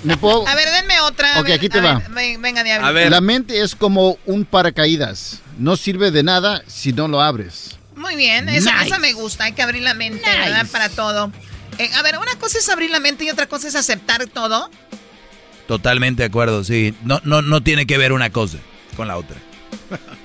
[0.03, 0.47] ¿Me puedo?
[0.49, 1.37] A ver, denme otra.
[1.37, 1.95] a Ok, ver, aquí te a va.
[1.99, 3.11] ver, ven- venga, A ver.
[3.11, 5.41] La mente es como un paracaídas.
[5.59, 7.77] No sirve de nada si no lo abres.
[7.95, 8.87] Muy bien, esa, Nice.
[8.87, 9.45] esa me gusta.
[9.45, 10.67] Hay que abrir la mente, ¿verdad?
[10.73, 11.31] Para todo.
[11.79, 14.71] Eh, a ver, una cosa es abrir la mente y otra cosa es aceptar todo.
[15.67, 16.95] Totalmente de acuerdo, sí.
[17.05, 18.59] No, no, no tiene que ver una cosa
[18.97, 19.37] con la otra.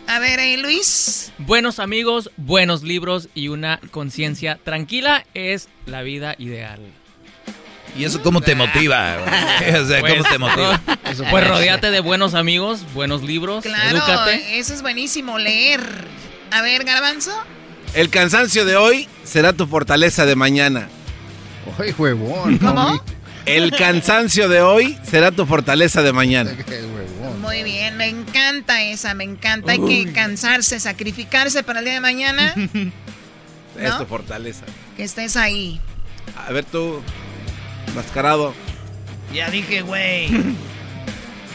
[0.07, 1.31] A ver, eh, Luis.
[1.37, 6.79] Buenos amigos, buenos libros y una conciencia tranquila es la vida ideal.
[7.97, 9.17] ¿Y eso cómo te motiva?
[9.81, 10.81] O sea, ¿cómo Pues, te motiva?
[11.11, 14.59] Eso Pues rodeate de buenos amigos, buenos libros, Claro, edúcate.
[14.59, 15.81] eso es buenísimo, leer.
[16.51, 17.31] A ver, Garbanzo.
[17.93, 20.89] El cansancio de hoy será tu fortaleza de mañana.
[21.79, 22.57] Ay, huevón.
[22.59, 23.01] ¿Cómo?
[23.47, 26.51] El cansancio de hoy será tu fortaleza de mañana.
[27.41, 29.71] Muy bien, me encanta esa, me encanta.
[29.71, 32.53] Hay que cansarse, sacrificarse para el día de mañana.
[33.79, 33.99] Es ¿No?
[33.99, 34.65] tu fortaleza.
[34.95, 35.79] que estés ahí.
[36.47, 36.99] A ver tú,
[37.93, 38.55] mascarado.
[39.31, 40.25] Ya dije, güey.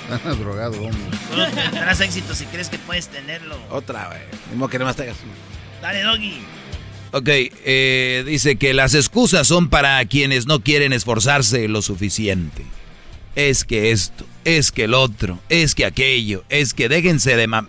[0.09, 1.19] Estás drogado, hombre.
[1.29, 3.59] Solo tendrás éxito si crees que puedes tenerlo.
[3.71, 4.21] Otra, güey.
[4.53, 5.17] Ni modo que nomás te hagas.
[5.81, 6.43] Dale, Doggy.
[7.13, 12.65] Ok, eh, dice que las excusas son para quienes no quieren esforzarse lo suficiente.
[13.37, 17.69] Es que esto, es que el otro, es que aquello, es que déjense de mam...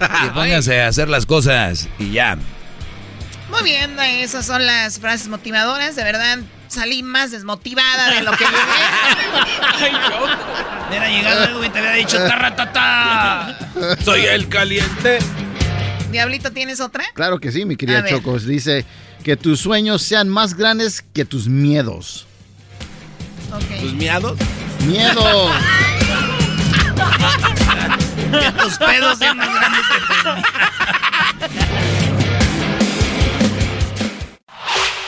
[0.00, 2.38] Y pónganse a hacer las cosas y ya.
[3.50, 5.94] Muy bien, esas son las frases motivadoras.
[5.94, 9.90] De verdad, salí más desmotivada de lo que llegué.
[10.88, 13.58] Hubiera llegado algo y te hubiera dicho tarratata.
[14.04, 15.18] Soy el caliente.
[16.10, 17.04] Diablito, ¿tienes otra?
[17.14, 18.12] Claro que sí, mi querida A ver.
[18.12, 18.46] Chocos.
[18.46, 18.84] Dice
[19.22, 22.26] que tus sueños sean más grandes que tus miedos.
[23.80, 24.38] ¿Tus miados?
[24.86, 25.50] ¡Miedo!
[28.30, 29.80] que tus pedos sean más grandes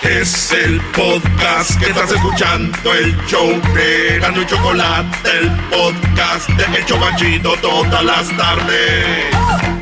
[0.03, 6.49] que Es el podcast que estás escuchando, el show de Gano y Chocolate, el podcast
[6.49, 9.82] de El Chocachito todas las tardes.